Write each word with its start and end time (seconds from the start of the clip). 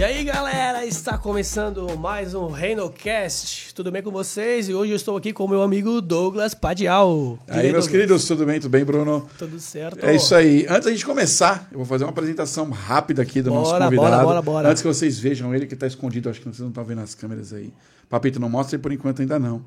E 0.00 0.02
aí, 0.02 0.24
galera, 0.24 0.86
está 0.86 1.18
começando 1.18 1.94
mais 1.98 2.34
um 2.34 2.46
ReinoCast. 2.48 3.74
Tudo 3.74 3.92
bem 3.92 4.02
com 4.02 4.10
vocês? 4.10 4.66
E 4.66 4.72
hoje 4.72 4.92
eu 4.92 4.96
estou 4.96 5.14
aqui 5.14 5.30
com 5.30 5.44
o 5.44 5.48
meu 5.48 5.60
amigo 5.60 6.00
Douglas 6.00 6.54
Padial. 6.54 7.38
E 7.46 7.52
aí, 7.52 7.70
meus 7.70 7.86
queridos, 7.86 8.24
tudo 8.24 8.46
bem? 8.46 8.58
Tudo 8.58 8.70
bem, 8.70 8.82
Bruno? 8.82 9.28
Tudo 9.36 9.60
certo. 9.60 10.02
É 10.02 10.16
isso 10.16 10.34
aí. 10.34 10.64
Antes 10.70 10.86
da 10.86 10.90
gente 10.90 11.04
começar, 11.04 11.68
eu 11.70 11.76
vou 11.76 11.84
fazer 11.84 12.04
uma 12.04 12.12
apresentação 12.12 12.70
rápida 12.70 13.20
aqui 13.20 13.42
do 13.42 13.50
Bora, 13.50 13.60
nosso 13.60 13.72
convidado. 13.72 14.10
bora, 14.10 14.24
bora, 14.24 14.40
bora. 14.40 14.68
Antes 14.70 14.80
que 14.80 14.88
vocês 14.88 15.20
vejam 15.20 15.54
ele 15.54 15.66
que 15.66 15.74
está 15.74 15.86
escondido, 15.86 16.30
acho 16.30 16.40
que 16.40 16.46
vocês 16.46 16.60
não 16.60 16.68
estão 16.68 16.82
vendo 16.82 17.02
as 17.02 17.14
câmeras 17.14 17.52
aí. 17.52 17.70
Papito 18.08 18.40
não 18.40 18.48
mostra 18.48 18.76
e 18.76 18.78
por 18.78 18.92
enquanto 18.92 19.20
ainda 19.20 19.38
não. 19.38 19.62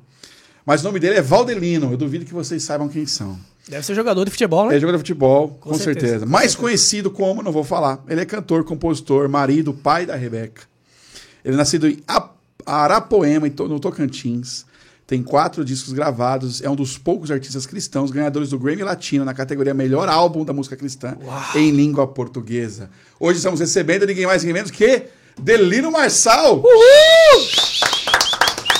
Mas 0.66 0.80
o 0.80 0.84
nome 0.84 0.98
dele 0.98 1.14
é 1.14 1.22
Valdelino. 1.22 1.92
Eu 1.92 1.96
duvido 1.96 2.24
que 2.24 2.34
vocês 2.34 2.60
saibam 2.60 2.88
quem 2.88 3.06
são. 3.06 3.38
Deve 3.68 3.84
ser 3.84 3.94
jogador 3.94 4.24
de 4.24 4.30
futebol, 4.30 4.68
né? 4.68 4.76
É 4.76 4.80
jogador 4.80 4.98
de 4.98 5.02
futebol, 5.02 5.48
com, 5.60 5.70
Com 5.70 5.74
certeza. 5.74 6.06
certeza, 6.06 6.26
Mais 6.26 6.50
certeza. 6.52 6.58
conhecido 6.58 7.10
como, 7.10 7.42
não 7.42 7.50
vou 7.50 7.64
falar, 7.64 8.02
ele 8.08 8.20
é 8.20 8.24
cantor, 8.24 8.64
compositor, 8.64 9.28
marido, 9.28 9.72
pai 9.72 10.04
da 10.04 10.14
Rebeca. 10.14 10.62
Ele 11.44 11.54
é 11.54 11.56
nascido 11.56 11.88
em 11.88 11.98
Arapoema, 12.66 13.46
no 13.48 13.80
Tocantins. 13.80 14.64
Tem 15.06 15.22
quatro 15.22 15.62
discos 15.64 15.92
gravados. 15.92 16.62
É 16.62 16.70
um 16.70 16.74
dos 16.74 16.96
poucos 16.96 17.30
artistas 17.30 17.66
cristãos 17.66 18.10
ganhadores 18.10 18.48
do 18.50 18.58
Grammy 18.58 18.82
Latino 18.82 19.24
na 19.24 19.34
categoria 19.34 19.74
Melhor 19.74 20.08
Álbum 20.08 20.44
da 20.44 20.52
Música 20.54 20.76
Cristã 20.76 21.16
em 21.54 21.70
língua 21.70 22.06
portuguesa. 22.06 22.88
Hoje 23.20 23.36
estamos 23.36 23.60
recebendo 23.60 24.06
ninguém 24.06 24.26
mais, 24.26 24.42
ninguém 24.42 24.54
menos 24.54 24.70
que 24.70 25.02
Delino 25.38 25.90
Marçal. 25.90 26.62
Palmas 26.62 28.03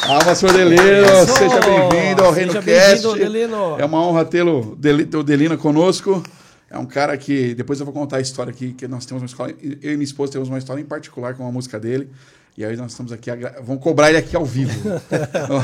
pro 0.07 0.53
Delino. 0.53 1.27
Seja 1.27 1.61
bem-vindo 1.61 2.23
ao 2.23 2.35
Seja 2.35 2.47
Reino 2.53 2.63
Cast. 2.63 3.19
Delino. 3.19 3.77
É 3.79 3.85
uma 3.85 4.01
honra 4.07 4.25
tê-lo, 4.25 4.79
o 5.17 5.23
Delino 5.23 5.57
conosco. 5.57 6.23
É 6.71 6.79
um 6.79 6.87
cara 6.87 7.17
que, 7.17 7.55
depois 7.55 7.79
eu 7.79 7.87
vou 7.87 7.95
contar 7.95 8.19
a 8.19 8.21
história 8.21 8.51
aqui, 8.51 8.73
que 8.73 8.87
nós 8.89 9.07
temos 9.07 9.23
uma 9.23 9.27
escola, 9.27 9.53
eu 9.61 9.93
e 9.93 9.97
minha 9.97 10.05
esposa 10.05 10.33
temos 10.33 10.49
uma 10.49 10.59
história 10.59 10.81
em 10.81 10.85
particular 10.85 11.35
com 11.35 11.47
a 11.47 11.53
música 11.53 11.79
dele. 11.79 12.11
E 12.57 12.65
aí 12.65 12.77
nós 12.77 12.93
estamos 12.93 13.13
aqui, 13.13 13.31
a 13.31 13.37
vamos 13.63 13.83
cobrar 13.83 14.11
ele 14.11 14.19
aqui 14.19 14.37
ao 14.37 14.45
vivo. 14.45 14.73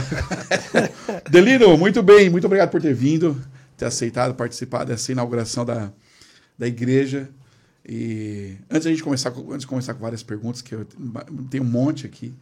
Delino, 1.30 1.76
muito 1.76 2.02
bem, 2.02 2.30
muito 2.30 2.46
obrigado 2.46 2.70
por 2.70 2.80
ter 2.80 2.94
vindo, 2.94 3.40
ter 3.76 3.84
aceitado 3.84 4.34
participar 4.34 4.84
dessa 4.84 5.12
inauguração 5.12 5.64
da, 5.64 5.90
da 6.58 6.66
igreja. 6.66 7.28
E 7.86 8.56
antes 8.70 8.84
da 8.84 8.90
gente 8.90 9.02
começar, 9.02 9.30
com- 9.30 9.48
antes 9.50 9.60
de 9.62 9.66
começar 9.66 9.94
com 9.94 10.00
várias 10.00 10.22
perguntas, 10.22 10.62
que 10.62 10.74
eu 10.74 10.86
tenho 11.50 11.64
um 11.64 11.66
monte 11.66 12.06
aqui. 12.06 12.34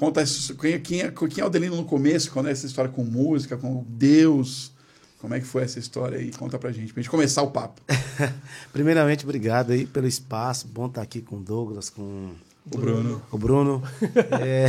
Conta 0.00 0.22
isso, 0.22 0.54
quem, 0.56 0.72
é- 0.72 0.78
quem, 0.78 1.02
é, 1.02 1.10
quem 1.10 1.42
é 1.42 1.46
o 1.46 1.50
Delino 1.50 1.76
no 1.76 1.84
começo, 1.84 2.30
quando 2.30 2.48
é 2.48 2.52
essa 2.52 2.64
história 2.64 2.90
com 2.90 3.04
música, 3.04 3.58
com 3.58 3.84
Deus. 3.86 4.72
Como 5.18 5.34
é 5.34 5.40
que 5.40 5.44
foi 5.44 5.62
essa 5.62 5.78
história 5.78 6.16
aí? 6.16 6.30
Conta 6.32 6.58
pra 6.58 6.72
gente, 6.72 6.94
pra 6.94 7.02
gente 7.02 7.10
começar 7.10 7.42
o 7.42 7.50
papo. 7.50 7.82
Primeiramente, 8.72 9.24
obrigado 9.26 9.72
aí 9.72 9.84
pelo 9.84 10.06
espaço. 10.06 10.66
Bom 10.68 10.86
estar 10.86 11.02
aqui 11.02 11.20
com 11.20 11.36
o 11.36 11.40
Douglas, 11.40 11.90
com 11.90 12.30
O 12.72 12.78
Bruno. 12.78 13.22
o 13.30 13.36
Bruno. 13.36 13.82
É, 14.40 14.68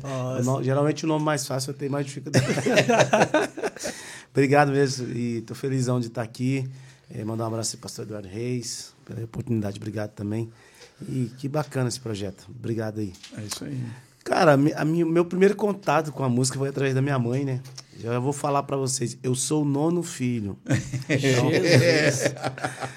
o 0.58 0.62
geralmente 0.62 1.04
o 1.04 1.06
nome 1.06 1.22
mais 1.22 1.46
fácil 1.46 1.72
eu 1.72 1.74
tenho 1.74 1.92
mais 1.92 2.06
dificuldade. 2.06 2.46
obrigado 4.32 4.72
mesmo 4.72 5.06
e 5.14 5.42
tô 5.42 5.54
felizão 5.54 6.00
de 6.00 6.06
estar 6.06 6.22
aqui. 6.22 6.66
É, 7.14 7.22
mandar 7.24 7.44
um 7.44 7.48
abraço 7.48 7.72
para 7.72 7.78
o 7.80 7.82
pastor 7.82 8.06
Eduardo 8.06 8.28
Reis 8.28 8.94
pela 9.04 9.22
oportunidade. 9.22 9.76
Obrigado 9.76 10.12
também. 10.12 10.50
E 11.06 11.30
que 11.36 11.46
bacana 11.46 11.88
esse 11.90 12.00
projeto. 12.00 12.46
Obrigado 12.48 13.00
aí. 13.00 13.12
É 13.36 13.42
isso 13.42 13.64
aí. 13.66 13.78
Cara, 14.24 14.52
a 14.52 14.84
minha- 14.84 15.04
meu 15.06 15.24
primeiro 15.24 15.54
contato 15.56 16.12
com 16.12 16.22
a 16.24 16.28
música 16.28 16.58
foi 16.58 16.68
através 16.68 16.94
da 16.94 17.02
minha 17.02 17.18
mãe, 17.18 17.44
né? 17.44 17.60
Já 18.00 18.18
vou 18.18 18.32
falar 18.32 18.62
pra 18.64 18.76
vocês, 18.76 19.16
eu 19.22 19.34
sou 19.34 19.62
o 19.62 19.64
nono 19.64 20.02
filho. 20.02 20.56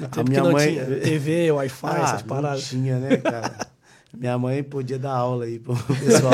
Então, 0.01 0.23
a 0.23 0.29
minha 0.29 0.43
mãe 0.43 0.73
tinha 0.73 0.85
TV, 0.99 1.51
Wi-Fi, 1.51 1.87
ah, 1.87 2.03
essas 2.03 2.21
não 2.21 2.27
paradas. 2.27 2.63
tinha, 2.67 2.97
né, 2.99 3.17
cara? 3.17 3.55
Minha 4.17 4.37
mãe 4.37 4.63
podia 4.63 4.97
dar 4.97 5.11
aula 5.11 5.43
aí 5.43 5.59
pro 5.59 5.75
pessoal. 5.99 6.31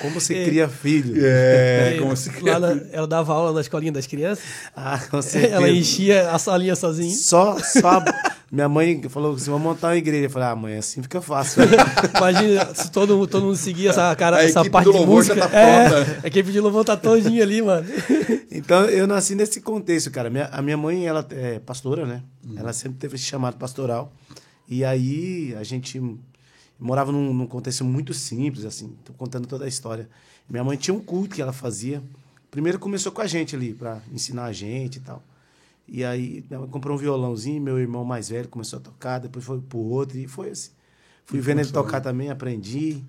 Como 0.00 0.06
é 0.06 0.20
você 0.20 0.44
cria 0.44 0.68
filho? 0.68 1.14
É, 1.18 1.96
como 1.98 2.16
se 2.16 2.30
lá 2.40 2.60
na- 2.60 2.80
ela 2.92 3.06
dava 3.08 3.32
aula 3.34 3.52
na 3.52 3.60
escolinha 3.60 3.90
das 3.90 4.06
crianças. 4.06 4.44
Ah, 4.76 4.96
com 5.10 5.20
certeza. 5.20 5.56
Ela 5.56 5.68
enchia 5.68 6.30
a 6.30 6.38
salinha 6.38 6.76
sozinha. 6.76 7.12
Só, 7.12 7.58
só 7.58 7.98
a- 7.98 8.29
minha 8.50 8.68
mãe 8.68 9.00
falou 9.08 9.34
assim, 9.34 9.50
vamos 9.50 9.62
montar 9.62 9.88
uma 9.88 9.96
igreja. 9.96 10.26
Eu 10.26 10.30
falei, 10.30 10.48
ah, 10.48 10.56
mãe, 10.56 10.76
assim 10.76 11.02
fica 11.02 11.20
fácil. 11.22 11.62
Imagina 12.16 12.74
se 12.74 12.90
todo, 12.90 13.26
todo 13.26 13.44
mundo 13.44 13.56
seguia 13.56 13.90
essa, 13.90 14.14
cara, 14.16 14.38
A 14.38 14.42
essa 14.44 14.60
equipe 14.60 14.72
parte 14.72 14.86
do 14.86 14.92
de 14.92 14.98
louvor 14.98 15.22
já 15.24 15.34
música. 15.34 15.48
tá 15.50 15.58
é, 15.58 15.88
pronta. 15.88 16.20
a 16.24 16.26
equipe 16.26 16.50
de 16.52 16.60
louvor 16.60 16.84
tá 16.84 16.96
todinha 16.96 17.42
ali, 17.42 17.62
mano. 17.62 17.86
Então, 18.52 18.84
eu 18.86 19.06
nasci 19.06 19.36
nesse 19.36 19.60
contexto, 19.60 20.10
cara. 20.10 20.28
Minha- 20.28 20.46
a 20.48 20.60
minha 20.60 20.76
mãe, 20.76 21.06
ela 21.06 21.24
é 21.30 21.60
pastora, 21.60 22.04
né? 22.04 22.22
Ela 22.56 22.72
sempre 22.72 22.98
teve 22.98 23.14
esse 23.14 23.24
chamado 23.24 23.56
pastoral. 23.56 24.12
E 24.68 24.84
aí, 24.84 25.54
a 25.58 25.62
gente 25.62 26.02
morava 26.78 27.12
num, 27.12 27.32
num 27.32 27.46
contexto 27.46 27.84
muito 27.84 28.12
simples, 28.12 28.64
assim. 28.64 28.92
Tô 29.04 29.12
contando 29.12 29.46
toda 29.46 29.64
a 29.64 29.68
história. 29.68 30.08
Minha 30.48 30.64
mãe 30.64 30.76
tinha 30.76 30.92
um 30.92 30.98
culto 31.00 31.36
que 31.36 31.40
ela 31.40 31.52
fazia. 31.52 32.02
Primeiro 32.50 32.80
começou 32.80 33.12
com 33.12 33.20
a 33.22 33.26
gente 33.28 33.54
ali, 33.54 33.72
para 33.72 33.98
ensinar 34.12 34.46
a 34.46 34.52
gente 34.52 34.96
e 34.96 35.00
tal. 35.00 35.22
E 35.92 36.04
aí, 36.04 36.44
minha 36.48 36.60
mãe 36.60 36.68
comprou 36.68 36.94
um 36.96 36.98
violãozinho, 37.00 37.60
meu 37.60 37.76
irmão 37.78 38.04
mais 38.04 38.28
velho 38.28 38.48
começou 38.48 38.78
a 38.78 38.82
tocar, 38.82 39.18
depois 39.18 39.44
foi 39.44 39.60
pro 39.60 39.78
outro, 39.78 40.16
e 40.18 40.26
foi 40.28 40.50
assim. 40.50 40.70
Fui 41.24 41.40
vendo 41.40 41.58
ele 41.58 41.68
tocar 41.72 42.00
também, 42.00 42.30
aprendi. 42.30 43.02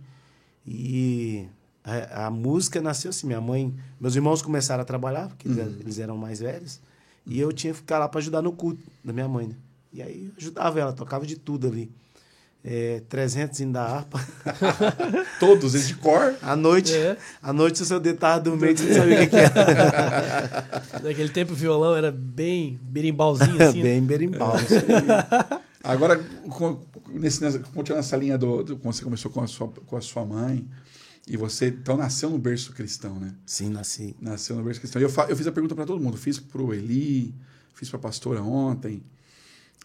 E 0.65 1.47
a, 1.83 2.27
a 2.27 2.31
música 2.31 2.81
nasceu 2.81 3.09
assim. 3.09 3.27
Minha 3.27 3.41
mãe, 3.41 3.73
meus 3.99 4.15
irmãos 4.15 4.41
começaram 4.41 4.81
a 4.81 4.85
trabalhar, 4.85 5.27
porque 5.29 5.47
eles- 5.47 5.79
eles 5.79 5.99
eram 5.99 6.17
mais 6.17 6.39
velhos. 6.39 6.79
E 7.25 7.39
eu 7.39 7.51
tinha 7.51 7.73
que 7.73 7.79
ficar 7.79 7.99
lá 7.99 8.07
para 8.09 8.19
ajudar 8.19 8.41
no 8.41 8.51
culto 8.51 8.81
da 9.03 9.13
minha 9.13 9.27
mãe. 9.27 9.47
Né? 9.47 9.55
E 9.93 10.01
aí 10.01 10.31
ajudava 10.37 10.79
ela, 10.79 10.93
tocava 10.93 11.25
de 11.25 11.35
tudo 11.35 11.67
ali. 11.67 11.91
É, 12.63 13.01
300 13.09 13.59
indo 13.61 13.73
da 13.73 13.83
harpa. 13.83 14.19
Todos, 15.39 15.73
eles 15.73 15.88
de 15.88 15.95
cor. 15.95 16.35
À 16.44 16.55
noite, 16.55 16.94
É. 16.95 17.17
à 17.41 17.51
noite, 17.51 17.77
se 17.77 17.83
o 17.83 17.85
seu 17.88 17.99
tava 18.16 18.39
dormindo, 18.39 18.77
você 18.77 18.85
não 18.89 18.95
sabia 18.95 19.23
o 19.23 19.29
que, 19.29 19.35
era. 19.35 20.66
Naquele 21.03 21.29
tempo 21.29 21.53
o 21.53 21.55
violão 21.55 21.95
era 21.95 22.11
bem 22.11 22.79
berimbalzinho 22.83 23.55
assim. 23.63 23.77
né? 23.79 23.83
Bem 23.83 24.01
berimbau. 24.03 24.53
Agora, 25.83 26.23
com- 26.49 26.79
nesse, 27.09 27.41
nessa, 27.41 27.57
continuando 27.59 28.05
essa 28.05 28.16
linha 28.16 28.38
do, 28.38 28.63
do- 28.63 28.78
quando 28.78 28.93
você 28.93 29.03
começou 29.03 29.31
com 29.31 29.41
a, 29.41 29.47
sua, 29.47 29.67
com 29.67 29.97
a 29.97 30.01
sua 30.01 30.23
mãe, 30.23 30.67
e 31.28 31.35
você 31.38 31.67
então 31.69 31.97
nasceu 31.97 32.29
no 32.29 32.38
berço 32.38 32.73
cristão, 32.73 33.16
né? 33.19 33.33
Sim, 33.45 33.69
nasci. 33.69 34.16
Nasceu 34.22 34.55
no 34.55 34.63
berço 34.63 34.79
cristão. 34.79 35.01
E 35.01 35.05
eu, 35.05 35.09
fa- 35.09 35.25
eu 35.29 35.35
fiz 35.35 35.47
a 35.47 35.51
pergunta 35.51 35.73
para 35.73 35.85
todo 35.85 35.99
mundo. 36.01 36.16
Fiz 36.17 36.38
pro 36.39 36.73
Eli, 36.73 37.33
fiz 37.73 37.89
para 37.89 37.97
a 37.97 38.01
pastora 38.01 38.41
ontem. 38.43 39.01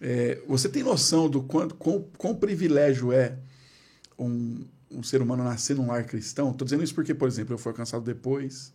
É, 0.01 0.39
você 0.47 0.69
tem 0.69 0.83
noção 0.83 1.29
do 1.29 1.43
quanto, 1.43 1.75
quão, 1.75 2.07
quão 2.19 2.35
privilégio 2.35 3.13
é 3.13 3.37
um, 4.19 4.65
um 4.91 5.03
ser 5.03 5.23
humano 5.23 5.43
nascer 5.43 5.75
num 5.77 5.87
lar 5.87 6.05
cristão? 6.05 6.51
Estou 6.51 6.65
dizendo 6.65 6.85
isso 6.85 6.95
porque, 6.95 7.15
por 7.15 7.27
exemplo, 7.29 7.55
eu 7.55 7.59
fui 7.59 7.71
alcançado 7.71 8.05
depois, 8.05 8.75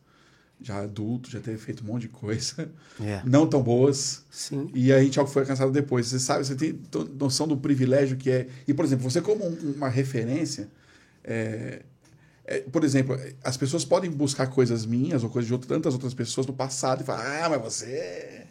já 0.60 0.80
adulto, 0.80 1.30
já 1.30 1.40
ter 1.40 1.58
feito 1.58 1.84
um 1.84 1.88
monte 1.88 2.04
de 2.04 2.08
coisa, 2.10 2.72
É. 3.00 3.22
não 3.26 3.48
tão 3.48 3.62
boas. 3.62 4.24
Sim. 4.32 4.70
E 4.74 4.92
a 4.92 5.02
gente 5.04 5.20
é 5.20 5.26
foi 5.28 5.44
alcançado 5.44 5.72
depois. 5.72 6.08
Você 6.08 6.20
sabe, 6.20 6.44
você 6.46 6.56
tem 6.56 6.80
noção 7.20 7.48
do 7.48 7.58
privilégio 7.58 8.18
que 8.18 8.30
é. 8.32 8.48
E, 8.68 8.74
por 8.74 8.84
exemplo, 8.86 9.10
você 9.10 9.22
como 9.22 9.46
um- 9.46 9.74
uma 9.76 9.90
referência, 9.90 10.70
é, 11.24 11.84
é, 12.46 12.60
por 12.62 12.84
exemplo, 12.84 13.16
as 13.44 13.58
pessoas 13.58 13.86
podem 13.86 14.10
buscar 14.10 14.48
coisas 14.48 14.86
minhas 14.88 15.24
ou 15.24 15.30
coisas 15.30 15.48
de 15.48 15.54
outra- 15.54 15.68
tantas 15.70 15.94
outras 15.94 16.14
pessoas 16.16 16.48
do 16.48 16.54
passado 16.54 17.02
e 17.02 17.06
falar, 17.06 17.46
ah, 17.46 17.50
mas 17.50 17.62
você. 17.62 18.48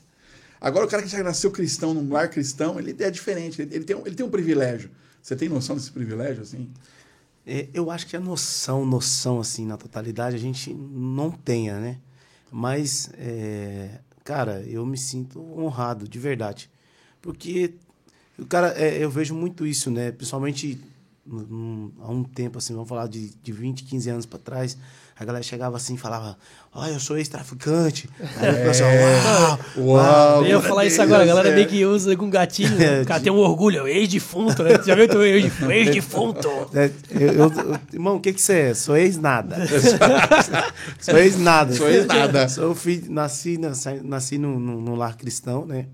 Agora 0.61 0.85
o 0.85 0.89
cara 0.89 1.03
que 1.03 1.09
já 1.09 1.23
nasceu 1.23 1.51
cristão, 1.51 1.95
num 1.95 2.13
lar 2.13 2.29
cristão, 2.29 2.79
ele 2.79 2.95
é 3.03 3.11
diferente, 3.11 3.63
ele, 3.63 3.85
tem, 3.85 3.97
um- 3.97 4.07
ele 4.07 4.15
tem 4.15 4.27
um 4.27 4.31
privilégio. 4.31 4.91
Você 5.23 5.35
tem 5.37 5.49
noção 5.49 5.77
desse 5.77 5.91
privilégio, 5.91 6.43
assim? 6.43 6.71
É, 7.47 7.69
eu 7.73 7.91
acho 7.91 8.07
que 8.07 8.17
a 8.17 8.21
noção, 8.21 8.85
noção, 8.85 9.41
assim, 9.41 9.67
na 9.67 9.77
totalidade, 9.77 10.37
a 10.37 10.39
gente 10.39 10.73
não 10.75 11.31
tenha, 11.31 11.79
né? 11.81 11.99
Mas, 12.51 13.11
é, 13.17 14.01
cara, 14.25 14.63
eu 14.63 14.85
me 14.85 14.99
sinto 14.99 15.41
honrado, 15.59 16.07
de 16.09 16.19
verdade. 16.19 16.71
Porque, 17.23 17.75
cara, 18.49 18.69
é, 18.79 19.03
eu 19.03 19.11
vejo 19.11 19.35
muito 19.35 19.67
isso, 19.67 19.91
né? 19.91 20.13
Principalmente 20.13 20.81
num- 21.27 21.93
há 22.01 22.11
um 22.11 22.25
tempo, 22.25 22.59
assim, 22.59 22.75
vamos 22.75 22.89
falar 22.89 23.07
de, 23.07 23.31
de 23.43 23.53
20, 23.53 23.85
15 23.85 24.11
anos 24.11 24.27
para 24.27 24.39
trás, 24.39 24.77
a 25.21 25.25
galera 25.27 25.43
chegava 25.45 25.77
assim 25.77 25.95
e 25.95 25.99
falava, 25.99 26.37
ó, 26.75 26.87
eu 26.87 26.99
sou 26.99 27.19
ex-traficante. 27.19 28.09
Aí 28.39 28.49
eu 28.49 28.55
ficava 28.55 28.71
assim, 28.71 28.83
uau, 28.83 29.59
Uau! 29.87 30.43
Eu 30.45 30.49
ia 30.49 30.61
falar 30.63 30.87
isso 30.87 31.03
agora, 31.03 31.23
a 31.23 31.27
galera 31.27 31.51
meio 31.55 31.69
que 31.69 31.85
usa 31.85 32.17
com 32.17 32.31
gatilho. 32.31 32.83
É, 32.83 33.03
O 33.03 33.07
cara 33.07 33.21
tem 33.21 33.31
um 33.31 33.37
orgulho, 33.37 33.87
ex-defunto, 33.87 34.63
né? 34.63 34.79
Você 34.79 34.85
já 34.87 34.95
viu 34.95 35.23
ex- 35.23 35.53
ex-defunto? 35.63 36.49
É, 36.75 36.91
eu, 37.11 37.21
eu- 37.35 37.53
eu- 37.53 37.79
irmão, 37.93 38.17
o 38.17 38.21
que 38.21 38.33
que 38.33 38.41
você 38.41 38.71
é? 38.71 38.75
Sou 38.75 38.97
ex-nada. 38.97 39.57
Sou 41.01 41.19
ex-nada. 41.19 41.75
Sou 41.75 41.89
ex-nada. 41.89 42.49
Sou 42.49 42.75
filho, 42.75 43.11
nasci, 43.13 43.59
nasci, 43.59 44.01
nasci 44.03 44.39
num, 44.39 44.59
num, 44.59 44.81
num 44.81 44.95
lar 44.95 45.17
cristão, 45.17 45.67
né? 45.67 45.87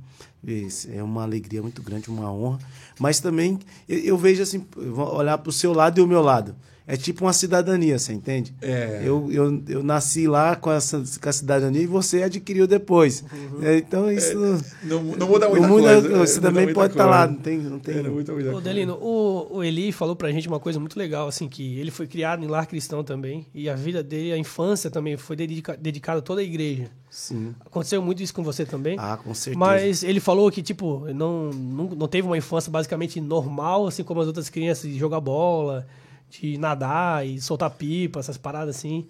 É 0.95 1.03
uma 1.03 1.25
alegria 1.25 1.61
muito 1.61 1.83
grande, 1.83 2.09
uma 2.09 2.33
honra. 2.33 2.59
Mas 3.01 3.19
também 3.19 3.59
eu, 3.89 3.99
eu 3.99 4.17
vejo 4.17 4.43
assim, 4.43 4.65
eu 4.77 4.95
vou 4.95 5.13
olhar 5.17 5.37
para 5.39 5.51
o 5.51 5.53
seu 5.53 5.73
lado 5.73 5.99
e 6.01 6.03
o 6.03 6.07
meu 6.07 6.23
lado. 6.23 6.55
É 6.89 6.97
tipo 6.97 7.25
uma 7.25 7.33
cidadania, 7.33 7.99
você 7.99 8.13
entende? 8.13 8.55
É. 8.63 9.03
Eu, 9.05 9.29
eu, 9.33 9.63
eu 9.69 9.83
nasci 9.83 10.29
lá 10.29 10.55
com, 10.55 10.71
essa, 10.71 11.03
com 11.21 11.29
a 11.29 11.33
cidadania 11.33 11.83
e 11.83 11.87
você 11.87 12.23
adquiriu 12.23 12.65
depois. 12.67 13.25
É, 13.61 13.79
então 13.79 14.11
isso. 14.11 14.39
Não, 14.85 15.03
não 15.03 15.27
muda 15.27 15.49
o 15.49 15.51
muita 15.51 15.67
mundo, 15.67 15.83
coisa. 15.83 16.01
você 16.01 16.09
não 16.09 16.19
muda 16.19 16.41
também 16.43 16.73
pode 16.73 16.93
estar 16.93 17.05
coisa. 17.05 17.19
lá, 17.19 17.27
não 17.27 17.35
tem. 17.35 17.59
Não 17.59 17.79
tem 17.81 17.95
É, 17.97 18.03
não 18.03 18.13
muda 18.13 18.33
muita 18.33 18.55
Ô. 18.55 18.61
Delino, 18.61 18.95
o, 19.01 19.57
o 19.57 19.65
Eli 19.65 19.91
falou 19.91 20.15
pra 20.15 20.31
gente 20.31 20.47
uma 20.47 20.61
coisa 20.61 20.79
muito 20.79 20.97
legal, 20.97 21.27
assim, 21.27 21.49
que 21.49 21.77
ele 21.79 21.91
foi 21.91 22.07
criado 22.07 22.45
em 22.45 22.47
lar 22.47 22.67
cristão 22.67 23.03
também, 23.03 23.47
e 23.53 23.69
a 23.69 23.75
vida 23.75 24.01
dele, 24.01 24.33
a 24.33 24.39
infância 24.39 24.89
também, 24.89 25.17
foi 25.17 25.35
dedica, 25.35 25.77
dedicada 25.77 26.21
a 26.21 26.23
toda 26.23 26.41
a 26.41 26.45
igreja. 26.45 26.89
Sim. 27.11 27.53
Aconteceu 27.65 28.01
muito 28.01 28.23
isso 28.23 28.35
com 28.35 28.45
você 28.45 28.65
também? 28.65 28.97
Ah, 28.99 29.17
com 29.17 29.35
certeza. 29.35 29.59
Mas 29.59 30.05
ele 30.05 30.21
falou 30.21 30.51
que, 30.53 30.63
tipo, 30.63 31.05
não, 31.13 31.51
não, 31.51 31.85
não 31.87 32.07
teve 32.07 32.29
uma 32.29 32.39
infância 32.39 32.71
basicamente 32.71 33.21
normal, 33.21 33.87
assim 33.89 34.05
como 34.05 34.21
as 34.21 34.27
outras 34.29 34.49
crianças, 34.49 34.91
de 34.91 34.99
jogar 34.99 35.19
bola, 35.21 35.87
de 36.31 36.59
nadar 36.59 37.27
e 37.27 37.41
soltar 37.41 37.71
pipa, 37.71 38.21
essas 38.21 38.37
paradas 38.37 38.77
assim. 38.77 39.07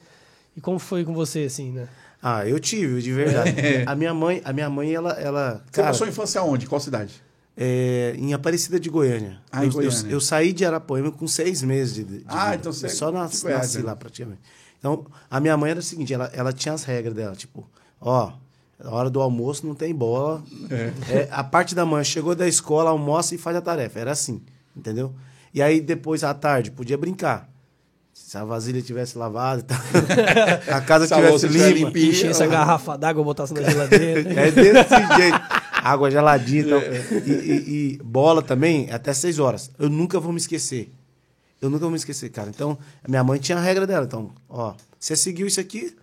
E 0.57 0.61
como 0.61 0.79
foi 0.79 1.05
com 1.05 1.13
você, 1.15 1.41
assim, 1.45 1.71
né? 1.73 1.89
Ah, 2.23 2.47
eu 2.47 2.59
tive, 2.59 3.01
de 3.03 3.13
verdade. 3.13 3.55
A 3.87 3.95
minha 3.95 4.13
mãe, 4.15 4.41
a 4.45 4.53
minha 4.53 4.71
mãe, 4.71 4.93
ela. 4.95 5.13
ela 5.13 5.63
Você 5.67 5.73
cara, 5.81 5.89
passou 5.89 6.07
a 6.07 6.11
infância 6.11 6.43
onde? 6.43 6.67
Qual 6.67 6.81
cidade? 6.81 7.23
é, 7.59 8.15
em 8.19 8.35
Aparecida 8.35 8.79
de 8.79 8.91
Goiânia. 8.91 9.41
Ah, 9.51 9.65
em 9.65 9.69
eu, 9.69 9.73
Goiânia. 9.73 10.01
Eu, 10.07 10.11
eu 10.13 10.21
saí 10.21 10.53
de 10.53 10.65
Arapoema 10.65 11.11
com 11.11 11.27
seis 11.27 11.63
meses 11.63 11.95
de, 11.95 12.05
de 12.05 12.25
Ah, 12.29 12.45
vida. 12.51 12.57
então 12.57 12.73
você 12.73 12.87
Eu 12.87 12.91
só 12.91 13.09
é 13.09 13.13
nas- 13.13 13.43
Goiás, 13.43 13.61
nasci 13.63 13.79
né? 13.79 13.85
lá 13.85 13.97
praticamente. 13.97 14.41
Então, 14.79 15.07
a 15.31 15.41
minha 15.41 15.57
mãe 15.57 15.71
era 15.71 15.81
o 15.81 15.83
seguinte, 15.83 16.13
ela, 16.13 16.31
ela 16.35 16.53
tinha 16.53 16.75
as 16.75 16.85
regras 16.85 17.15
dela, 17.15 17.35
tipo, 17.35 17.67
ó, 18.01 18.33
na 18.83 18.91
hora 18.91 19.09
do 19.09 19.21
almoço 19.23 19.67
não 19.67 19.75
tem 19.75 19.95
bola. 19.95 20.43
É, 21.09 21.29
a 21.31 21.43
parte 21.43 21.75
da 21.75 21.87
manhã 21.87 22.05
chegou 22.05 22.35
da 22.35 22.47
escola, 22.47 22.91
almoça 22.91 23.35
e 23.35 23.39
faz 23.39 23.57
a 23.57 23.61
tarefa. 23.63 23.99
Era 24.01 24.13
assim, 24.13 24.43
entendeu? 24.77 25.15
E 25.55 25.63
aí 25.63 25.81
depois 25.81 26.23
à 26.25 26.33
tarde 26.35 26.71
podia 26.71 26.97
brincar. 26.99 27.49
Se 28.13 28.37
a 28.39 28.45
vasilha 28.45 28.81
tivesse 28.81 29.17
lavada, 29.19 29.61
e 29.61 29.65
tal, 29.65 29.79
a 30.75 30.81
casa 30.81 31.07
Se 31.07 31.13
a 31.15 31.17
tivesse 31.19 31.47
limpa. 31.49 31.99
Encher 31.99 32.31
essa 32.31 32.47
garrafa 32.47 32.97
d'água, 32.97 33.23
botasse 33.23 33.53
na 33.53 33.63
geladeira. 33.63 34.21
É 34.41 34.51
desse 34.51 35.17
jeito. 35.17 35.41
Água 35.83 36.11
geladinha 36.11 36.63
então. 36.63 36.81
e, 37.27 37.31
e- 37.31 37.95
e 37.95 38.03
bola 38.03 38.43
também, 38.43 38.91
até 38.91 39.13
seis 39.13 39.39
horas. 39.39 39.71
Eu 39.79 39.89
nunca 39.91 40.19
vou 40.19 40.33
me 40.33 40.39
esquecer. 40.39 40.91
Eu 41.61 41.69
nunca 41.71 41.83
vou 41.83 41.91
me 41.91 41.97
esquecer, 41.97 42.29
cara. 42.31 42.49
Então, 42.49 42.77
a 43.05 43.09
minha 43.09 43.23
mãe 43.23 43.39
tinha 43.39 43.57
a 43.59 43.61
regra 43.61 43.87
dela. 43.87 44.05
Então, 44.07 44.33
ó, 44.49 44.75
você 44.99 45.15
seguiu 45.15 45.47
isso 45.47 45.61
aqui, 45.61 45.95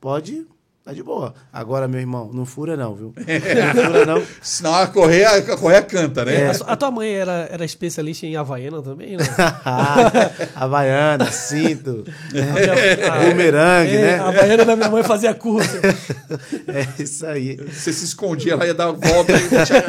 pode, 0.00 0.46
tá 0.84 0.92
de 0.92 1.02
boa. 1.02 1.34
Agora, 1.52 1.86
meu 1.86 2.00
irmão, 2.00 2.30
não 2.32 2.44
fura 2.46 2.76
não, 2.76 2.94
viu? 2.94 3.14
Não 3.74 3.84
fura 3.84 4.06
não. 4.06 4.22
Senão 4.42 4.74
a 4.74 4.86
correia, 4.86 5.30
a 5.30 5.56
correia 5.56 5.82
canta, 5.82 6.24
né? 6.24 6.48
A, 6.48 6.54
su- 6.54 6.64
a 6.66 6.76
tua 6.76 6.90
mãe 6.90 7.12
era, 7.12 7.48
era 7.50 7.64
especialista 7.64 8.26
em 8.26 8.34
Havaiana 8.36 8.80
também, 8.82 9.16
né? 9.16 9.24
Havaiana, 10.54 11.30
cinto, 11.30 12.04
A- 13.10 13.18
bumerangue, 13.28 13.96
É, 13.96 14.00
né? 14.02 14.18
A 14.20 14.28
Havaiana 14.28 14.64
da 14.64 14.76
minha 14.76 14.88
mãe 14.90 15.02
fazia 15.02 15.34
curso. 15.34 15.76
É 16.68 17.02
isso 17.02 17.26
aí. 17.26 17.56
Você 17.56 17.92
se 17.92 18.04
escondia 18.04 18.56
lá, 18.56 18.64
ia 18.64 18.72
dar 18.74 18.92
volta 18.92 19.32
e 19.32 19.48
tinha... 19.48 19.84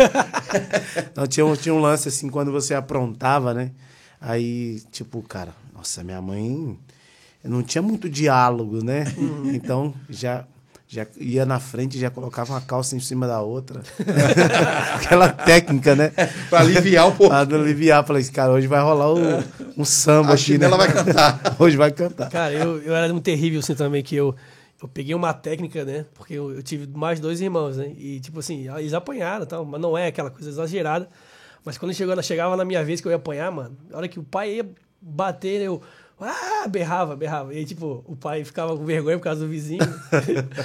Não, 1.16 1.28
tinha, 1.28 1.46
um, 1.46 1.56
tinha 1.56 1.74
um 1.74 1.80
lance 1.80 2.08
assim, 2.08 2.30
quando 2.30 2.52
você 2.52 2.74
aprontava, 2.74 3.54
né? 3.54 3.72
Aí, 4.20 4.82
tipo, 4.92 5.22
cara, 5.22 5.52
nossa, 5.76 6.04
minha 6.04 6.22
mãe 6.22 6.78
não 7.44 7.62
tinha 7.64 7.82
muito 7.82 8.10
diálogo, 8.10 8.84
né? 8.84 9.04
Então, 9.54 9.94
já, 10.10 10.46
já 10.92 11.08
ia 11.18 11.46
na 11.46 11.58
frente, 11.58 11.98
já 11.98 12.10
colocava 12.10 12.52
uma 12.52 12.60
calça 12.60 12.98
em 12.98 13.00
cima 13.00 13.26
da 13.26 13.40
outra. 13.40 13.82
Aquela 14.96 15.30
técnica, 15.30 15.96
né? 15.96 16.12
pra 16.50 16.60
aliviar 16.60 17.08
um 17.08 17.16
pouco. 17.16 17.30
Pra 17.30 17.40
aliviar. 17.40 18.06
Falei, 18.06 18.22
cara, 18.26 18.52
hoje 18.52 18.68
vai 18.68 18.82
rolar 18.82 19.14
um, 19.14 19.42
um 19.78 19.86
samba 19.86 20.32
A 20.32 20.34
aqui, 20.34 20.58
né? 20.58 20.68
chinela 20.68 20.76
vai 20.76 20.92
cantar. 20.92 21.40
Hoje 21.58 21.78
vai 21.78 21.92
cantar. 21.92 22.30
Cara, 22.30 22.54
eu, 22.54 22.82
eu 22.82 22.94
era 22.94 23.08
muito 23.08 23.24
terrível 23.24 23.62
assim 23.62 23.74
também, 23.74 24.04
que 24.04 24.18
eu, 24.18 24.36
eu 24.84 24.88
peguei 24.90 25.16
uma 25.16 25.34
técnica, 25.34 25.86
né? 25.86 26.06
Porque 26.14 26.34
eu, 26.34 26.52
eu 26.56 26.62
tive 26.62 26.86
mais 26.94 27.22
dois 27.22 27.40
irmãos, 27.40 27.78
né? 27.78 27.94
E, 27.98 28.20
tipo 28.20 28.40
assim, 28.40 28.68
eles 28.78 28.94
apanharam 28.94 29.46
e 29.46 29.48
tal, 29.48 29.64
mas 29.64 29.80
não 29.80 29.98
é 29.98 30.08
aquela 30.08 30.30
coisa 30.30 30.50
exagerada. 30.50 31.08
Mas 31.64 31.78
quando 31.78 31.94
chegou, 31.94 32.22
chegava 32.22 32.58
na 32.58 32.66
minha 32.66 32.84
vez 32.84 33.00
que 33.00 33.08
eu 33.08 33.12
ia 33.12 33.16
apanhar, 33.16 33.50
mano, 33.50 33.78
a 33.94 33.98
hora 33.98 34.10
que 34.10 34.20
o 34.20 34.24
pai 34.24 34.56
ia 34.56 34.70
bater, 35.02 35.62
eu. 35.62 35.82
Ah, 36.22 36.68
berrava, 36.68 37.16
berrava. 37.16 37.54
E 37.54 37.58
aí, 37.58 37.66
tipo, 37.66 38.04
o 38.08 38.16
pai 38.16 38.44
ficava 38.44 38.78
com 38.78 38.86
vergonha 38.86 39.18
por 39.18 39.24
causa 39.24 39.42
do 39.42 39.48
vizinho. 39.50 39.82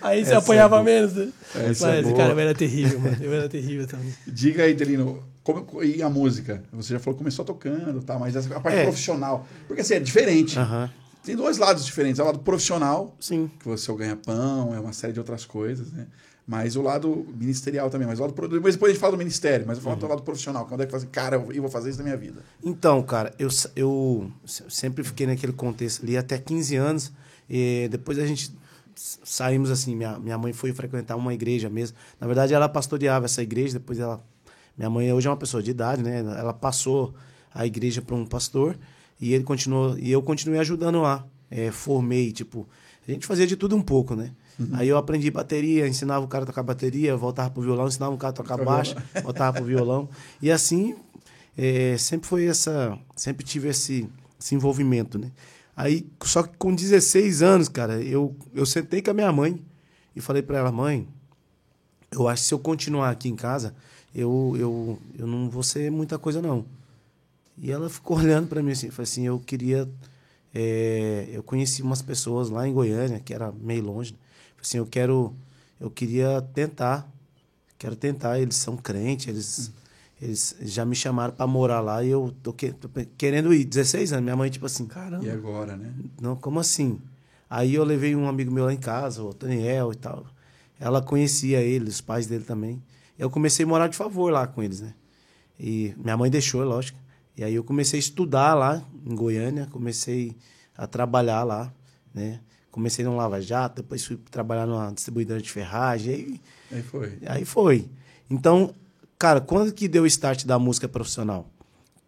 aí 0.00 0.24
você 0.24 0.30
Essa 0.30 0.38
apanhava 0.38 0.80
é 0.80 0.82
menos, 0.82 1.14
né? 1.14 1.28
Essa 1.54 1.88
Mas, 1.88 2.06
é 2.06 2.12
cara, 2.14 2.32
eu 2.32 2.38
era 2.38 2.54
terrível, 2.54 3.00
mano. 3.00 3.16
Eu 3.20 3.32
era 3.32 3.48
terrível 3.48 3.86
também. 3.86 4.12
Diga 4.26 4.64
aí, 4.64 4.74
Delino, 4.74 5.22
como, 5.42 5.82
e 5.82 6.02
a 6.02 6.08
música? 6.08 6.62
Você 6.72 6.94
já 6.94 7.00
falou 7.00 7.14
que 7.14 7.18
começou 7.18 7.44
tocando, 7.44 8.02
tá? 8.02 8.18
mas 8.18 8.36
essa- 8.36 8.54
a 8.56 8.60
parte 8.60 8.78
É. 8.78 8.82
profissional. 8.84 9.46
Porque 9.66 9.82
assim, 9.82 9.94
é 9.94 10.00
diferente. 10.00 10.56
Tem 11.24 11.36
dois 11.36 11.58
lados 11.58 11.84
diferentes. 11.84 12.18
É 12.18 12.22
o 12.22 12.26
lado 12.26 12.40
profissional, 12.40 13.14
Sim. 13.20 13.50
que 13.60 13.68
você 13.68 13.92
ganha 13.94 14.16
pão, 14.16 14.74
é 14.74 14.80
uma 14.80 14.92
série 14.92 15.12
de 15.12 15.20
outras 15.20 15.44
coisas, 15.44 15.92
né? 15.92 16.06
Mas 16.46 16.74
o 16.74 16.82
lado 16.82 17.26
ministerial 17.38 17.88
também. 17.88 18.06
Mas 18.06 18.18
o 18.18 18.22
lado, 18.22 18.32
depois 18.48 18.74
depois 18.74 18.90
a 18.90 18.92
gente 18.92 19.00
fala 19.00 19.12
do 19.12 19.18
ministério, 19.18 19.64
mas 19.66 19.78
eu 19.78 19.84
falo 19.84 19.96
do 19.96 20.06
lado 20.08 20.22
profissional, 20.22 20.66
que 20.66 20.74
é 20.74 20.76
que 20.78 20.86
fala 20.86 20.96
assim, 20.96 21.06
cara, 21.12 21.36
eu 21.36 21.62
vou 21.62 21.70
fazer 21.70 21.90
isso 21.90 21.98
na 21.98 22.04
minha 22.04 22.16
vida. 22.16 22.42
Então, 22.64 23.00
cara, 23.02 23.32
eu, 23.38 23.48
eu 23.76 24.30
se- 24.44 24.64
sempre 24.68 25.04
fiquei 25.04 25.26
naquele 25.26 25.52
contexto 25.52 26.02
ali 26.02 26.16
até 26.16 26.36
15 26.38 26.74
anos. 26.76 27.12
E 27.48 27.86
depois 27.90 28.18
a 28.18 28.26
gente 28.26 28.52
saímos 28.94 29.70
assim, 29.70 29.94
minha, 29.96 30.18
minha 30.18 30.36
mãe 30.38 30.52
foi 30.52 30.72
frequentar 30.72 31.16
uma 31.16 31.32
igreja 31.32 31.68
mesmo. 31.70 31.96
Na 32.20 32.26
verdade, 32.26 32.54
ela 32.54 32.68
pastoreava 32.68 33.24
essa 33.26 33.42
igreja, 33.42 33.74
depois 33.78 33.98
ela. 33.98 34.22
Minha 34.76 34.90
mãe 34.90 35.12
hoje 35.12 35.26
é 35.28 35.30
uma 35.30 35.36
pessoa 35.36 35.62
de 35.62 35.70
idade, 35.70 36.02
né? 36.02 36.18
Ela 36.20 36.52
passou 36.52 37.14
a 37.54 37.66
igreja 37.66 38.00
para 38.02 38.16
um 38.16 38.24
pastor 38.26 38.76
e 39.20 39.32
ele 39.34 39.44
continuou. 39.44 39.98
E 39.98 40.10
eu 40.10 40.22
continuei 40.22 40.58
ajudando 40.60 41.00
lá. 41.00 41.26
É, 41.50 41.70
formei, 41.70 42.32
tipo. 42.32 42.66
A 43.06 43.10
gente 43.10 43.26
fazia 43.26 43.46
de 43.46 43.56
tudo 43.56 43.76
um 43.76 43.82
pouco, 43.82 44.14
né? 44.14 44.30
Aí 44.72 44.88
eu 44.88 44.96
aprendi 44.96 45.30
bateria, 45.30 45.88
ensinava 45.88 46.24
o 46.24 46.28
cara 46.28 46.44
a 46.44 46.46
tocar 46.46 46.62
bateria, 46.62 47.16
voltava 47.16 47.50
pro 47.50 47.62
violão, 47.62 47.88
ensinava 47.88 48.14
o 48.14 48.18
cara 48.18 48.30
a 48.30 48.36
tocar 48.36 48.62
baixo, 48.62 48.94
voltava 49.22 49.56
pro 49.56 49.64
violão. 49.64 50.08
E 50.40 50.50
assim, 50.50 50.94
é, 51.56 51.96
sempre 51.98 52.28
foi 52.28 52.46
essa. 52.46 52.98
Sempre 53.16 53.44
tive 53.44 53.68
esse, 53.68 54.08
esse 54.38 54.54
envolvimento, 54.54 55.18
né? 55.18 55.30
Aí, 55.76 56.06
só 56.22 56.42
que 56.42 56.56
com 56.58 56.74
16 56.74 57.42
anos, 57.42 57.68
cara, 57.68 58.00
eu, 58.02 58.36
eu 58.54 58.66
sentei 58.66 59.00
com 59.00 59.10
a 59.10 59.14
minha 59.14 59.32
mãe 59.32 59.60
e 60.14 60.20
falei 60.20 60.42
pra 60.42 60.58
ela, 60.58 60.70
mãe, 60.70 61.08
eu 62.10 62.28
acho 62.28 62.42
que 62.42 62.48
se 62.48 62.54
eu 62.54 62.58
continuar 62.58 63.10
aqui 63.10 63.28
em 63.28 63.36
casa, 63.36 63.74
eu, 64.14 64.54
eu, 64.58 64.98
eu 65.18 65.26
não 65.26 65.48
vou 65.48 65.62
ser 65.62 65.90
muita 65.90 66.18
coisa, 66.18 66.42
não. 66.42 66.64
E 67.56 67.70
ela 67.70 67.88
ficou 67.88 68.18
olhando 68.20 68.48
pra 68.48 68.62
mim 68.62 68.72
assim, 68.72 68.90
falou 68.90 69.04
assim, 69.04 69.26
eu 69.26 69.38
queria. 69.40 69.88
é, 70.54 71.28
eu 71.32 71.42
conheci 71.42 71.82
umas 71.82 72.02
pessoas 72.02 72.50
lá 72.50 72.68
em 72.68 72.72
Goiânia, 72.72 73.18
que 73.18 73.32
era 73.32 73.50
meio 73.50 73.82
longe. 73.84 74.12
né? 74.12 74.18
Assim, 74.62 74.78
eu 74.78 74.86
quero. 74.86 75.34
Eu 75.80 75.90
queria 75.90 76.40
tentar. 76.54 77.10
Quero 77.78 77.96
tentar. 77.96 78.38
Eles 78.38 78.54
são 78.56 78.76
crentes, 78.76 79.26
eles, 79.28 79.72
eles 80.20 80.56
já 80.72 80.84
me 80.84 80.94
chamaram 80.94 81.34
pra 81.34 81.46
morar 81.46 81.80
lá 81.80 82.02
e 82.04 82.08
eu 82.10 82.32
tô, 82.42 82.52
que- 82.52 82.72
tô 82.72 82.88
querendo 83.18 83.52
ir. 83.52 83.64
16 83.64 84.12
anos. 84.12 84.24
Minha 84.24 84.36
mãe, 84.36 84.50
tipo 84.50 84.64
assim, 84.66 84.86
Caramba. 84.86 85.24
E 85.24 85.30
agora, 85.30 85.76
né? 85.76 85.92
não, 86.20 86.36
como 86.36 86.60
assim? 86.60 87.00
Aí 87.50 87.74
eu 87.74 87.84
levei 87.84 88.14
um 88.16 88.28
amigo 88.28 88.50
meu 88.52 88.64
lá 88.64 88.72
em 88.72 88.78
casa, 88.78 89.22
o 89.22 89.34
Daniel 89.34 89.92
e 89.92 89.96
tal. 89.96 90.24
Ela 90.80 91.02
conhecia 91.02 91.60
ele, 91.60 91.88
os 91.88 92.00
pais 92.00 92.26
dele 92.26 92.44
também. 92.44 92.82
Eu 93.18 93.28
comecei 93.28 93.64
a 93.64 93.68
morar 93.68 93.88
de 93.88 93.96
favor 93.96 94.32
lá 94.32 94.46
com 94.46 94.62
eles, 94.62 94.80
né? 94.80 94.94
E 95.60 95.94
minha 95.98 96.16
mãe 96.16 96.30
deixou, 96.30 96.64
lógico. 96.64 96.98
E 97.36 97.44
aí 97.44 97.54
eu 97.54 97.62
comecei 97.62 97.98
a 97.98 98.00
estudar 98.00 98.54
lá 98.54 98.82
em 99.04 99.14
Goiânia, 99.14 99.66
comecei 99.70 100.34
a 100.76 100.86
trabalhar 100.86 101.44
lá, 101.44 101.72
né? 102.14 102.40
Comecei 102.72 103.04
no 103.04 103.14
Lava 103.14 103.40
Jato, 103.40 103.82
depois 103.82 104.04
fui 104.04 104.16
trabalhar 104.30 104.66
numa 104.66 104.90
distribuidora 104.90 105.40
de 105.40 105.50
ferragem. 105.52 106.14
Aí 106.14 106.40
Aí 106.72 106.82
foi. 106.82 107.18
Aí 107.26 107.44
foi. 107.44 107.88
Então, 108.30 108.74
cara, 109.18 109.40
quando 109.40 109.72
que 109.72 109.86
deu 109.86 110.02
o 110.04 110.06
start 110.06 110.44
da 110.46 110.58
música 110.58 110.88
profissional? 110.88 111.46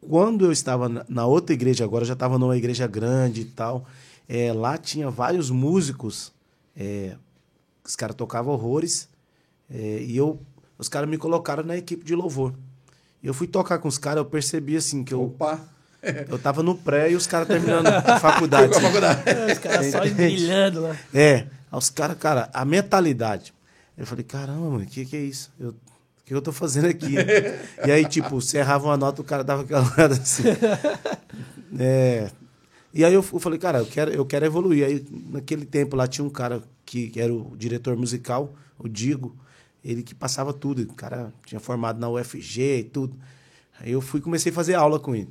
Quando 0.00 0.44
eu 0.47 0.50
estava 0.52 0.88
na- 1.09 1.26
outra 1.26 1.54
igreja, 1.54 1.85
agora 1.85 2.02
eu 2.02 2.09
já 2.09 2.14
estava 2.14 2.38
numa 2.38 2.56
igreja 2.56 2.87
grande 2.87 3.42
e 3.42 3.44
tal, 3.44 3.87
é, 4.28 4.52
lá 4.52 4.76
tinha 4.78 5.11
vários 5.11 5.50
músicos, 5.50 6.33
é, 6.76 7.14
os 7.85 7.94
caras 7.94 8.16
tocavam 8.16 8.52
horrores, 8.54 9.06
é, 9.71 10.02
e 10.02 10.16
eu, 10.16 10.40
os 10.78 10.88
caras 10.88 11.09
me 11.09 11.18
colocaram 11.18 11.62
na 11.62 11.76
equipe 11.76 12.04
de 12.04 12.14
louvor. 12.14 12.54
Eu 13.23 13.33
fui 13.35 13.47
tocar 13.47 13.78
com 13.78 13.88
os 13.88 13.97
caras, 13.99 14.18
eu 14.18 14.25
percebi 14.26 14.76
assim 14.76 15.04
que 15.04 15.12
eu, 15.14 15.25
Opa! 15.25 15.61
eu 16.28 16.38
tava 16.38 16.62
no 16.62 16.75
pré 16.75 17.11
e 17.11 17.16
os 17.16 17.26
caras 17.26 17.49
terminando 17.49 17.87
a 17.87 18.18
faculdade. 18.20 18.75
Faculdade. 18.80 19.23
Os 19.52 19.58
caras 19.58 19.87
só 19.90 20.00
brilhando 20.00 20.82
lá. 20.82 20.96
É, 21.12 21.46
os 21.73 21.90
caras, 21.90 22.16
cara, 22.18 22.50
a 22.52 22.64
mentalidade. 22.64 23.54
Eu 23.96 24.06
falei, 24.06 24.25
caramba, 24.25 24.70
mano, 24.70 24.84
o 24.84 24.87
que, 24.87 25.04
que 25.04 25.16
é 25.16 25.20
isso? 25.20 25.52
Eu, 25.58 25.70
o 25.70 25.75
que 26.25 26.34
eu 26.34 26.42
tô 26.42 26.52
fazendo 26.52 26.87
aqui? 26.87 27.14
e 27.87 27.90
aí, 27.90 28.04
tipo, 28.04 28.40
você 28.40 28.58
errava 28.58 28.87
uma 28.87 28.96
nota, 28.96 29.20
o 29.20 29.25
cara 29.25 29.44
dava 29.44 29.62
aquela 29.62 29.90
olhada 29.92 30.14
assim. 30.14 30.42
É, 31.78 32.30
e 32.92 33.04
aí 33.04 33.12
eu, 33.12 33.25
eu 33.32 33.40
falei, 33.40 33.58
cara, 33.58 33.78
eu 33.78 33.87
quero, 33.87 34.11
eu 34.12 34.25
quero 34.25 34.46
evoluir. 34.46 34.87
Aí, 34.87 35.04
naquele 35.30 35.64
tempo 35.64 35.96
lá, 35.96 36.06
tinha 36.06 36.25
um 36.25 36.30
cara 36.30 36.62
que, 36.87 37.08
que 37.08 37.20
era 37.20 37.32
o 37.32 37.56
diretor 37.56 37.96
musical, 37.96 38.54
o 38.78 38.88
Digo, 38.88 39.37
ele 39.84 40.02
que 40.02 40.14
passava 40.14 40.52
tudo. 40.52 40.82
O 40.82 40.94
cara 40.94 41.32
tinha 41.44 41.61
formado 41.61 41.99
na 41.99 42.08
UFG 42.08 42.78
e 42.78 42.84
tudo. 42.84 43.16
Aí 43.80 43.90
eu 43.90 44.00
fui 44.00 44.20
comecei 44.20 44.52
a 44.52 44.54
fazer 44.54 44.75
aula 44.75 45.00
com 45.00 45.14
ele. 45.14 45.28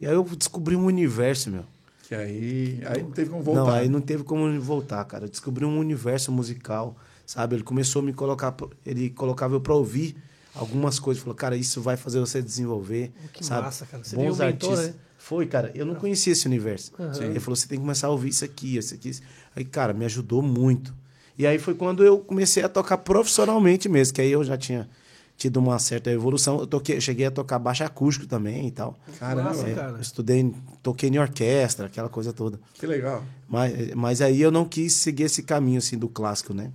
E 0.00 0.06
aí 0.06 0.12
eu 0.14 0.22
descobri 0.24 0.76
um 0.76 0.84
universo, 0.84 1.50
meu. 1.50 1.64
Que 2.02 2.14
aí, 2.14 2.80
aí 2.86 3.02
não 3.02 3.10
teve 3.10 3.30
como 3.30 3.42
voltar. 3.42 3.60
Não, 3.62 3.70
aí 3.70 3.88
não 3.88 4.00
teve 4.00 4.22
como 4.24 4.60
voltar, 4.60 5.04
cara. 5.04 5.24
Eu 5.24 5.28
descobri 5.28 5.64
um 5.64 5.78
universo 5.78 6.30
musical, 6.30 6.96
sabe? 7.24 7.56
Ele 7.56 7.62
começou 7.64 8.00
a 8.00 8.04
me 8.04 8.12
colocar, 8.12 8.54
ele 8.84 9.10
colocava 9.10 9.54
eu 9.56 9.60
pra 9.60 9.74
ouvir 9.74 10.16
algumas 10.54 10.98
coisas. 11.00 11.22
Falou, 11.22 11.34
cara, 11.34 11.56
isso 11.56 11.80
vai 11.80 11.96
fazer 11.96 12.20
você 12.20 12.40
desenvolver, 12.40 13.12
Que 13.32 13.44
sabe? 13.44 13.62
massa, 13.62 13.86
cara. 13.86 14.04
Você 14.04 14.14
Bons 14.14 14.38
o 14.38 14.44
mentor, 14.44 14.70
artistas. 14.70 14.86
né? 14.94 14.94
Foi, 15.18 15.46
cara. 15.46 15.72
Eu 15.74 15.84
não 15.84 15.96
conhecia 15.96 16.32
esse 16.32 16.46
universo. 16.46 16.92
Aham. 16.98 17.24
Ele 17.24 17.40
falou, 17.40 17.56
você 17.56 17.66
tem 17.66 17.78
que 17.78 17.82
começar 17.82 18.06
a 18.06 18.10
ouvir 18.10 18.28
isso 18.28 18.44
aqui, 18.44 18.76
isso 18.76 18.94
aqui. 18.94 19.08
isso. 19.08 19.22
Aí, 19.56 19.64
cara, 19.64 19.92
me 19.92 20.04
ajudou 20.04 20.40
muito. 20.42 20.94
E 21.36 21.44
aí 21.46 21.58
foi 21.58 21.74
quando 21.74 22.04
eu 22.04 22.18
comecei 22.20 22.62
a 22.62 22.68
tocar 22.68 22.98
profissionalmente 22.98 23.88
mesmo, 23.88 24.14
que 24.14 24.20
aí 24.20 24.30
eu 24.30 24.44
já 24.44 24.56
tinha 24.56 24.88
tido 25.36 25.58
uma 25.58 25.78
certa 25.78 26.10
evolução. 26.10 26.58
Eu 26.58 26.66
toquei, 26.66 27.00
cheguei 27.00 27.26
a 27.26 27.30
tocar 27.30 27.58
baixo 27.58 27.84
acústico 27.84 28.26
também 28.26 28.66
e 28.68 28.70
tal. 28.70 28.98
Caramba, 29.18 29.68
É, 29.68 29.74
cara. 29.74 30.00
estudei, 30.00 30.54
toquei 30.82 31.10
em 31.10 31.18
orquestra, 31.18 31.86
aquela 31.86 32.08
coisa 32.08 32.32
toda. 32.32 32.58
que 32.74 32.86
legal. 32.86 33.22
Mas, 33.48 33.94
mas 33.94 34.20
aí 34.22 34.40
eu 34.40 34.50
não 34.50 34.64
quis 34.64 34.94
seguir 34.94 35.24
esse 35.24 35.42
caminho 35.42 35.78
assim 35.78 35.98
do 35.98 36.08
clássico, 36.08 36.54
né? 36.54 36.70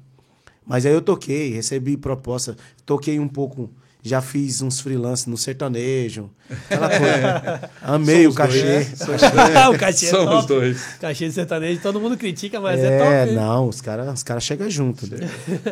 Mas 0.65 0.85
aí 0.85 0.93
eu 0.93 1.01
toquei, 1.01 1.51
recebi 1.53 1.97
proposta, 1.97 2.55
toquei 2.85 3.19
um 3.19 3.27
pouco, 3.27 3.69
já 4.03 4.20
fiz 4.22 4.62
uns 4.62 4.79
freelance 4.79 5.29
no 5.29 5.38
sertanejo, 5.38 6.29
aquela 6.50 6.89
coisa. 6.89 7.70
Amei 7.81 8.25
o 8.27 8.31
Somos 8.31 8.50
dois, 8.50 8.62
cachê. 8.62 8.65
né? 8.65 8.84
Somos 8.96 9.22
dois. 9.22 9.67
o 9.75 9.77
cachê 9.79 10.05
é 10.05 10.10
Somos 10.10 10.36
top. 10.36 10.48
dois. 10.48 10.81
Cachê 11.00 11.27
de 11.27 11.34
sertanejo, 11.34 11.81
todo 11.81 12.00
mundo 12.00 12.17
critica, 12.17 12.60
mas 12.60 12.79
é, 12.79 12.98
É, 12.98 12.98
top. 13.25 13.29
hein? 13.29 13.36
não, 13.36 13.67
os 13.67 13.79
caras 13.81 14.13
os 14.13 14.24
cara 14.24 14.39
chegam 14.39 14.70
junto. 14.70 15.05
né? 15.08 15.29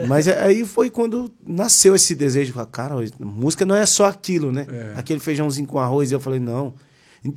Mas 0.08 0.28
é- 0.28 0.42
aí 0.44 0.64
foi 0.66 0.90
quando 0.90 1.32
nasceu 1.46 1.96
esse 1.96 2.14
desejo 2.14 2.48
de 2.48 2.54
falar, 2.54 2.68
cara, 2.68 2.96
música 3.20 3.66
não 3.66 3.76
é 3.76 3.86
só 3.86 4.06
aquilo, 4.06 4.52
né? 4.52 4.68
É. 4.72 4.94
Aquele 5.00 5.20
feijãozinho 5.20 5.68
com 5.68 5.80
arroz. 5.80 6.12
E 6.12 6.14
eu 6.14 6.20
falei, 6.20 6.40
não. 6.40 6.74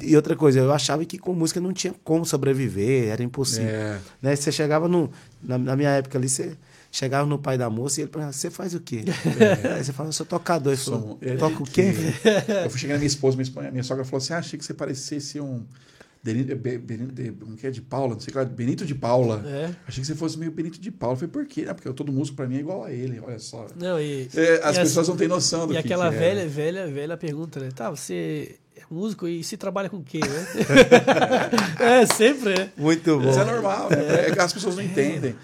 E 0.02 0.14
outra 0.14 0.36
coisa, 0.36 0.60
eu 0.60 0.72
achava 0.72 1.04
que 1.04 1.18
com 1.18 1.32
música 1.32 1.60
não 1.60 1.72
tinha 1.72 1.92
como 2.04 2.24
sobreviver, 2.24 3.08
era 3.08 3.20
impossível. 3.22 3.68
É. 3.68 3.98
Né? 4.20 4.36
Você 4.36 4.52
chegava 4.52 4.86
no. 4.86 5.10
Na, 5.42 5.58
na 5.58 5.74
minha 5.74 5.90
época 5.90 6.18
ali, 6.18 6.28
você 6.28 6.52
chegava 6.92 7.26
no 7.26 7.38
pai 7.38 7.56
da 7.58 7.68
moça 7.70 7.98
e 7.98 8.02
ele 8.04 8.10
perguntava, 8.10 8.32
você 8.34 8.50
faz 8.50 8.74
o 8.74 8.80
quê? 8.80 9.02
Aí 9.76 9.82
você 9.82 9.92
fala, 9.92 10.10
eu 10.10 10.12
sou 10.12 10.26
tocador. 10.26 10.74
Ele 10.74 10.80
falou, 10.82 11.18
é, 11.22 11.34
toca 11.36 11.62
o 11.62 11.66
quê? 11.66 11.92
filho?" 11.92 12.14
Eu 12.64 12.70
fui 12.70 12.78
chegar 12.78 12.92
na 12.94 12.98
minha 12.98 13.06
esposa, 13.08 13.36
minha, 13.36 13.42
esposa- 13.44 13.70
minha 13.70 13.82
sogra 13.82 14.04
falou 14.04 14.18
assim: 14.18 14.34
ah, 14.34 14.38
achei 14.38 14.58
que 14.58 14.64
você 14.64 14.74
parecesse 14.74 15.40
um. 15.40 15.64
Benito, 16.24 16.54
Be- 16.54 16.78
Benito 16.78 17.12
de, 17.12 17.32
como 17.32 17.56
que 17.56 17.66
é? 17.66 17.70
De 17.72 17.80
Paula, 17.82 18.14
não 18.14 18.20
sei 18.20 18.28
o 18.28 18.32
que 18.32 18.38
lá, 18.38 18.44
Benito 18.44 18.86
de 18.86 18.94
Paula. 18.94 19.42
É. 19.44 19.70
Achei 19.88 20.02
que 20.02 20.06
você 20.06 20.14
fosse 20.14 20.38
meio 20.38 20.52
Benito 20.52 20.78
de 20.80 20.88
Paula. 20.92 21.14
Eu 21.14 21.18
falei, 21.18 21.32
por 21.32 21.46
quê? 21.46 21.66
Ah, 21.68 21.74
porque 21.74 21.88
eu, 21.88 21.92
todo 21.92 22.12
músico 22.12 22.36
pra 22.36 22.46
mim 22.46 22.58
é 22.58 22.60
igual 22.60 22.84
a 22.84 22.92
ele, 22.92 23.18
olha 23.20 23.40
só. 23.40 23.66
Não, 23.74 23.98
e, 24.00 24.28
É, 24.36 24.60
as 24.62 24.76
e 24.76 24.80
pessoas 24.82 25.08
não 25.08 25.16
têm 25.16 25.26
noção 25.26 25.66
do 25.66 25.72
E 25.72 25.76
que 25.76 25.80
aquela 25.80 26.10
que 26.10 26.14
é. 26.14 26.18
velha, 26.20 26.46
velha, 26.48 26.86
velha 26.86 27.16
pergunta, 27.16 27.58
né? 27.58 27.70
Tá, 27.74 27.90
você 27.90 28.54
é 28.76 28.82
músico 28.88 29.26
e 29.26 29.42
se 29.42 29.56
trabalha 29.56 29.90
com 29.90 29.96
o 29.96 30.04
quê, 30.04 30.20
né? 30.20 30.46
é, 32.02 32.06
sempre, 32.06 32.54
né? 32.56 32.70
Muito 32.76 33.18
bom. 33.18 33.28
Isso 33.30 33.40
é 33.40 33.44
normal, 33.44 33.90
né? 33.90 34.28
É 34.28 34.30
que 34.30 34.38
as 34.38 34.52
pessoas 34.52 34.76
não 34.76 34.82
entendem. 34.84 35.34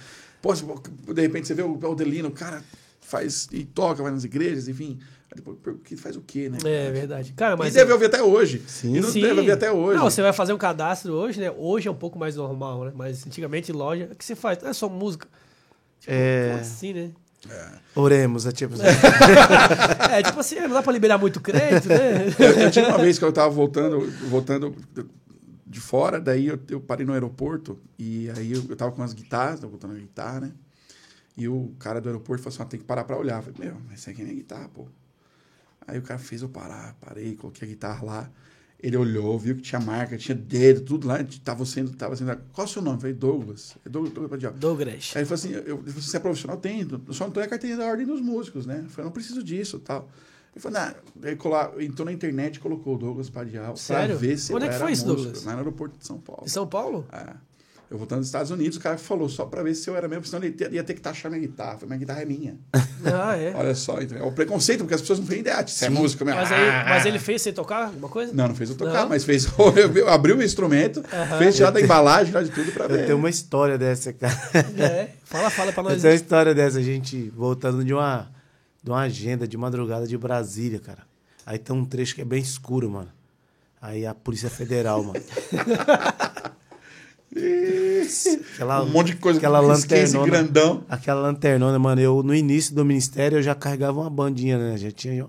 Se- 0.56 1.12
de 1.14 1.20
repente 1.22 1.46
você 1.48 1.54
vê 1.54 1.62
o 1.62 1.72
o 1.72 1.94
Delino, 1.94 2.28
o 2.28 2.32
cara 2.32 2.62
faz 3.00 3.48
e 3.52 3.64
toca, 3.64 4.02
vai 4.02 4.12
nas 4.12 4.24
igrejas, 4.24 4.68
enfim. 4.68 4.98
Aí 5.30 5.36
depois, 5.42 6.00
faz 6.00 6.16
o 6.16 6.22
quê, 6.22 6.48
né? 6.48 6.58
É 6.64 6.90
verdade. 6.90 7.32
Cara, 7.34 7.56
mas. 7.56 7.74
e 7.74 7.76
deve 7.78 7.92
ouvir 7.92 8.06
até 8.06 8.22
hoje. 8.22 8.62
Sim. 8.66 8.96
e 8.96 9.00
não 9.00 9.10
Sim. 9.10 9.20
deve 9.22 9.40
ouvir 9.40 9.52
até 9.52 9.70
hoje. 9.70 9.98
Não, 9.98 10.08
você 10.10 10.22
vai 10.22 10.32
fazer 10.32 10.52
um 10.54 10.58
cadastro 10.58 11.12
hoje, 11.12 11.38
né? 11.40 11.50
Hoje 11.56 11.86
é 11.88 11.90
um 11.90 11.94
pouco 11.94 12.18
mais 12.18 12.34
normal, 12.36 12.84
né? 12.86 12.92
Mas 12.94 13.26
antigamente 13.26 13.70
em 13.70 13.74
loja, 13.74 14.08
o 14.10 14.14
que 14.16 14.24
você 14.24 14.34
faz? 14.34 14.58
Não 14.62 14.70
é 14.70 14.72
só 14.72 14.88
música. 14.88 15.28
Tipo, 16.00 16.12
É. 16.14 16.48
como 16.50 16.60
assim, 16.60 16.92
né? 16.94 17.10
Oremos, 17.94 18.46
é 18.46 18.52
tipo 18.52 18.74
assim. 18.74 18.82
É, 20.12 20.22
tipo 20.22 20.40
assim, 20.40 20.56
não 20.60 20.70
dá 20.70 20.82
pra 20.82 20.92
liberar 20.92 21.18
muito 21.18 21.40
crédito, 21.40 21.88
né? 21.88 22.26
Eu, 22.38 22.52
eu 22.62 22.70
tinha 22.70 22.88
uma 22.88 22.98
vez 22.98 23.18
que 23.18 23.24
eu 23.24 23.32
tava 23.32 23.50
voltando, 23.50 24.10
voltando 24.28 24.74
de 25.68 25.80
fora, 25.80 26.18
daí 26.18 26.46
eu, 26.46 26.58
eu 26.68 26.80
parei 26.80 27.04
no 27.04 27.12
aeroporto 27.12 27.78
e 27.98 28.30
aí 28.30 28.52
eu, 28.52 28.64
eu 28.68 28.76
tava 28.76 28.90
com 28.90 29.02
umas 29.02 29.12
guitarras, 29.12 29.60
tava 29.60 29.70
botando 29.70 29.92
a 29.92 29.98
guitarra, 29.98 30.40
né? 30.40 30.52
E 31.36 31.46
o 31.46 31.72
cara 31.78 32.00
do 32.00 32.08
aeroporto 32.08 32.42
falou 32.42 32.54
assim: 32.54 32.62
ah, 32.62 32.66
tem 32.66 32.80
que 32.80 32.86
parar 32.86 33.04
pra 33.04 33.16
olhar. 33.16 33.36
Eu 33.36 33.52
falei, 33.52 33.70
meu, 33.70 33.80
mas 33.88 34.00
isso 34.00 34.10
aqui 34.10 34.22
é 34.22 34.24
minha 34.24 34.36
guitarra, 34.36 34.68
pô. 34.68 34.86
Aí 35.86 35.98
o 35.98 36.02
cara 36.02 36.18
fez 36.18 36.42
eu 36.42 36.48
parar, 36.48 36.96
parei, 37.00 37.36
coloquei 37.36 37.68
a 37.68 37.70
guitarra 37.70 38.04
lá. 38.04 38.30
Ele 38.80 38.96
olhou, 38.96 39.38
viu 39.38 39.56
que 39.56 39.62
tinha 39.62 39.80
marca, 39.80 40.16
tinha 40.16 40.34
dedo, 40.34 40.82
tudo 40.82 41.06
lá. 41.06 41.18
Tava 41.44 41.64
sendo, 41.64 41.92
tava 41.92 42.16
sendo. 42.16 42.36
Qual 42.52 42.66
é 42.66 42.68
o 42.68 42.72
seu 42.72 42.82
nome? 42.82 42.96
Eu 42.96 43.00
falei, 43.00 43.14
Douglas. 43.14 43.76
É 43.84 43.88
Douglas, 43.88 44.12
Douglas 44.12 44.30
Padial. 44.30 44.52
Douglas. 44.52 45.12
Aí 45.14 45.22
ele 45.22 45.26
falou 45.26 45.34
assim: 45.34 45.52
eu, 45.52 45.62
eu, 45.62 45.82
você 45.82 46.16
é 46.16 46.20
profissional? 46.20 46.56
Tem, 46.56 46.86
só 47.10 47.24
não 47.24 47.32
tenho 47.32 47.46
a 47.46 47.48
carteirinha 47.48 47.78
da 47.78 47.86
ordem 47.86 48.06
dos 48.06 48.20
músicos, 48.20 48.66
né? 48.66 48.80
Eu 48.84 48.90
falei, 48.90 49.04
não 49.04 49.12
preciso 49.12 49.42
disso 49.42 49.78
tal. 49.78 50.10
Ele 50.58 50.62
falou, 50.62 50.80
não, 50.80 51.28
ele 51.28 51.36
colar, 51.36 51.70
entrou 51.80 52.04
na 52.04 52.12
internet 52.12 52.56
e 52.56 52.60
colocou 52.60 52.96
o 52.96 52.98
Douglas 52.98 53.30
Padial 53.30 53.76
Sério? 53.76 54.16
pra 54.18 54.26
ver 54.26 54.36
se 54.38 54.52
Onde 54.52 54.64
eu 54.64 54.66
é 54.66 54.68
que 54.70 54.74
era 54.74 54.84
foi 54.84 54.92
isso, 54.92 55.04
músico, 55.06 55.22
Douglas? 55.24 55.44
Lá 55.44 55.52
no 55.52 55.58
aeroporto 55.58 55.98
de 55.98 56.06
São 56.06 56.18
Paulo. 56.18 56.42
Em 56.44 56.48
São 56.48 56.66
Paulo? 56.66 57.06
É. 57.12 57.48
Eu 57.90 57.96
voltando 57.96 58.18
dos 58.18 58.28
Estados 58.28 58.50
Unidos, 58.50 58.76
o 58.76 58.80
cara 58.80 58.98
falou 58.98 59.30
só 59.30 59.46
pra 59.46 59.62
ver 59.62 59.74
se 59.74 59.88
eu 59.88 59.96
era 59.96 60.06
mesmo, 60.06 60.22
senão 60.26 60.44
ele 60.44 60.54
ia- 60.60 60.68
ia 60.70 60.84
ter 60.84 60.92
que 60.92 61.00
taxar 61.00 61.30
minha 61.30 61.40
guitarra. 61.40 61.72
Eu 61.72 61.78
falei, 61.78 61.88
minha 61.88 61.98
guitarra 62.00 62.20
é 62.22 62.24
minha. 62.26 62.58
Ah, 63.04 63.36
é. 63.36 63.54
Olha 63.54 63.74
só, 63.76 64.00
então, 64.02 64.18
é 64.18 64.22
o 64.24 64.32
preconceito, 64.32 64.80
porque 64.80 64.92
as 64.94 65.00
pessoas 65.00 65.20
não 65.20 65.26
têm 65.26 65.38
ideia. 65.38 65.64
Você 65.64 65.84
é 65.84 65.88
músico 65.88 66.24
mesmo. 66.24 66.40
Mas, 66.40 66.50
aí, 66.50 66.68
mas 66.84 67.06
ele 67.06 67.20
fez 67.20 67.40
você 67.40 67.52
tocar 67.52 67.84
alguma 67.86 68.08
coisa? 68.08 68.32
Não, 68.34 68.48
não 68.48 68.54
fez 68.56 68.70
eu 68.70 68.76
tocar, 68.76 69.02
Não? 69.02 69.08
mas 69.08 69.22
fez. 69.24 69.46
Eu 69.94 70.08
abriu 70.08 70.36
o 70.36 70.42
instrumento, 70.42 71.00
fez 71.38 71.54
tirar 71.54 71.70
da 71.70 71.80
embalagem, 71.80 72.34
lá 72.34 72.42
de 72.42 72.50
tudo 72.50 72.72
pra 72.72 72.86
Eu 72.86 72.88
ver. 72.90 73.06
tenho 73.06 73.16
uma 73.16 73.30
história 73.30 73.78
dessa, 73.78 74.12
cara. 74.12 74.34
É. 74.76 75.10
Fala, 75.24 75.48
fala 75.48 75.72
pra 75.72 75.84
Eu 75.84 75.88
nós. 75.90 76.02
tenho 76.02 76.12
uma 76.12 76.16
história 76.16 76.52
dessa, 76.52 76.78
a 76.80 76.82
gente 76.82 77.30
voltando 77.36 77.84
de 77.84 77.94
uma, 77.94 78.28
de 78.88 78.92
uma 78.92 79.00
agenda 79.02 79.46
de 79.46 79.54
madrugada 79.58 80.06
de 80.06 80.16
Brasília, 80.16 80.80
cara. 80.80 81.02
Aí 81.44 81.58
tem 81.58 81.76
um 81.76 81.84
trecho 81.84 82.14
que 82.14 82.22
é 82.22 82.24
bem 82.24 82.40
escuro, 82.40 82.88
mano. 82.88 83.10
Aí 83.82 84.06
a 84.06 84.14
Polícia 84.14 84.48
Federal, 84.48 85.04
mano. 85.04 85.20
Aquela, 88.54 88.82
Um 88.82 88.88
monte 88.88 89.08
de 89.08 89.16
coisa 89.16 89.38
aquela 89.38 89.60
lanternona. 89.60 90.26
grandão. 90.26 90.84
Aquela 90.88 91.20
lanternona, 91.20 91.78
mano. 91.78 92.00
Eu, 92.00 92.22
no 92.22 92.34
início 92.34 92.74
do 92.74 92.84
ministério, 92.84 93.38
eu 93.38 93.42
já 93.42 93.54
carregava 93.54 94.00
uma 94.00 94.08
bandinha, 94.10 94.56
né? 94.58 94.78
Já 94.78 94.90
tinha. 94.90 95.26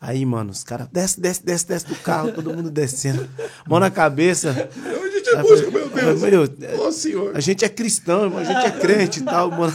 Aí, 0.00 0.24
mano, 0.24 0.50
os 0.50 0.62
caras, 0.62 0.86
desce, 0.92 1.18
desce, 1.20 1.44
desce, 1.44 1.66
desce 1.66 1.86
do 1.86 1.96
carro, 1.96 2.30
todo 2.30 2.54
mundo 2.54 2.70
descendo. 2.70 3.26
Mão 3.66 3.80
na 3.80 3.90
cabeça. 3.90 4.50
A 4.50 5.08
gente 5.08 5.28
é 5.30 5.42
músico, 5.42 5.72
meu 5.72 5.88
Deus. 5.88 6.20
meu, 6.20 6.92
senhor. 6.92 7.36
A 7.36 7.40
gente 7.40 7.64
é 7.64 7.68
cristão, 7.68 8.24
irmão, 8.24 8.38
a 8.38 8.44
gente 8.44 8.66
é 8.66 8.70
crente 8.70 9.20
e 9.20 9.22
tal. 9.22 9.50
Na, 9.50 9.66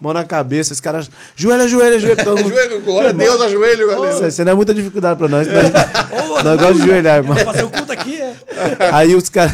mão 0.00 0.12
na 0.12 0.24
cabeça, 0.24 0.72
os 0.72 0.80
caras. 0.80 1.10
Joelho, 1.36 1.68
joelho, 1.68 2.00
joelho. 2.00 2.24
Todo 2.24 2.42
mundo. 2.42 2.52
Ajoelho, 2.52 2.80
glória 2.82 3.10
a 3.10 3.12
Deus, 3.12 3.40
ajoelho, 3.40 3.88
galera. 3.88 4.14
Isso, 4.14 4.26
isso 4.26 4.44
não 4.44 4.52
é 4.52 4.54
muita 4.54 4.74
dificuldade 4.74 5.18
pra 5.18 5.28
nós. 5.28 5.46
Nós, 5.54 6.44
nós 6.44 6.56
gostamos 6.56 6.82
de 6.82 6.88
joelhar, 6.88 7.16
irmão. 7.16 7.36
Fazer 7.36 7.64
o 7.64 7.70
culto 7.70 7.92
aqui, 7.92 8.20
é. 8.20 8.34
Aí 8.92 9.14
os 9.14 9.28
cara, 9.28 9.52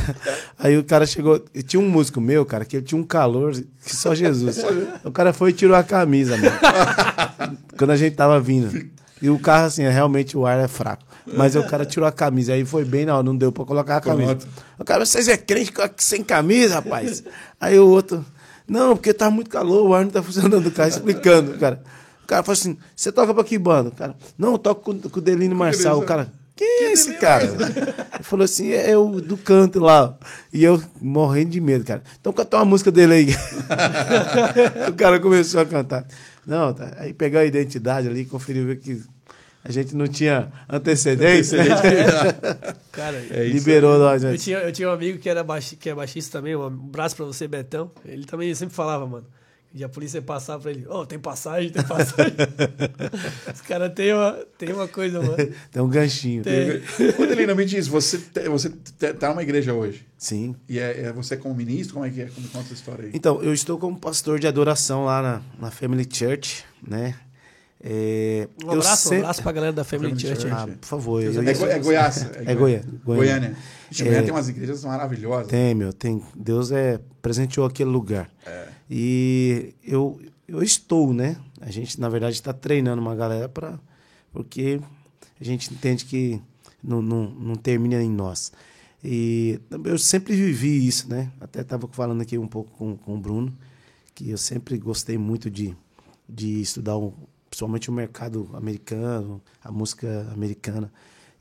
aí 0.59 0.77
o 0.77 0.85
cara 0.85 1.07
chegou, 1.07 1.43
e 1.55 1.63
tinha 1.63 1.81
um 1.81 1.89
músico 1.89 2.21
meu, 2.21 2.45
cara, 2.45 2.65
que 2.65 2.77
ele 2.77 2.85
tinha 2.85 3.01
um 3.01 3.05
calor 3.05 3.53
que 3.53 3.97
só 3.97 4.15
Jesus. 4.15 4.59
O 5.05 5.11
cara 5.11 5.33
foi 5.33 5.51
e 5.51 5.53
tirou 5.53 5.77
a 5.77 5.83
camisa, 5.83 6.37
mano. 6.37 6.53
Quando 7.77 7.91
a 7.91 7.97
gente 7.97 8.15
tava 8.17 8.39
vindo. 8.41 8.89
E 9.23 9.29
o 9.29 9.39
carro 9.39 9.67
assim, 9.67 9.85
é, 9.85 9.91
realmente 9.91 10.37
o 10.37 10.47
ar 10.47 10.59
é 10.59 10.69
fraco. 10.69 11.05
Mas 11.27 11.55
o 11.55 11.63
cara 11.65 11.85
tirou 11.85 12.09
a 12.09 12.13
camisa, 12.13 12.55
aí 12.55 12.65
foi 12.65 12.85
bem, 12.85 13.05
não, 13.07 13.23
não 13.23 13.37
deu 13.37 13.53
pra 13.53 13.65
colocar 13.65 13.99
a 13.99 14.01
camisa. 14.01 14.37
Pronto. 14.37 14.49
O 14.79 14.85
cara, 14.85 15.05
vocês 15.05 15.29
é 15.29 15.37
crente 15.37 15.73
sem 15.99 16.25
camisa, 16.25 16.75
rapaz? 16.77 17.23
Aí 17.61 17.79
o 17.79 17.87
outro, 17.87 18.25
não, 18.71 18.95
porque 18.95 19.13
tá 19.13 19.29
muito 19.29 19.51
calor, 19.51 19.85
o 19.85 19.93
ar 19.93 20.05
não 20.05 20.13
tá 20.13 20.23
funcionando, 20.23 20.65
o 20.69 20.71
cara 20.71 20.89
explicando, 20.89 21.59
cara. 21.59 21.83
O 22.23 22.27
cara 22.29 22.45
falou 22.45 22.53
assim, 22.53 22.79
você 22.95 23.11
toca 23.11 23.35
pra 23.35 23.43
que 23.43 23.59
banda? 23.59 23.91
Cara, 23.91 24.15
não, 24.39 24.53
eu 24.53 24.59
toco 24.59 24.81
com, 24.81 25.11
com 25.11 25.19
o 25.19 25.21
Delino 25.21 25.57
Marçal. 25.57 25.99
O 25.99 26.03
cara, 26.03 26.31
que 26.55 26.63
é 26.63 26.93
esse 26.93 27.15
cara? 27.15 27.47
Ele 27.47 28.23
falou 28.23 28.45
assim, 28.45 28.71
é 28.71 28.97
o 28.97 29.21
do 29.21 29.37
canto 29.37 29.81
lá. 29.81 30.17
E 30.53 30.63
eu 30.63 30.81
morrendo 31.01 31.51
de 31.51 31.61
medo, 31.61 31.85
cara. 31.85 32.01
Então 32.21 32.33
canta 32.33 32.59
uma 32.59 32.65
música 32.65 32.93
dele 32.93 33.13
aí. 33.13 33.29
o 34.89 34.93
cara 34.93 35.19
começou 35.19 35.61
a 35.61 35.67
cantar. 35.67 36.07
Não, 36.47 36.73
tá. 36.73 36.95
aí 36.99 37.13
pegou 37.13 37.41
a 37.41 37.45
identidade 37.45 38.07
ali, 38.07 38.25
conferiu 38.25 38.67
viu 38.67 38.77
que 38.77 39.03
a 39.65 39.71
gente 39.71 39.95
não 39.95 40.07
tinha 40.09 40.51
antecedência. 40.69 41.59
Cara, 42.93 43.17
É 43.31 43.45
isso 43.45 43.55
liberou 43.59 43.99
nós. 43.99 44.23
eu 44.25 44.31
né? 44.31 44.37
tinha, 44.37 44.59
eu 44.59 44.73
tinha 44.73 44.89
um 44.89 44.93
amigo 44.93 45.19
que 45.19 45.29
era 45.29 45.43
baixi, 45.45 45.77
que 45.77 45.89
é 45.91 45.95
baixista 45.95 46.39
também, 46.39 46.57
um 46.57 46.65
abraço 46.65 47.17
pra 47.17 47.25
você, 47.25 47.47
Betão. 47.47 47.91
Ele 48.05 48.25
também 48.25 48.55
sempre 48.55 48.75
falava, 48.75 49.07
mano. 49.07 49.27
E 49.73 49.85
a 49.85 49.89
polícia 49.89 50.21
passava 50.21 50.63
pra 50.63 50.73
ele, 50.73 50.85
ô, 50.89 51.07
tem 51.07 51.17
passagem, 51.17 51.71
tem 51.71 51.85
passagem. 51.85 52.35
Os 53.55 53.61
caras 53.61 53.93
têm 53.95 54.13
uma, 54.13 54.33
tem 54.59 54.73
uma 54.73 54.89
coisa, 54.89 55.23
mano. 55.23 55.37
Tem 55.71 55.81
um 55.81 55.89
ganchinho. 55.89 56.43
Tem. 56.43 56.83
Ô, 57.17 57.25
Delina, 57.25 57.55
me 57.55 57.65
diz, 57.65 57.87
você, 57.87 58.19
te- 58.19 58.49
você 58.49 58.69
te- 58.99 59.15
tá 59.15 59.29
numa 59.29 59.45
igreja 59.45 59.73
hoje. 59.73 60.05
Sim. 60.19 60.57
E 60.69 60.77
é, 60.81 61.03
é 61.03 61.13
você 61.13 61.37
como 61.37 61.55
ministro? 61.55 61.95
Como 61.95 62.05
é 62.05 62.11
que 62.11 62.21
é? 62.23 62.27
Como 62.27 62.49
conta 62.49 62.65
essa 62.65 62.75
história 62.75 63.05
aí? 63.05 63.11
Então, 63.15 63.41
eu 63.45 63.55
estou 63.55 63.79
como 63.79 63.97
pastor 63.97 64.41
de 64.41 64.49
adoração 64.49 65.05
lá 65.05 65.23
na, 65.23 65.43
na 65.61 65.71
Family 65.71 66.07
Church, 66.13 66.65
né? 66.85 67.15
É, 67.83 68.47
Um 68.63 68.67
eu 68.67 68.73
abraço, 68.73 68.93
um 68.93 69.09
sempre- 69.09 69.19
abraço 69.19 69.43
pra 69.43 69.53
galera 69.53 69.73
da 69.73 69.85
Family 69.85 70.11
Family 70.11 70.37
Church. 70.41 70.47
Ah, 70.53 70.67
por 70.67 70.87
favor. 70.87 71.23
É, 71.23 71.27
eu- 71.29 71.33
Goi- 71.33 71.71
é 71.71 71.79
Goiás. 71.79 72.27
É 72.45 72.55
Goiânia. 72.55 72.85
Goiânia. 73.05 73.57
Ixi, 73.91 74.03
É. 74.03 74.05
Goiânia 74.05 74.23
tem 74.25 74.35
umas 74.35 74.49
igrejas 74.51 74.85
maravilhosas. 74.85 75.47
Tem, 75.49 75.75
meu, 75.75 75.93
tem. 75.93 76.23
Deus 76.37 76.71
é 76.71 77.01
presenteou 77.23 77.67
aquele 77.67 77.89
lugar. 77.91 78.31
E 78.91 79.75
eu, 79.83 80.21
eu 80.47 80.63
estou, 80.63 81.13
né? 81.15 81.37
A 81.61 81.71
gente, 81.71 81.99
na 82.01 82.09
verdade, 82.09 82.35
está 82.35 82.53
treinando 82.53 83.01
uma 83.01 83.15
galera 83.15 83.49
para. 83.49 83.79
Porque 84.33 84.81
a 85.41 85.45
gente 85.45 85.73
entende 85.73 86.05
que 86.05 86.41
não, 86.83 87.01
não, 87.01 87.31
não 87.31 87.55
termina 87.57 88.03
em 88.03 88.11
nós. 88.11 88.53
E 89.03 89.59
eu 89.85 89.97
sempre 89.99 90.35
vivi 90.35 90.87
isso, 90.87 91.09
né? 91.09 91.31
Até 91.41 91.63
estava 91.63 91.89
falando 91.91 92.21
aqui 92.21 92.37
um 92.37 92.47
pouco 92.47 92.71
com, 92.77 92.97
com 92.97 93.15
o 93.15 93.19
Bruno, 93.19 93.53
que 94.15 94.29
eu 94.31 94.37
sempre 94.39 94.77
gostei 94.77 95.17
muito 95.17 95.51
de, 95.51 95.75
de 96.29 96.61
estudar, 96.61 96.99
um, 96.99 97.13
principalmente 97.51 97.91
o 97.91 97.93
mercado 97.93 98.49
americano, 98.55 99.43
a 99.63 99.73
música 99.73 100.29
americana. 100.33 100.91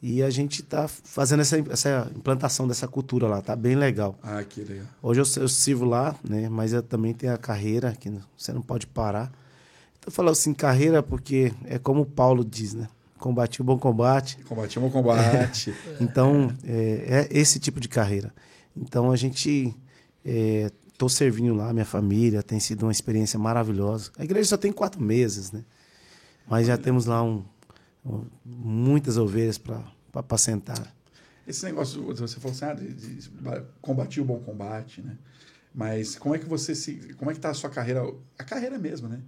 E 0.02 0.24
a 0.24 0.30
gente 0.30 0.62
está 0.62 0.88
fazendo 0.88 1.42
essa, 1.42 1.58
essa 1.70 2.12
implantação 2.16 2.68
dessa 2.68 2.88
cultura 2.88 3.28
lá, 3.28 3.42
tá 3.42 3.56
bem 3.56 3.76
legal. 3.76 4.18
Ah, 4.24 4.44
que 4.44 4.62
legal. 4.62 4.88
Hoje 5.04 5.20
eu, 5.20 5.44
eu 5.44 5.48
sirvo 5.48 5.86
lá, 5.86 6.16
né? 6.28 6.48
Mas 6.50 6.74
eu 6.74 6.82
também 6.82 7.14
tenho 7.14 7.34
a 7.34 7.38
carreira, 7.38 7.94
que 7.94 8.12
você 8.36 8.52
não 8.54 8.62
pode 8.62 8.88
parar. 8.88 9.32
Então, 10.00 10.12
falando 10.12 10.32
assim, 10.32 10.54
carreira, 10.54 11.04
porque 11.04 11.54
é 11.66 11.78
como 11.78 12.02
o 12.02 12.06
Paulo 12.06 12.44
diz, 12.46 12.74
né? 12.74 12.88
Combati 13.18 13.62
o 13.62 13.66
bom 13.66 13.78
combate. 13.78 14.38
Combati 14.48 14.80
o 14.80 14.82
bom 14.82 14.90
combate. 14.90 15.74
Então, 16.00 16.50
é, 16.64 17.28
é, 17.30 17.38
esse 17.38 17.60
tipo 17.60 17.80
de 17.82 17.90
carreira. 17.90 18.34
Então, 18.76 19.12
a 19.12 19.16
gente. 19.16 19.76
É, 20.26 20.72
servindo 21.10 21.56
lá, 21.56 21.72
minha 21.72 21.86
família, 21.86 22.44
tem 22.44 22.60
sido 22.60 22.84
uma 22.84 22.92
experiência 22.92 23.40
maravilhosa. 23.40 24.12
A 24.18 24.24
igreja 24.26 24.50
só 24.50 24.58
tem 24.58 24.70
quatro 24.70 25.02
meses, 25.02 25.50
né? 25.50 25.64
Mas 26.50 26.68
já 26.68 26.78
temos 26.78 27.06
lá 27.06 27.24
um, 27.24 27.44
muitas 28.44 29.18
ovelhas 29.18 29.58
para 29.58 29.84
apacentar. 30.14 30.94
Esse 31.48 31.66
negócio, 31.66 32.04
você 32.16 32.40
falou 32.40 32.52
assim, 32.52 32.66
ah, 32.66 32.74
de, 32.74 32.94
de, 32.94 33.30
combati 33.82 34.20
o 34.22 34.26
bom 34.26 34.40
combate, 34.40 35.02
né? 35.02 35.18
Mas 35.74 36.16
como 36.16 36.36
é 36.36 36.40
que 36.40 36.46
você 36.46 36.74
se. 36.74 37.14
Como 37.16 37.30
é 37.30 37.34
que 37.34 37.40
tá 37.40 37.50
a 37.52 37.54
sua 37.54 37.70
carreira? 37.70 38.02
A 38.38 38.44
carreira 38.44 38.78
mesmo, 38.78 39.08
né? 39.08 39.22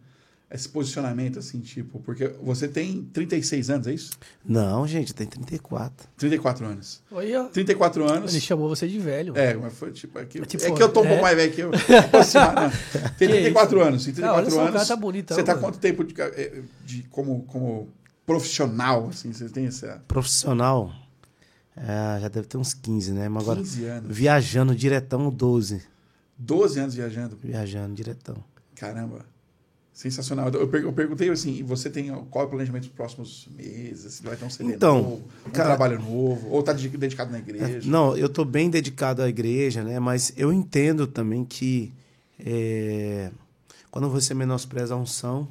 Esse 0.53 0.67
posicionamento, 0.67 1.39
assim, 1.39 1.62
tipo, 1.62 2.00
porque 2.01 2.27
você 2.41 2.67
tem 2.67 3.03
36 3.13 3.70
anos, 3.70 3.88
é 3.88 3.93
isso? 3.93 4.12
Não, 4.46 4.86
gente, 4.86 5.13
tem 5.13 5.25
34. 5.25 6.10
34 6.17 6.65
anos. 6.65 7.01
Olha. 7.10 7.46
34 7.46 8.12
anos. 8.12 8.31
Ele 8.31 8.41
chamou 8.41 8.67
você 8.67 8.88
de 8.88 9.00
velho. 9.00 9.38
É, 9.38 9.53
mas 9.55 9.74
foi 9.74 9.91
tipo. 9.91 10.20
É 10.20 10.25
que, 10.25 10.39
é, 10.39 10.46
tipo, 10.46 10.63
é 10.63 10.72
que 10.72 10.84
eu 10.84 10.89
tô 10.89 11.01
um 11.01 11.05
é. 11.05 11.08
pouco 11.08 11.24
mais 11.24 11.38
velho 11.38 11.53
que 11.53 11.62
eu. 11.62 11.72
Tem 13.17 13.29
34 13.29 13.77
que 13.77 13.84
anos. 13.86 14.08
Em 14.08 14.13
34 14.13 14.55
não, 14.55 14.67
anos. 14.67 14.81
Só, 14.81 14.88
tá 14.88 14.96
bonitão, 15.00 15.38
você 15.38 15.43
tá 15.43 15.53
mano. 15.53 15.67
quanto 15.67 15.79
tempo 15.79 16.03
de, 16.03 16.20
é, 16.22 16.62
de, 16.86 17.03
como, 17.03 17.43
como 17.43 17.88
profissional, 18.25 19.08
assim? 19.08 19.31
Você 19.31 19.48
tem 19.48 19.67
essa. 19.67 20.03
Profissional? 20.08 20.91
É, 21.77 22.20
já 22.20 22.27
deve 22.27 22.48
ter 22.48 22.58
uns 22.58 22.74
15, 22.74 23.13
né? 23.13 23.29
Mas 23.29 23.46
15 23.46 23.86
agora, 23.86 23.98
anos. 24.00 24.17
Viajando 24.17 24.75
diretão, 24.75 25.29
12. 25.29 25.81
12 26.38 26.79
anos 26.79 26.96
viajando? 26.96 27.38
Viajando 27.41 27.96
diretão. 27.96 28.43
Caramba. 28.75 29.25
Sensacional. 29.93 30.50
Eu, 30.50 30.71
eu 30.74 30.93
perguntei 30.93 31.29
assim, 31.29 31.62
você 31.63 31.89
tem 31.89 32.10
qual 32.29 32.45
é 32.45 32.48
o 32.48 32.50
planejamento 32.50 32.83
dos 32.83 32.93
próximos 32.93 33.48
meses? 33.55 34.21
Vai 34.21 34.36
ter 34.36 34.45
um 34.45 34.50
CD 34.50 34.74
então, 34.74 35.01
novo, 35.01 35.24
um 35.45 35.51
cara, 35.51 35.69
trabalho 35.69 36.00
novo, 36.00 36.48
ou 36.50 36.62
está 36.62 36.71
dedicado 36.71 37.31
na 37.31 37.39
igreja? 37.39 37.89
Não, 37.89 38.15
eu 38.15 38.27
estou 38.27 38.45
bem 38.45 38.69
dedicado 38.69 39.21
à 39.21 39.27
igreja, 39.27 39.83
né? 39.83 40.00
Mas 40.00 40.31
eu 40.38 40.51
entendo 40.53 41.05
também 41.05 41.43
que 41.43 41.91
é, 42.39 43.31
quando 43.91 44.10
você 44.10 44.33
menospreza 44.33 44.93
a 44.93 44.98
unção, 44.98 45.48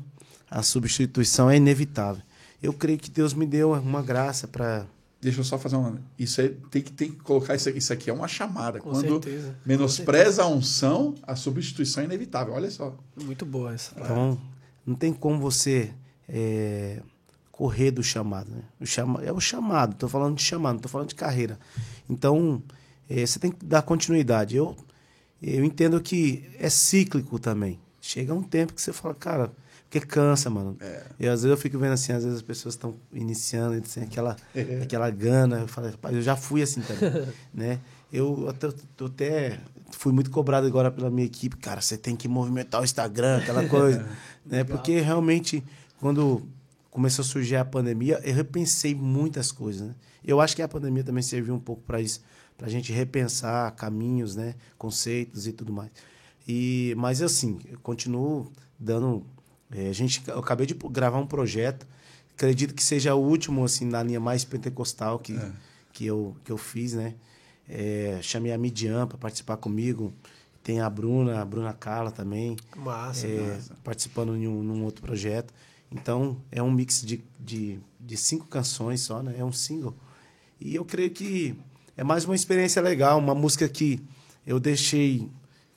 a 0.51 0.63
substituição 0.63 1.51
é 1.51 1.57
inevitável. 1.57 2.23
Eu 2.63 2.73
creio 2.73 2.99
que 2.99 3.11
Deus 3.11 3.35
me 3.35 3.47
deu 3.47 3.73
uma 3.73 4.03
graça 4.03 4.49
para 4.49 4.87
Deixa 5.21 5.41
eu 5.41 5.45
só 5.45 5.59
fazer 5.59 5.77
uma. 5.77 6.01
Isso 6.19 6.41
é, 6.41 6.51
tem, 6.71 6.81
que, 6.81 6.93
tem 6.93 7.11
que 7.11 7.17
colocar 7.17 7.55
isso 7.55 7.69
aqui. 7.69 7.79
Isso 7.79 7.93
aqui 7.93 8.09
é 8.09 8.13
uma 8.13 8.27
chamada. 8.27 8.81
Com 8.81 8.91
Quando 8.91 9.23
certeza. 9.23 9.55
menospreza 9.67 10.25
certeza. 10.25 10.43
a 10.45 10.49
unção, 10.49 11.15
a 11.23 11.37
substituição 11.37 12.03
é 12.03 12.07
inevitável. 12.07 12.55
Olha 12.55 12.71
só. 12.71 12.97
Muito 13.23 13.45
boa 13.45 13.75
essa. 13.75 13.93
Então, 14.01 14.41
não 14.87 14.95
tem 14.95 15.13
como 15.13 15.39
você 15.39 15.93
é, 16.27 17.03
correr 17.53 17.91
do 17.91 18.03
chamado. 18.03 18.51
Né? 18.51 18.63
O 18.81 18.87
chama, 18.87 19.23
é 19.23 19.31
o 19.31 19.41
chamado. 19.41 19.93
Estou 19.93 20.09
falando 20.09 20.37
de 20.37 20.43
chamado, 20.43 20.73
não 20.73 20.79
estou 20.79 20.91
falando 20.91 21.09
de 21.09 21.15
carreira. 21.15 21.59
Então, 22.09 22.63
é, 23.09 23.27
você 23.27 23.39
tem 23.39 23.51
que 23.51 23.63
dar 23.67 23.83
continuidade. 23.83 24.57
Eu, 24.57 24.75
eu 25.43 25.63
entendo 25.63 26.01
que 26.01 26.49
é 26.59 26.71
cíclico 26.71 27.39
também. 27.39 27.79
Chega 28.01 28.33
um 28.33 28.43
tempo 28.43 28.73
que 28.73 28.81
você 28.81 28.95
fala, 28.95 29.15
cara, 29.15 29.53
porque 29.91 30.07
cansa, 30.07 30.49
mano. 30.49 30.77
É. 30.81 31.03
E 31.19 31.27
às 31.27 31.43
vezes 31.43 31.51
eu 31.51 31.57
fico 31.57 31.77
vendo 31.77 31.95
assim, 31.95 32.13
às 32.13 32.23
vezes 32.23 32.39
as 32.39 32.43
pessoas 32.43 32.75
estão 32.75 32.95
iniciando, 33.13 33.75
assim, 33.85 34.01
aquela, 34.01 34.37
é. 34.55 34.83
aquela 34.85 35.11
gana. 35.11 35.59
Eu 35.59 35.67
falo, 35.67 35.89
rapaz, 35.89 36.15
eu 36.15 36.23
já 36.23 36.37
fui 36.37 36.63
assim 36.63 36.81
também. 36.81 37.27
né? 37.53 37.81
Eu 38.13 38.49
até, 38.49 38.69
eu 38.69 39.07
até 39.07 39.59
fui 39.91 40.13
muito 40.13 40.31
cobrado 40.31 40.65
agora 40.65 40.93
pela 40.93 41.11
minha 41.11 41.27
equipe. 41.27 41.57
Cara, 41.57 41.81
você 41.81 41.99
tem 41.99 42.15
que 42.15 42.29
movimentar 42.29 42.81
o 42.81 42.85
Instagram, 42.85 43.39
aquela 43.39 43.67
coisa. 43.69 44.07
né? 44.47 44.63
Porque 44.63 45.01
realmente, 45.01 45.61
quando 45.99 46.47
começou 46.89 47.25
a 47.25 47.27
surgir 47.27 47.57
a 47.57 47.65
pandemia, 47.65 48.21
eu 48.23 48.33
repensei 48.33 48.95
muitas 48.95 49.51
coisas. 49.51 49.89
Né? 49.89 49.95
Eu 50.25 50.41
acho 50.41 50.55
que 50.55 50.63
a 50.63 50.69
pandemia 50.69 51.03
também 51.03 51.23
serviu 51.23 51.53
um 51.53 51.61
pouco 51.61 51.83
para 51.83 52.01
isso, 52.01 52.23
para 52.57 52.69
a 52.69 52.71
gente 52.71 52.93
repensar 52.93 53.69
caminhos, 53.73 54.37
né? 54.37 54.55
conceitos 54.79 55.49
e 55.49 55.53
tudo 55.53 55.73
mais. 55.73 55.91
E, 56.47 56.95
mas 56.97 57.21
assim, 57.21 57.59
eu 57.69 57.79
continuo 57.81 58.53
dando 58.79 59.27
a 59.73 59.93
gente, 59.93 60.23
eu 60.27 60.39
acabei 60.39 60.67
de 60.67 60.75
gravar 60.75 61.19
um 61.19 61.27
projeto, 61.27 61.87
acredito 62.35 62.75
que 62.75 62.83
seja 62.83 63.15
o 63.15 63.21
último, 63.21 63.65
assim, 63.65 63.85
na 63.85 64.03
linha 64.03 64.19
mais 64.19 64.45
pentecostal 64.45 65.19
que, 65.19 65.35
é. 65.35 65.53
que, 65.93 66.07
eu, 66.07 66.37
que 66.45 66.51
eu 66.51 66.59
fiz, 66.59 66.95
né? 66.95 67.15
É, 67.69 68.19
chamei 68.21 68.53
a 68.53 68.59
Midian 68.59 69.07
para 69.07 69.17
participar 69.17 69.57
comigo. 69.57 70.13
Tem 70.63 70.81
a 70.81 70.91
Bruna, 70.91 71.41
a 71.41 71.45
Bruna 71.45 71.73
Carla 71.73 72.11
também. 72.11 72.57
Massa, 72.77 73.27
é, 73.27 73.41
massa. 73.41 73.75
Participando 73.85 74.37
em 74.37 74.49
um, 74.49 74.63
num 74.63 74.85
outro 74.85 75.03
projeto. 75.03 75.55
Então, 75.91 76.37
é 76.51 76.63
um 76.63 76.71
mix 76.71 77.03
de, 77.03 77.23
de, 77.39 77.79
de 77.99 78.17
cinco 78.17 78.47
canções 78.47 79.01
só, 79.01 79.23
né? 79.23 79.37
É 79.39 79.45
um 79.45 79.53
single. 79.53 79.95
E 80.61 80.75
eu 80.75 80.85
creio 80.85 81.11
que 81.11 81.57
é 81.97 82.03
mais 82.03 82.25
uma 82.25 82.35
experiência 82.35 82.83
legal, 82.83 83.19
uma 83.19 83.35
música 83.35 83.69
que 83.69 84.03
eu 84.47 84.59
deixei... 84.59 85.29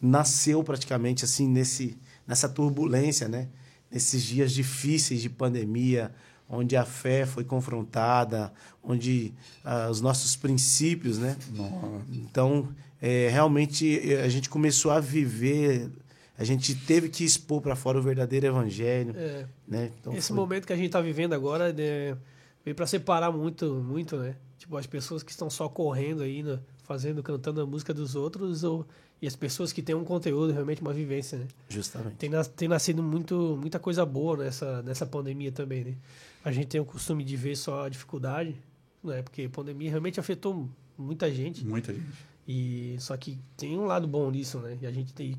Nasceu 0.02 0.62
praticamente, 0.66 1.24
assim, 1.24 1.48
nesse, 1.48 1.96
nessa 2.28 2.50
turbulência, 2.50 3.30
né? 3.30 3.48
Nesses 3.94 4.24
dias 4.24 4.52
difíceis 4.52 5.22
de 5.22 5.30
pandemia, 5.30 6.12
onde 6.50 6.76
a 6.76 6.84
fé 6.84 7.26
foi 7.26 7.44
confrontada, 7.44 8.52
onde 8.84 9.34
ah, 9.64 9.88
os 9.90 10.02
nossos 10.02 10.36
princípios, 10.36 11.18
né? 11.20 11.38
Nossa. 11.52 12.02
Então, 12.12 12.70
é, 13.02 13.30
realmente 13.30 14.00
a 14.24 14.28
gente 14.30 14.50
começou 14.50 14.92
a 14.92 15.00
viver, 15.00 15.90
a 16.38 16.44
gente 16.44 16.74
teve 16.76 17.08
que 17.10 17.24
expor 17.24 17.62
para 17.62 17.76
fora 17.76 18.00
o 18.00 18.02
verdadeiro 18.02 18.48
evangelho, 18.48 19.14
É. 19.16 19.46
né? 19.68 19.92
Então, 20.00 20.14
Esse 20.14 20.30
foi- 20.30 20.38
momento 20.38 20.66
que 20.66 20.74
a 20.74 20.76
gente 20.76 20.88
está 20.88 21.00
vivendo 21.02 21.34
agora 21.34 21.72
né, 21.72 22.18
veio 22.66 22.76
para 22.76 22.88
separar 22.88 23.32
muito, 23.32 23.76
muito, 23.76 24.18
né? 24.18 24.36
Tipo, 24.58 24.78
as 24.78 24.88
pessoas 24.88 25.22
que 25.24 25.32
estão 25.32 25.50
só 25.50 25.68
correndo 25.70 26.24
aí, 26.24 26.42
né, 26.42 26.60
fazendo, 26.84 27.22
cantando 27.22 27.62
a 27.62 27.66
música 27.66 27.94
dos 27.94 28.16
outros, 28.16 28.64
ou, 28.64 28.86
e 29.24 29.28
as 29.28 29.38
pessoas 29.38 29.72
que 29.72 29.82
têm 29.82 29.96
um 29.96 30.04
conteúdo, 30.04 30.52
realmente 30.52 30.82
uma 30.82 30.92
vivência, 30.92 31.38
né? 31.38 31.48
Justamente. 31.70 32.16
Tem, 32.18 32.30
nas- 32.30 32.50
tem 32.50 32.68
nascido 32.68 33.02
muito, 33.02 33.58
muita 33.58 33.80
coisa 33.80 34.06
boa 34.06 34.36
nessa, 34.36 34.82
nessa 34.84 35.06
pandemia 35.06 35.50
também, 35.50 35.86
né? 35.86 35.96
A 36.44 36.52
gente 36.52 36.68
tem 36.68 36.82
o 36.82 36.84
costume 36.86 37.24
de 37.24 37.38
ver 37.38 37.56
só 37.56 37.86
a 37.86 37.90
dificuldade, 37.90 38.54
né? 39.02 39.22
Porque 39.22 39.44
a 39.44 39.50
pandemia 39.50 39.90
realmente 39.90 40.20
afetou 40.20 40.68
muita 40.98 41.32
gente. 41.34 41.64
Muita 41.66 41.94
gente. 41.94 42.06
E 42.46 42.98
só 43.00 43.16
que 43.16 43.40
tem 43.56 43.80
um 43.80 43.86
lado 43.86 44.06
bom 44.06 44.30
nisso, 44.30 44.58
né? 44.60 44.78
E 44.82 44.86
a 44.86 44.92
gente 44.92 45.14
tem, 45.14 45.38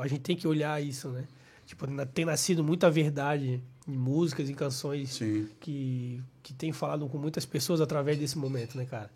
a 0.00 0.06
gente 0.06 0.20
tem 0.20 0.36
que 0.36 0.46
olhar 0.46 0.80
isso, 0.80 1.08
né? 1.08 1.24
Tipo, 1.66 1.86
tem 2.06 2.24
nascido 2.24 2.62
muita 2.62 2.88
verdade 2.88 3.60
em 3.88 3.96
músicas, 3.96 4.48
em 4.48 4.54
canções 4.54 5.10
Sim. 5.14 5.48
que, 5.58 6.22
que 6.40 6.54
tem 6.54 6.72
falado 6.72 7.08
com 7.08 7.18
muitas 7.18 7.44
pessoas 7.44 7.80
através 7.80 8.16
desse 8.16 8.38
momento, 8.38 8.76
né, 8.78 8.84
cara? 8.84 9.10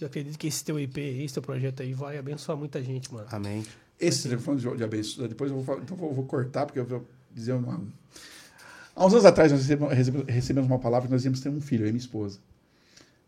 Eu 0.00 0.06
acredito 0.06 0.38
que 0.38 0.46
esse 0.46 0.64
teu 0.64 0.78
IP, 0.78 1.00
esse 1.00 1.34
teu 1.34 1.42
projeto 1.42 1.82
aí 1.82 1.92
vai 1.94 2.18
abençoar 2.18 2.58
muita 2.58 2.82
gente, 2.82 3.12
mano. 3.12 3.26
Amém. 3.30 3.64
Esse 3.98 4.24
telefone 4.24 4.60
de, 4.60 4.76
de 4.76 4.82
abençoa, 4.84 5.28
depois 5.28 5.50
eu 5.50 5.56
vou, 5.56 5.64
falar- 5.64 5.82
então 5.82 5.96
vou, 5.96 6.12
vou 6.12 6.24
cortar, 6.24 6.66
porque 6.66 6.80
eu 6.80 6.84
vou 6.84 7.06
dizer 7.32 7.52
uma. 7.52 7.80
Há 8.96 9.06
uns 9.06 9.12
anos 9.12 9.24
atrás, 9.24 9.50
nós 9.52 9.66
recebemos, 10.28 10.66
uma 10.68 10.78
palavra 10.78 11.06
que 11.08 11.12
nós 11.12 11.24
íamos 11.24 11.40
ter 11.40 11.48
um 11.48 11.60
filho, 11.60 11.84
eu 11.84 11.88
e 11.88 11.92
minha 11.92 12.00
esposa. 12.00 12.38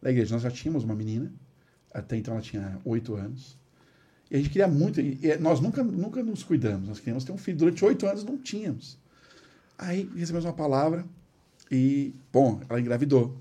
Da 0.02 0.10
igreja, 0.10 0.34
nós 0.34 0.42
já 0.42 0.50
tínhamos 0.50 0.84
uma 0.84 0.94
menina, 0.94 1.32
até 1.92 2.16
então 2.16 2.34
ela 2.34 2.42
tinha 2.42 2.78
oito 2.84 3.14
anos. 3.14 3.56
E 4.30 4.34
a 4.34 4.38
gente 4.38 4.50
queria 4.50 4.66
muito, 4.68 5.00
nós 5.40 5.60
nunca, 5.60 5.82
nunca 5.84 6.22
nos 6.22 6.42
cuidamos, 6.42 6.88
nós 6.88 6.98
queríamos 6.98 7.24
ter 7.24 7.32
um 7.32 7.38
filho. 7.38 7.58
Durante 7.58 7.84
oito 7.84 8.06
anos 8.06 8.24
não 8.24 8.36
tínhamos. 8.36 8.98
Aí 9.78 10.08
recebemos 10.16 10.44
uma 10.44 10.52
palavra 10.52 11.04
e, 11.70 12.12
bom, 12.32 12.60
ela 12.68 12.80
engravidou. 12.80 13.36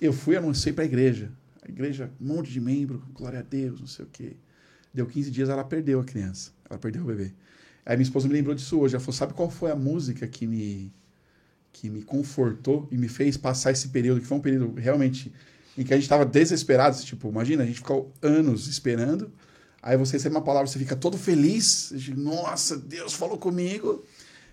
Eu 0.00 0.12
fui 0.12 0.34
e 0.34 0.36
anunciei 0.38 0.72
para 0.72 0.84
a 0.84 0.86
igreja. 0.86 1.30
Igreja, 1.70 2.10
um 2.20 2.26
monte 2.26 2.50
de 2.50 2.60
membro, 2.60 3.02
glória 3.12 3.40
a 3.40 3.42
Deus, 3.42 3.80
não 3.80 3.86
sei 3.86 4.04
o 4.04 4.08
quê. 4.08 4.36
Deu 4.92 5.06
15 5.06 5.30
dias, 5.30 5.48
ela 5.48 5.64
perdeu 5.64 6.00
a 6.00 6.04
criança. 6.04 6.50
Ela 6.68 6.78
perdeu 6.78 7.02
o 7.02 7.06
bebê. 7.06 7.32
Aí 7.84 7.96
minha 7.96 8.04
esposa 8.04 8.28
me 8.28 8.34
lembrou 8.34 8.54
disso 8.54 8.78
hoje. 8.78 8.94
Ela 8.94 9.00
falou: 9.00 9.16
sabe 9.16 9.34
qual 9.34 9.50
foi 9.50 9.70
a 9.70 9.76
música 9.76 10.26
que 10.26 10.46
me, 10.46 10.92
que 11.72 11.88
me 11.88 12.02
confortou 12.02 12.88
e 12.90 12.98
me 12.98 13.08
fez 13.08 13.36
passar 13.36 13.70
esse 13.70 13.88
período, 13.88 14.20
que 14.20 14.26
foi 14.26 14.38
um 14.38 14.42
período 14.42 14.78
realmente 14.78 15.32
em 15.76 15.84
que 15.84 15.92
a 15.92 15.96
gente 15.96 16.04
estava 16.04 16.26
desesperado. 16.26 16.96
Tipo, 17.02 17.28
imagina, 17.28 17.62
a 17.62 17.66
gente 17.66 17.76
ficou 17.76 18.12
anos 18.20 18.66
esperando. 18.66 19.32
Aí 19.80 19.96
você 19.96 20.14
recebe 20.14 20.34
uma 20.34 20.42
palavra, 20.42 20.66
você 20.66 20.78
fica 20.78 20.96
todo 20.96 21.16
feliz. 21.16 21.92
Nossa, 22.16 22.76
Deus 22.76 23.12
falou 23.12 23.38
comigo. 23.38 24.04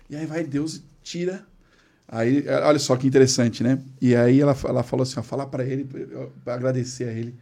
E 0.08 0.16
aí 0.16 0.24
vai 0.24 0.44
Deus 0.44 0.76
e 0.76 0.84
tira. 1.02 1.46
Aí, 2.08 2.44
olha 2.48 2.78
só 2.78 2.96
que 2.96 3.06
interessante, 3.06 3.62
né? 3.62 3.82
E 4.00 4.14
aí 4.14 4.40
ela, 4.40 4.56
ela 4.64 4.82
falou 4.82 5.02
assim: 5.02 5.18
ó, 5.18 5.22
fala 5.22 5.46
para 5.46 5.64
ele, 5.64 5.84
para 6.44 6.54
agradecer 6.54 7.04
a 7.08 7.12
ele 7.12 7.34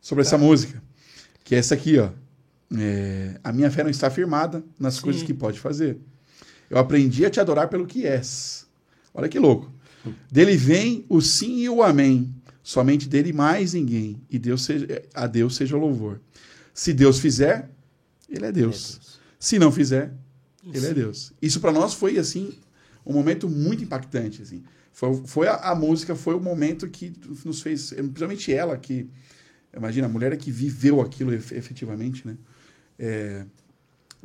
sobre 0.00 0.22
essa 0.22 0.38
música. 0.38 0.82
Que 1.42 1.54
é 1.54 1.58
essa 1.58 1.74
aqui, 1.74 1.98
ó. 1.98 2.10
É, 2.76 3.38
a 3.42 3.52
minha 3.52 3.70
fé 3.70 3.82
não 3.82 3.90
está 3.90 4.10
firmada 4.10 4.64
nas 4.78 4.94
Sim. 4.94 5.02
coisas 5.02 5.22
que 5.22 5.34
pode 5.34 5.58
fazer. 5.58 5.98
Eu 6.70 6.78
aprendi 6.78 7.24
a 7.24 7.30
te 7.30 7.40
adorar 7.40 7.68
pelo 7.68 7.86
que 7.86 8.06
és. 8.06 8.66
Olha 9.12 9.28
que 9.28 9.38
louco. 9.38 9.72
Dele 10.30 10.56
vem 10.56 11.04
o 11.08 11.20
sim 11.20 11.58
e 11.58 11.68
o 11.68 11.82
amém. 11.82 12.34
Somente 12.62 13.08
dele 13.08 13.32
mais 13.32 13.74
ninguém. 13.74 14.20
E 14.30 14.38
Deus 14.38 14.64
seja, 14.64 15.02
a 15.12 15.26
Deus 15.26 15.54
seja 15.54 15.76
o 15.76 15.80
louvor. 15.80 16.20
Se 16.72 16.92
Deus 16.92 17.18
fizer, 17.18 17.70
ele 18.28 18.46
é 18.46 18.52
Deus. 18.52 19.18
Se 19.38 19.58
não 19.58 19.70
fizer, 19.70 20.12
ele 20.72 20.86
é 20.86 20.94
Deus. 20.94 21.32
Isso 21.40 21.60
para 21.60 21.72
nós 21.72 21.94
foi 21.94 22.18
assim 22.18 22.54
um 23.06 23.12
momento 23.12 23.48
muito 23.48 23.82
impactante. 23.84 24.42
Assim. 24.42 24.62
Foi, 24.92 25.22
foi 25.26 25.48
a, 25.48 25.54
a 25.56 25.74
música, 25.74 26.14
foi 26.14 26.34
o 26.34 26.40
momento 26.40 26.88
que 26.88 27.12
nos 27.44 27.60
fez, 27.62 27.90
principalmente 27.92 28.52
ela 28.52 28.76
que 28.76 29.08
imagina 29.76 30.06
a 30.06 30.10
mulher 30.10 30.36
que 30.36 30.50
viveu 30.50 31.00
aquilo 31.00 31.32
ef- 31.34 31.52
efetivamente, 31.52 32.26
né? 32.26 32.36
É, 32.98 33.44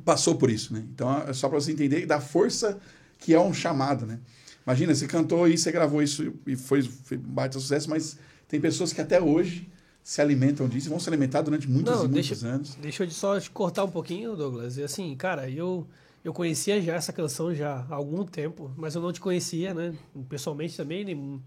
passou 0.05 0.35
por 0.35 0.49
isso, 0.49 0.73
né? 0.73 0.83
Então 0.93 1.11
é 1.27 1.33
só 1.33 1.49
para 1.49 1.59
você 1.59 1.71
entender 1.71 2.05
da 2.05 2.19
força 2.21 2.79
que 3.17 3.33
é 3.33 3.39
um 3.39 3.53
chamado, 3.53 4.05
né? 4.05 4.19
Imagina, 4.65 4.93
você 4.93 5.07
cantou 5.07 5.47
isso, 5.47 5.63
você 5.63 5.71
gravou 5.71 6.01
isso 6.03 6.33
e 6.45 6.55
foi, 6.55 6.81
foi 6.83 7.17
um 7.17 7.21
baita 7.21 7.59
sucesso, 7.59 7.89
mas 7.89 8.17
tem 8.47 8.61
pessoas 8.61 8.93
que 8.93 9.01
até 9.01 9.19
hoje 9.19 9.67
se 10.03 10.21
alimentam 10.21 10.67
disso 10.69 10.87
e 10.87 10.89
vão 10.89 10.99
se 10.99 11.09
alimentar 11.09 11.41
durante 11.41 11.67
muitos 11.69 11.91
Não, 11.93 12.05
e 12.05 12.07
deixa- 12.07 12.29
muitos 12.35 12.43
anos. 12.45 12.75
Deixa 12.81 13.03
eu 13.03 13.09
só 13.11 13.39
te 13.39 13.49
cortar 13.49 13.83
um 13.83 13.89
pouquinho, 13.91 14.35
Douglas. 14.35 14.77
E 14.77 14.83
assim, 14.83 15.15
cara, 15.15 15.49
eu, 15.49 15.87
eu 16.23 16.33
conhecia 16.33 16.81
já 16.81 16.95
essa 16.95 17.13
canção 17.13 17.53
já 17.53 17.85
há 17.89 17.95
algum 17.95 18.25
tempo, 18.25 18.71
mas 18.75 18.95
eu 18.95 19.01
não 19.01 19.11
te 19.11 19.21
conhecia, 19.21 19.73
né? 19.73 19.95
Pessoalmente 20.27 20.75
também, 20.75 21.05
nem 21.05 21.41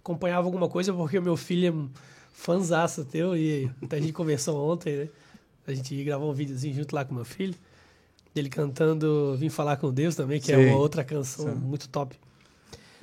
acompanhava 0.00 0.46
alguma 0.46 0.68
coisa 0.68 0.92
porque 0.92 1.18
o 1.18 1.22
meu 1.22 1.36
filho 1.36 1.68
é 1.68 2.00
fãzaço 2.32 3.04
teu 3.04 3.36
e 3.36 3.70
até 3.82 3.96
a 3.96 4.00
gente 4.00 4.12
conversou 4.12 4.70
ontem, 4.70 4.96
né? 4.96 5.08
A 5.66 5.74
gente 5.74 6.02
gravou 6.02 6.30
um 6.30 6.34
videozinho 6.34 6.74
junto 6.74 6.94
lá 6.94 7.04
com 7.04 7.14
meu 7.14 7.24
filho, 7.24 7.54
dele 8.34 8.48
cantando 8.48 9.36
Vim 9.36 9.48
Falar 9.48 9.76
com 9.76 9.92
Deus 9.92 10.16
também, 10.16 10.40
que 10.40 10.50
é 10.50 10.56
Sim. 10.56 10.66
uma 10.66 10.76
outra 10.76 11.04
canção 11.04 11.52
Sim. 11.52 11.54
muito 11.54 11.88
top. 11.88 12.18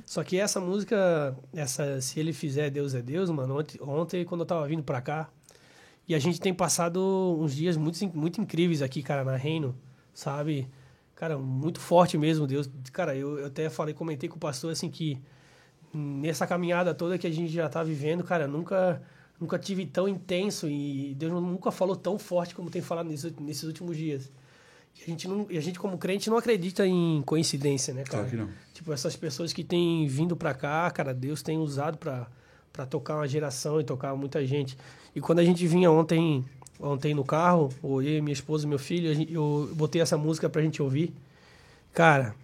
Só 0.06 0.24
que 0.24 0.38
essa 0.38 0.60
música, 0.60 1.38
essa 1.54 2.02
Se 2.02 2.20
Ele 2.20 2.34
Fizer, 2.34 2.70
Deus 2.70 2.94
é 2.94 3.02
Deus, 3.02 3.30
mano, 3.30 3.60
ontem, 3.60 3.80
ontem 3.82 4.26
quando 4.26 4.42
eu 4.42 4.46
tava 4.46 4.68
vindo 4.68 4.84
pra 4.84 5.02
cá, 5.02 5.30
e 6.08 6.16
a 6.16 6.20
gente 6.20 6.40
tem 6.40 6.54
passado 6.54 7.00
uns 7.40 7.54
dias 7.54 7.76
muito, 7.76 8.00
muito 8.18 8.40
incríveis 8.40 8.82
aqui, 8.82 9.04
cara, 9.04 9.24
na 9.24 9.36
Reino, 9.36 9.76
sabe? 10.14 10.68
Cara, 11.18 11.36
muito 11.36 11.80
forte 11.80 12.16
mesmo, 12.16 12.46
Deus. 12.46 12.70
Cara, 12.94 13.16
eu, 13.16 13.40
eu 13.40 13.48
até 13.48 13.72
falei, 13.72 13.92
comentei 13.92 14.30
com 14.30 14.36
o 14.36 14.40
pastor, 14.40 14.72
assim, 14.72 14.88
que 14.88 15.20
nessa 15.92 16.46
caminhada 16.46 16.94
toda 16.94 17.18
que 17.18 17.26
a 17.26 17.32
gente 17.32 17.52
já 17.52 17.68
tá 17.68 17.84
vivendo, 17.84 18.24
cara, 18.24 18.48
nunca, 18.48 19.02
nunca 19.40 19.58
tive 19.58 19.88
tão 19.88 20.08
intenso 20.08 20.70
e 20.70 21.16
Deus 21.16 21.32
nunca 21.32 21.72
falou 21.72 21.96
tão 21.96 22.20
forte 22.20 22.54
como 22.54 22.70
tem 22.70 22.84
falado 22.84 23.08
nesses, 23.08 23.34
nesses 23.38 23.64
últimos 23.64 23.98
dias. 23.98 24.32
E 24.96 25.02
a 25.02 25.06
gente, 25.08 25.28
não, 25.28 25.48
a 25.50 25.60
gente, 25.60 25.80
como 25.80 25.98
crente, 25.98 26.30
não 26.30 26.38
acredita 26.38 26.86
em 26.86 27.24
coincidência, 27.24 27.96
né, 27.96 28.04
cara? 28.04 28.24
Claro 28.24 28.30
que 28.30 28.36
não. 28.36 28.50
Tipo, 28.72 28.94
essas 28.94 29.16
pessoas 29.16 29.52
que 29.52 29.64
têm 29.64 30.06
vindo 30.08 30.38
pra 30.38 30.54
cá, 30.54 30.90
cara, 30.92 31.16
Deus 31.16 31.42
tem 31.42 31.58
usado 31.58 31.98
pra 31.98 32.28
pra 32.78 32.86
tocar 32.86 33.16
uma 33.16 33.28
geração 33.28 33.82
e 33.82 33.84
tocar 33.84 34.16
muita 34.16 34.46
gente. 34.46 34.78
E 35.16 35.20
quando 35.20 35.40
a 35.40 35.44
gente 35.44 35.66
vinha 35.66 35.90
ontem, 35.90 36.46
ontem 36.80 37.14
no 37.14 37.24
carro, 37.24 37.70
ou 37.82 38.02
eu, 38.02 38.22
minha 38.22 38.34
esposa 38.34 38.66
e 38.66 38.70
meu 38.70 38.80
filho, 38.80 39.28
eu 39.30 39.70
botei 39.76 40.02
essa 40.02 40.18
música 40.18 40.50
pra 40.50 40.62
gente 40.62 40.82
ouvir. 40.82 41.14
Cara, 41.94 42.36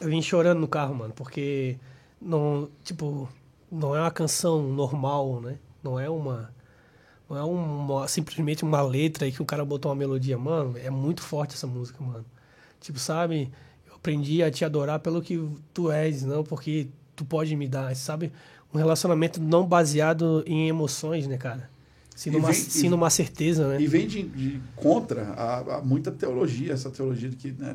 eu 0.00 0.08
vim 0.08 0.20
chorando 0.22 0.60
no 0.60 0.68
carro, 0.68 0.94
mano, 0.94 1.14
porque 1.14 1.76
não, 2.20 2.68
tipo, 2.84 3.28
não 3.70 3.96
é 3.96 4.00
uma 4.00 4.10
canção 4.10 4.62
normal, 4.62 5.40
né? 5.40 5.58
Não 5.82 5.98
é 5.98 6.08
uma 6.08 6.54
não 7.28 7.36
é 7.36 7.42
uma, 7.42 8.06
simplesmente 8.06 8.62
uma 8.62 8.80
letra 8.82 9.24
aí 9.24 9.32
que 9.32 9.42
o 9.42 9.44
cara 9.44 9.64
botou 9.64 9.90
uma 9.90 9.96
melodia, 9.96 10.38
mano, 10.38 10.78
é 10.78 10.90
muito 10.90 11.22
forte 11.22 11.54
essa 11.54 11.66
música, 11.66 12.02
mano. 12.02 12.24
Tipo, 12.80 12.98
sabe? 13.00 13.50
Eu 13.88 13.96
aprendi 13.96 14.42
a 14.42 14.50
te 14.50 14.64
adorar 14.64 15.00
pelo 15.00 15.20
que 15.20 15.48
tu 15.74 15.90
és, 15.90 16.22
não 16.22 16.44
porque 16.44 16.86
tu 17.16 17.24
pode 17.24 17.56
me 17.56 17.66
dar, 17.66 17.94
sabe? 17.96 18.32
Um 18.72 18.78
relacionamento 18.78 19.40
não 19.40 19.66
baseado 19.66 20.44
em 20.46 20.68
emoções, 20.68 21.26
né, 21.26 21.36
cara? 21.36 21.68
E 22.24 22.30
numa, 22.30 22.50
vem- 22.50 22.60
sim 22.60 22.86
e- 22.86 22.88
numa 22.88 23.10
certeza, 23.10 23.68
né? 23.68 23.76
E 23.80 23.86
vem 23.86 24.06
de, 24.06 24.22
de 24.22 24.60
contra 24.74 25.22
a, 25.36 25.76
a 25.76 25.80
muita 25.82 26.10
teologia, 26.10 26.72
essa 26.72 26.88
teologia 26.90 27.28
de 27.28 27.36
que 27.36 27.52
né, 27.52 27.74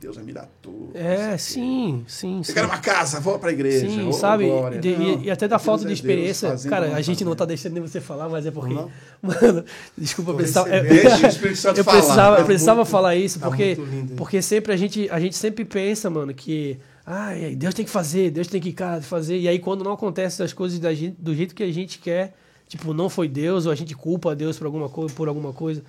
Deus 0.00 0.14
vai 0.14 0.24
me 0.24 0.32
dar 0.32 0.48
tudo. 0.62 0.92
não 0.92 0.92
sei 0.92 1.02
o 1.02 1.06
É, 1.32 1.38
sim, 1.38 2.04
sim, 2.06 2.38
Eu 2.38 2.44
sim. 2.44 2.52
quero 2.54 2.68
uma 2.68 2.78
casa, 2.78 3.18
vou 3.18 3.36
pra 3.38 3.50
igreja. 3.50 3.88
Sim, 3.88 4.12
sabe? 4.12 4.46
glória. 4.46 4.76
E, 4.76 4.80
de- 4.80 4.96
Não, 4.96 5.22
e 5.24 5.30
até 5.30 5.48
da 5.48 5.56
Deus 5.56 5.66
falta 5.66 5.82
é 5.82 5.86
de 5.86 5.88
Deus 5.88 5.98
experiência. 5.98 6.50
fazendo 6.50 6.70
cara, 6.70 6.86
uma 6.86 6.96
a 6.96 7.00
gente 7.00 7.24
não 7.24 7.32
fazenda. 7.32 7.36
tá 7.36 7.44
deixando 7.46 7.72
nem 7.72 7.82
você 7.82 8.00
falar, 8.00 8.28
mas 8.28 8.46
é 8.46 8.50
porque. 8.52 8.74
Não? 8.74 8.90
Mano, 9.20 9.64
desculpa, 9.98 10.30
eu 10.30 10.36
Espírito 11.28 11.56
Santo 11.58 11.78
eu 11.80 11.84
precisava, 11.84 12.36
Tá 12.36 12.42
eu 12.42 12.46
precisava 12.46 12.76
muito- 12.80 12.90
falar 12.90 13.16
isso, 13.16 13.40
tá 13.40 13.46
porque, 13.48 13.74
muito 13.76 13.90
lindo, 13.90 14.14
porque 14.14 14.40
sempre 14.40 14.72
a 14.72 14.76
gente, 14.76 15.08
a 15.10 15.18
gente 15.18 15.34
sempre 15.36 15.64
pensa, 15.64 16.08
mano, 16.08 16.32
que 16.32 16.78
ai, 17.04 17.54
Deus 17.56 17.74
tem 17.74 17.84
que 17.84 17.90
fazer, 17.90 18.30
Deus 18.30 18.46
tem 18.46 18.60
que 18.60 18.72
cara, 18.72 19.00
fazer. 19.02 19.38
E 19.38 19.48
aí 19.48 19.58
quando 19.58 19.82
não 19.82 19.92
acontece 19.92 20.42
as 20.42 20.52
coisas 20.52 20.78
da 20.78 20.94
gente- 20.94 21.16
do 21.18 21.34
jeito 21.34 21.54
que 21.56 21.62
a 21.62 21.72
gente 21.72 21.98
quer, 21.98 22.36
tipo, 22.76 22.92
não 22.92 23.08
foi 23.08 23.28
Deus, 23.28 23.66
ou 23.66 23.72
a 23.72 23.74
gente 23.74 23.94
culpa 23.94 24.32
a 24.32 24.34
Deus 24.34 24.58
por 24.58 24.66
alguma 24.66 24.88
coisa, 24.88 25.14
por 25.14 25.28
alguma 25.28 25.52
coisa. 25.52 25.82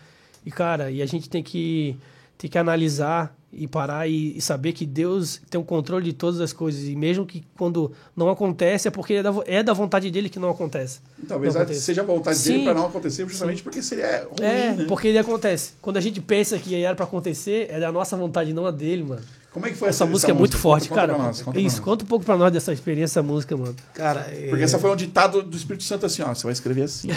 E 0.45 0.51
cara, 0.51 0.91
e 0.91 1.01
a 1.01 1.05
gente 1.05 1.27
tem 1.29 1.41
que 1.41 1.97
tem 2.37 2.49
que 2.49 2.57
analisar 2.57 3.33
e 3.51 3.65
parar 3.65 4.07
e, 4.09 4.37
e 4.37 4.41
saber 4.41 4.73
que 4.73 4.85
Deus 4.85 5.41
tem 5.49 5.59
o 5.59 5.63
controle 5.63 6.03
de 6.03 6.13
todas 6.13 6.41
as 6.41 6.51
coisas. 6.51 6.83
E 6.83 6.95
mesmo 6.95 7.25
que 7.25 7.43
quando 7.57 7.93
não 8.15 8.29
acontece, 8.29 8.89
é 8.89 8.91
porque 8.91 9.13
é 9.13 9.23
da, 9.23 9.33
é 9.45 9.63
da 9.63 9.71
vontade 9.71 10.11
dele 10.11 10.27
que 10.29 10.37
não 10.37 10.49
acontece. 10.49 10.99
Talvez 11.27 11.55
Não 11.55 11.65
seja 11.67 12.01
a 12.01 12.05
vontade 12.05 12.37
dele 12.43 12.59
Sim. 12.59 12.63
para 12.65 12.73
não 12.73 12.87
acontecer, 12.87 13.27
justamente 13.27 13.63
porque 13.63 13.81
seria 13.81 14.25
ruim, 14.29 14.45
É, 14.45 14.73
né? 14.73 14.85
porque 14.87 15.07
ele 15.07 15.17
acontece. 15.17 15.73
Quando 15.81 15.95
a 15.97 16.01
gente 16.01 16.19
pensa 16.19 16.59
que 16.59 16.75
era 16.75 16.93
pra 16.93 17.05
acontecer, 17.05 17.67
é 17.71 17.79
da 17.79 17.91
nossa 17.91 18.17
vontade, 18.17 18.53
não 18.53 18.65
a 18.65 18.71
dele, 18.71 19.03
mano. 19.03 19.21
Como 19.55 19.65
é 19.67 19.69
que 19.69 19.77
foi 19.77 19.87
Essa, 19.87 20.05
música 20.05 20.31
é 20.33 20.35
muito 20.35 20.57
forte, 20.57 20.89
Conta- 20.89 21.01
conta 21.03 21.07
cara. 21.07 21.17
pra 21.17 21.27
nós, 21.27 21.37
conta 21.41 21.51
pra 21.53 21.61
Isso, 21.61 21.77
nós. 21.77 21.85
conta 21.85 22.03
um 22.03 22.07
pouco 22.07 22.25
pra 22.25 22.35
nós 22.35 22.51
dessa 22.51 22.73
experiência, 22.73 23.19
essa 23.19 23.23
música, 23.23 23.55
mano. 23.55 23.73
Cara, 23.93 24.27
é, 24.29 24.49
Porque 24.49 24.65
essa 24.65 24.77
foi 24.77 24.91
um 24.91 24.97
ditado 24.97 25.41
do 25.41 25.55
Espírito 25.55 25.85
Santo 25.85 26.05
assim, 26.05 26.21
ó, 26.23 26.33
você 26.35 26.43
vai 26.43 26.51
escrever 26.51 26.81
assim. 26.83 27.07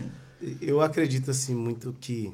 eu 0.62 0.80
acredito 0.80 1.30
assim 1.30 1.54
muito 1.54 1.94
que 2.00 2.32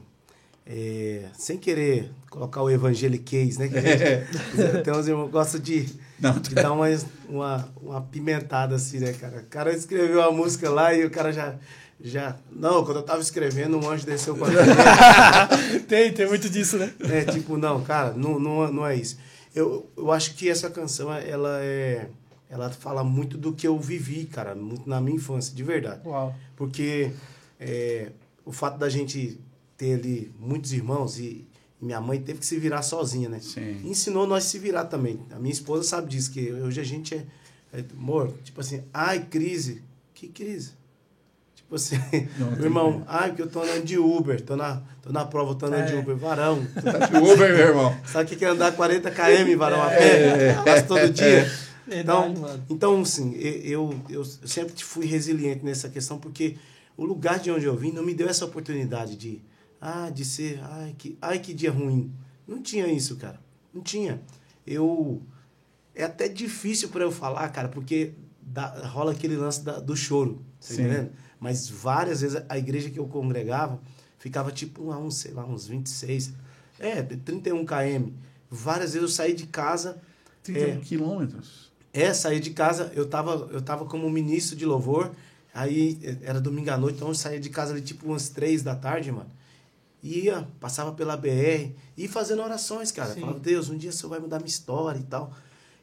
é, 0.64 1.24
sem 1.36 1.58
querer 1.58 2.08
colocar 2.30 2.62
o 2.62 2.70
evangeliquez, 2.70 3.58
né? 3.58 3.66
Que 3.66 3.78
a 3.78 3.80
gente- 3.80 4.82
Tem 4.84 4.94
uns 4.94 5.08
irmãos 5.08 5.26
que 5.26 5.32
gostam 5.32 5.60
de, 5.60 5.88
Não, 6.20 6.38
de 6.38 6.54
dar 6.54 6.70
uma, 6.70 6.86
uma, 7.28 7.68
uma 7.82 8.00
pimentada 8.02 8.76
assim, 8.76 9.00
né, 9.00 9.12
cara? 9.12 9.38
O 9.38 9.46
cara 9.46 9.72
escreveu 9.74 10.22
a 10.22 10.30
música 10.30 10.70
lá 10.70 10.94
e 10.94 11.04
o 11.04 11.10
cara 11.10 11.32
já. 11.32 11.56
já 12.00 12.36
não, 12.52 12.84
quando 12.84 12.98
eu 12.98 13.02
tava 13.02 13.20
escrevendo, 13.20 13.76
um 13.76 13.90
anjo 13.90 14.06
desceu 14.06 14.36
com 14.36 14.44
a 14.44 14.48
tem, 15.88 16.12
tem 16.12 16.28
muito 16.28 16.48
disso, 16.48 16.76
né? 16.76 16.92
É, 17.10 17.24
tipo, 17.24 17.56
não, 17.56 17.82
cara, 17.82 18.12
não, 18.12 18.38
não, 18.38 18.72
não 18.72 18.86
é 18.86 18.94
isso. 18.94 19.16
Eu, 19.58 19.90
eu 19.96 20.12
acho 20.12 20.34
que 20.34 20.48
essa 20.48 20.70
canção, 20.70 21.12
ela 21.12 21.60
é. 21.62 22.08
Ela 22.50 22.70
fala 22.70 23.04
muito 23.04 23.36
do 23.36 23.52
que 23.52 23.66
eu 23.66 23.78
vivi, 23.78 24.24
cara, 24.24 24.54
muito 24.54 24.88
na 24.88 25.02
minha 25.02 25.16
infância, 25.16 25.54
de 25.54 25.62
verdade. 25.62 26.00
Uau. 26.08 26.34
Porque 26.56 27.10
é, 27.60 28.10
o 28.42 28.52
fato 28.52 28.78
da 28.78 28.88
gente 28.88 29.38
ter 29.76 29.98
ali 29.98 30.32
muitos 30.38 30.72
irmãos 30.72 31.18
e, 31.18 31.46
e 31.78 31.84
minha 31.84 32.00
mãe 32.00 32.18
teve 32.18 32.38
que 32.38 32.46
se 32.46 32.58
virar 32.58 32.80
sozinha, 32.80 33.28
né? 33.28 33.38
Sim. 33.40 33.82
Ensinou 33.84 34.26
nós 34.26 34.44
a 34.44 34.48
se 34.48 34.58
virar 34.58 34.86
também. 34.86 35.20
A 35.30 35.38
minha 35.38 35.52
esposa 35.52 35.82
sabe 35.82 36.08
disso, 36.08 36.30
que 36.30 36.50
hoje 36.50 36.80
a 36.80 36.84
gente 36.84 37.14
é, 37.14 37.26
é 37.72 37.84
amor, 37.92 38.32
tipo 38.42 38.60
assim, 38.62 38.82
ai, 38.94 39.26
crise. 39.26 39.82
Que 40.14 40.28
crise? 40.28 40.72
Assim, 41.70 41.96
Não, 42.38 42.54
tem 42.54 42.64
irmão, 42.64 43.04
ai, 43.06 43.28
porque 43.28 43.42
eu 43.42 43.50
tô 43.50 43.60
andando 43.62 43.84
de 43.84 43.98
Uber, 43.98 44.40
tô 44.40 44.56
na, 44.56 44.82
tô 45.02 45.12
na 45.12 45.24
prova, 45.26 45.54
tô 45.54 45.66
andando 45.66 45.86
de 45.86 45.94
É. 45.94 45.98
Uber, 45.98 46.16
varão. 46.16 46.66
Tá 46.74 47.06
de 47.06 47.16
Uber, 47.16 47.36
meu 47.54 47.68
irmão. 47.68 47.96
Sabe 48.06 48.32
o 48.34 48.36
que 48.38 48.44
é 48.44 48.48
andar 48.48 48.72
40 48.72 49.10
km, 49.10 49.56
varão, 49.58 49.82
a 49.82 49.88
pé? 49.88 50.54
Quase 50.62 50.84
todo 50.86 51.10
dia. 51.10 51.42
Verdade, 51.86 52.00
Então, 52.02 52.34
mano. 52.42 52.64
então 52.70 53.00
assim, 53.02 53.32
e- 53.34 53.70
eu, 53.70 53.94
eu 54.10 54.24
sempre 54.24 54.74
fui 54.82 55.06
resiliente 55.06 55.64
nessa 55.64 55.88
questão, 55.88 56.18
porque 56.18 56.56
o 56.96 57.04
lugar 57.04 57.38
de 57.38 57.50
onde 57.50 57.64
eu 57.66 57.76
vim 57.76 57.92
não 57.92 58.02
me 58.02 58.14
deu 58.14 58.28
essa 58.28 58.44
oportunidade 58.44 59.16
de, 59.16 59.40
ah, 59.80 60.10
de 60.10 60.24
ser, 60.24 60.60
ai, 60.62 60.94
que, 60.98 61.16
ai, 61.20 61.38
que 61.38 61.52
dia 61.54 61.70
ruim. 61.70 62.12
Não 62.46 62.60
tinha 62.62 62.86
isso, 62.88 63.16
cara. 63.16 63.38
Não 63.74 63.82
tinha. 63.82 64.20
Eu. 64.66 65.22
É 65.94 66.04
até 66.04 66.28
difícil 66.28 66.88
para 66.90 67.02
eu 67.04 67.10
falar, 67.12 67.48
cara, 67.50 67.68
porque 67.68 68.12
dá- 68.40 68.86
rola 68.86 69.12
aquele 69.12 69.36
lance 69.36 69.62
da- 69.64 69.78
do 69.80 69.96
choro, 69.96 70.36
tá 70.60 70.66
Sim. 70.74 70.82
entendendo? 70.84 71.10
Mas 71.40 71.68
várias 71.68 72.20
vezes 72.20 72.42
a 72.48 72.58
igreja 72.58 72.90
que 72.90 72.98
eu 72.98 73.06
congregava 73.06 73.80
ficava 74.18 74.50
tipo 74.50 74.90
a 74.90 74.98
uns, 74.98 75.16
sei 75.16 75.32
lá, 75.32 75.44
uns 75.44 75.66
26, 75.66 76.32
é, 76.78 77.02
31 77.02 77.64
km. 77.64 78.10
Várias 78.50 78.92
vezes 78.92 79.08
eu 79.08 79.14
saí 79.14 79.34
de 79.34 79.46
casa. 79.46 80.00
31 80.42 80.68
é, 80.68 80.76
quilômetros. 80.76 81.70
é, 81.92 82.12
saí 82.14 82.40
de 82.40 82.50
casa, 82.50 82.90
eu 82.94 83.06
tava, 83.06 83.48
eu 83.52 83.60
tava 83.60 83.84
como 83.84 84.08
ministro 84.08 84.56
de 84.56 84.64
louvor, 84.64 85.12
aí 85.52 85.98
eh, 86.02 86.16
era 86.22 86.40
domingo 86.40 86.70
à 86.70 86.78
noite, 86.78 86.96
então 86.96 87.08
eu 87.08 87.14
saía 87.14 87.40
de 87.40 87.50
casa 87.50 87.72
ali 87.72 87.82
tipo 87.82 88.06
umas 88.06 88.28
três 88.28 88.62
da 88.62 88.74
tarde, 88.74 89.12
mano. 89.12 89.30
Ia, 90.02 90.48
passava 90.60 90.92
pela 90.92 91.16
BR, 91.16 91.72
ia 91.96 92.08
fazendo 92.08 92.40
orações, 92.40 92.92
cara. 92.92 93.12
Sim. 93.12 93.20
Falava, 93.20 93.40
Deus, 93.40 93.68
um 93.68 93.76
dia 93.76 93.90
o 93.90 93.92
Senhor 93.92 94.10
vai 94.10 94.20
mudar 94.20 94.38
minha 94.38 94.48
história 94.48 94.98
e 94.98 95.02
tal. 95.02 95.32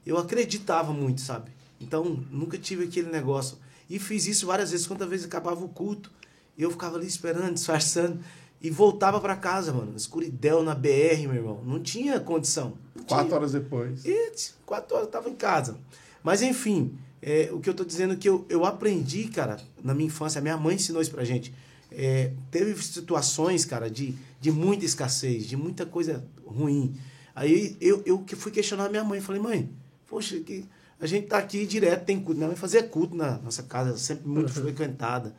Eu 0.06 0.18
acreditava 0.18 0.94
muito, 0.94 1.20
sabe? 1.20 1.52
Então, 1.82 2.06
nunca 2.32 2.58
tive 2.58 2.86
aquele 2.86 3.10
negócio. 3.12 3.58
E 3.89 4.00
fiz 4.00 4.26
isso 4.28 4.45
várias 4.48 4.71
vezes, 4.71 4.88
quantas 4.88 5.08
vezes 5.08 5.26
acabava 5.26 5.63
o 5.63 5.69
culto, 5.69 6.12
eu 6.58 6.71
ficava 6.71 6.98
ali 6.98 7.08
esperando, 7.08 7.54
disfarçando. 7.56 8.19
e 8.62 8.69
voltava 8.69 9.19
pra 9.21 9.36
casa, 9.36 9.71
mano. 9.74 9.93
Escuridão 9.95 10.63
na 10.63 10.74
BR, 10.74 11.21
meu 11.28 11.36
irmão. 11.36 11.62
Não 11.65 11.80
tinha 11.80 12.19
condição. 12.19 12.78
Não 12.95 13.04
Quatro 13.04 13.26
tinha. 13.28 13.38
horas 13.38 13.52
depois. 13.52 14.04
E 14.06 14.32
quatro 14.65 14.95
horas 14.95 15.08
eu 15.08 15.12
tava 15.12 15.30
em 15.30 15.36
casa. 15.36 15.78
Mas 16.24 16.41
enfim, 16.41 16.98
é, 17.21 17.50
o 17.52 17.60
que 17.60 17.69
eu 17.69 17.74
tô 17.74 17.84
dizendo 17.86 18.13
é 18.13 18.15
que 18.15 18.28
eu, 18.28 18.43
eu 18.50 18.65
aprendi, 18.65 19.28
cara, 19.28 19.58
na 19.84 19.93
minha 19.93 20.08
infância, 20.08 20.41
minha 20.41 20.58
mãe 20.58 20.76
ensinou 20.76 21.02
isso 21.02 21.12
pra 21.12 21.24
gente. 21.24 21.54
É, 21.91 22.32
teve 22.50 22.82
situações, 22.82 23.63
cara, 23.65 23.89
de, 23.89 24.15
de 24.41 24.52
muita 24.52 24.84
escassez, 24.86 25.45
de 25.45 25.56
muita 25.56 25.86
coisa 25.86 26.26
ruim. 26.45 26.95
Aí 27.36 27.78
eu, 27.80 28.02
eu 28.06 28.26
fui 28.36 28.52
questionar 28.52 28.86
a 28.86 28.89
minha 28.89 29.04
mãe. 29.04 29.21
Falei, 29.21 29.39
mãe, 29.41 29.69
poxa, 30.08 30.39
que 30.39 30.65
a 30.99 31.05
gente 31.05 31.27
tá 31.27 31.38
aqui 31.38 31.65
direto, 31.65 32.05
tem 32.05 32.19
culto. 32.19 32.38
Minha 32.38 32.47
mãe 32.47 32.55
fazia 32.55 32.84
culto 32.84 33.15
na 33.15 33.38
nossa 33.39 33.63
casa, 33.63 33.97
sempre 33.97 34.27
muito 34.27 34.51
frequentada. 34.51 35.36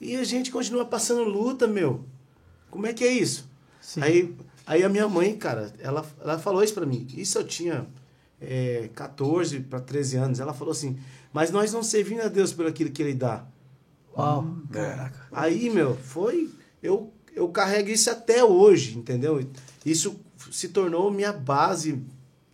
E 0.00 0.16
a 0.16 0.24
gente 0.24 0.50
continua 0.50 0.84
passando 0.84 1.24
luta, 1.24 1.66
meu. 1.66 2.04
Como 2.70 2.86
é 2.86 2.92
que 2.92 3.04
é 3.04 3.12
isso? 3.12 3.48
Sim. 3.80 4.02
Aí, 4.02 4.36
aí 4.66 4.82
a 4.82 4.88
minha 4.88 5.08
mãe, 5.08 5.36
cara, 5.36 5.72
ela, 5.78 6.04
ela 6.20 6.38
falou 6.38 6.62
isso 6.62 6.74
pra 6.74 6.86
mim. 6.86 7.06
Isso 7.14 7.38
eu 7.38 7.46
tinha 7.46 7.86
é, 8.40 8.88
14 8.94 9.60
para 9.60 9.80
13 9.80 10.16
anos. 10.16 10.40
Ela 10.40 10.54
falou 10.54 10.72
assim: 10.72 10.98
Mas 11.32 11.50
nós 11.50 11.72
não 11.72 11.82
servimos 11.82 12.24
a 12.24 12.28
Deus 12.28 12.52
por 12.52 12.66
aquilo 12.66 12.90
que 12.90 13.02
Ele 13.02 13.14
dá. 13.14 13.44
Uau, 14.16 14.42
Hum, 14.42 14.62
caraca. 14.70 15.26
Aí, 15.30 15.70
meu, 15.70 15.96
foi. 15.96 16.50
Eu, 16.82 17.12
eu 17.34 17.48
carrego 17.48 17.88
isso 17.88 18.10
até 18.10 18.44
hoje, 18.44 18.98
entendeu? 18.98 19.44
Isso 19.84 20.20
se 20.50 20.68
tornou 20.68 21.10
minha 21.10 21.32
base 21.32 22.02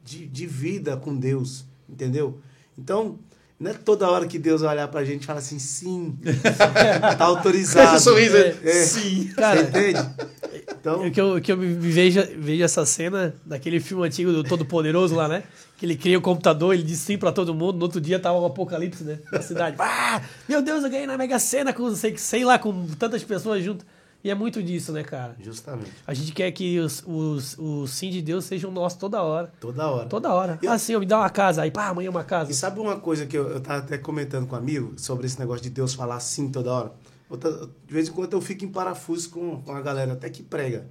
de, 0.05 0.27
de 0.27 0.47
vida 0.47 0.97
com 0.97 1.16
Deus, 1.16 1.64
entendeu? 1.88 2.40
Então, 2.77 3.18
não 3.59 3.70
é 3.70 3.74
toda 3.74 4.09
hora 4.09 4.27
que 4.27 4.38
Deus 4.38 4.61
vai 4.61 4.72
olhar 4.74 4.88
pra 4.88 5.05
gente 5.05 5.22
e 5.22 5.27
fala 5.27 5.40
assim, 5.40 5.59
sim, 5.59 6.16
tá 7.18 7.24
autorizado. 7.24 7.96
Esse 7.96 8.05
sorriso 8.05 8.37
É. 8.37 8.57
é. 8.64 8.72
Sim. 8.85 9.29
Cara, 9.37 9.57
Você 9.61 9.68
entende? 9.68 10.11
Então, 10.70 11.05
É 11.05 11.11
que 11.11 11.20
eu, 11.20 11.40
que 11.40 11.51
eu 11.53 11.57
me 11.57 11.74
vejo, 11.74 12.20
vejo 12.38 12.62
essa 12.62 12.87
cena 12.87 13.35
daquele 13.44 13.81
filme 13.81 14.07
antigo 14.07 14.31
do 14.33 14.44
Todo 14.44 14.64
Poderoso 14.64 15.14
lá, 15.14 15.27
né? 15.27 15.42
Que 15.77 15.87
ele 15.87 15.96
cria 15.96 16.18
o 16.18 16.22
computador, 16.22 16.74
ele 16.74 16.83
diz 16.83 16.98
sim 16.98 17.16
pra 17.18 17.33
todo 17.33 17.55
mundo. 17.55 17.77
No 17.79 17.85
outro 17.85 18.01
dia 18.01 18.18
tava 18.18 18.38
um 18.38 18.46
apocalipse, 18.46 19.05
né? 19.05 19.18
Na 19.33 19.40
cidade. 19.42 19.77
Ah, 20.11 20.22
meu 20.48 20.62
Deus, 20.62 20.83
eu 20.85 20.90
ganhei 20.90 21.07
na 21.07 21.16
Mega 21.18 21.38
Sena 21.38 21.72
com, 21.72 21.94
sei, 21.94 22.16
sei 22.16 22.44
lá, 22.44 22.59
com 22.59 22.87
tantas 22.98 23.22
pessoas 23.22 23.62
junto. 23.64 23.85
E 24.23 24.31
é 24.31 24.35
muito 24.35 24.61
disso, 24.63 24.91
né, 24.93 25.05
cara? 25.05 25.37
justamente, 25.41 25.91
A 26.07 26.13
gente 26.13 26.33
quer 26.33 26.51
que 26.51 26.79
os, 26.81 27.03
os, 27.07 27.57
o 27.59 27.87
sim 27.87 28.11
de 28.11 28.21
Deus 28.21 28.45
seja 28.45 28.67
o 28.67 28.71
nosso 28.71 28.99
toda 28.99 29.23
hora. 29.23 29.53
toda 29.61 29.87
hora. 29.89 30.09
Toda 30.09 30.35
hora. 30.35 30.59
Eu- 30.61 30.73
Ah, 30.73 30.79
sim, 30.79 30.93
eu 30.93 31.01
me 31.01 31.07
dá 31.07 31.19
uma 31.19 31.31
casa. 31.31 31.63
Aí, 31.63 31.71
pá, 31.71 31.89
amanhã 31.89 32.11
uma 32.11 32.25
casa. 32.25 32.51
E 32.51 32.55
sabe 32.55 32.81
uma 32.81 32.99
coisa 32.99 33.27
que 33.27 33.37
eu, 33.39 33.49
eu 33.49 33.61
tava 33.61 33.79
até 33.79 33.97
comentando 33.97 34.47
com 34.47 34.57
um 34.57 34.59
amigo 34.59 34.95
sobre 34.97 35.27
esse 35.27 35.39
negócio 35.39 35.63
de 35.63 35.71
Deus 35.71 35.95
falar 35.95 36.19
sim 36.21 36.51
toda 36.51 36.73
hora? 36.73 36.93
De 37.87 37.93
vez 37.95 38.09
em 38.09 38.13
quando 38.13 38.33
eu 38.33 38.41
fico 38.41 38.65
em 38.65 38.69
parafuso 38.69 39.31
com, 39.31 39.63
com 39.63 39.73
a 39.73 39.81
galera, 39.81 40.15
até 40.15 40.29
que 40.31 40.43
prega. 40.43 40.87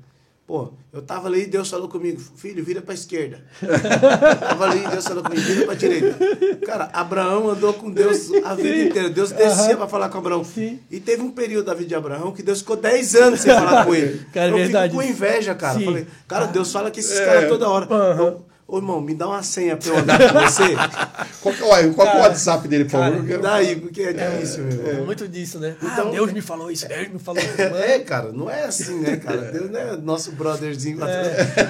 Pô, 0.47 0.71
eu 0.93 1.01
tava 1.01 1.27
ali 1.27 1.41
e 1.41 1.45
Deus 1.45 1.69
falou 1.69 1.89
comigo, 1.89 2.21
filho, 2.37 2.63
vira 2.63 2.81
pra 2.81 2.93
esquerda. 2.93 3.43
tava 4.39 4.63
ali 4.63 4.81
e 4.85 4.87
Deus 4.87 5.05
falou 5.05 5.21
comigo, 5.21 5.41
vira 5.41 5.65
pra 5.65 5.75
direita. 5.75 6.17
Cara, 6.65 6.89
Abraão 6.93 7.49
andou 7.49 7.73
com 7.73 7.91
Deus 7.91 8.31
a 8.45 8.55
vida 8.55 8.83
inteira. 8.83 9.09
Deus 9.09 9.31
descia 9.33 9.75
pra 9.75 9.89
falar 9.89 10.07
com 10.07 10.17
Abraão. 10.19 10.45
Sim. 10.45 10.79
E 10.89 11.01
teve 11.01 11.21
um 11.21 11.31
período 11.31 11.65
da 11.65 11.73
vida 11.73 11.89
de 11.89 11.95
Abraão 11.95 12.31
que 12.31 12.41
Deus 12.41 12.59
ficou 12.59 12.77
10 12.77 13.15
anos 13.15 13.41
sem 13.41 13.53
falar 13.53 13.83
com 13.85 13.93
ele. 13.93 14.21
Cara, 14.33 14.47
é 14.47 14.51
eu 14.51 14.55
verdade. 14.55 14.93
fico 14.93 15.03
com 15.03 15.09
inveja, 15.09 15.53
cara. 15.53 15.77
Sim. 15.79 15.83
Falei, 15.85 16.07
cara, 16.25 16.45
Deus 16.45 16.71
fala 16.71 16.89
que 16.91 17.01
esses 17.01 17.19
É. 17.19 17.25
caras 17.25 17.49
toda 17.49 17.67
hora. 17.67 17.85
Eu- 18.17 18.45
Ô, 18.67 18.77
irmão, 18.79 18.99
me 18.99 19.13
dá 19.15 19.27
uma 19.29 19.41
senha 19.43 19.77
pra 19.77 19.87
eu 19.89 19.97
andar 19.99 20.19
com 20.33 20.39
você. 20.41 20.63
Qual, 21.41 21.55
olha, 21.69 21.93
qual 21.93 22.05
que 22.05 22.13
é 22.13 22.19
o 22.19 22.21
WhatsApp 22.23 22.67
dele, 22.67 22.83
por 22.83 22.91
favor? 22.91 23.11
Cara, 23.11 23.23
Me 23.23 23.37
dá 23.37 23.53
aí, 23.53 23.75
porque 23.79 24.01
é 24.01 24.11
difícil, 24.11 24.63
meu 24.65 24.73
irmão. 24.73 24.91
É 25.03 25.05
muito 25.05 25.25
disso, 25.29 25.57
né? 25.59 25.77
Então- 25.81 26.09
ah, 26.09 26.11
Deus 26.11 26.33
me 26.33 26.41
falou 26.41 26.69
isso, 26.69 26.85
Deus 26.85 27.07
me 27.07 27.17
falou 27.19 27.41
isso. 27.41 27.61
É, 27.61 27.99
cara, 27.99 28.33
não 28.33 28.49
é 28.49 28.65
assim, 28.65 28.99
né, 28.99 29.15
cara? 29.15 29.51
Deus 29.53 29.71
não 29.71 29.79
é 29.79 29.95
nosso 29.95 30.33
brotherzinho 30.33 30.99
lá 30.99 31.07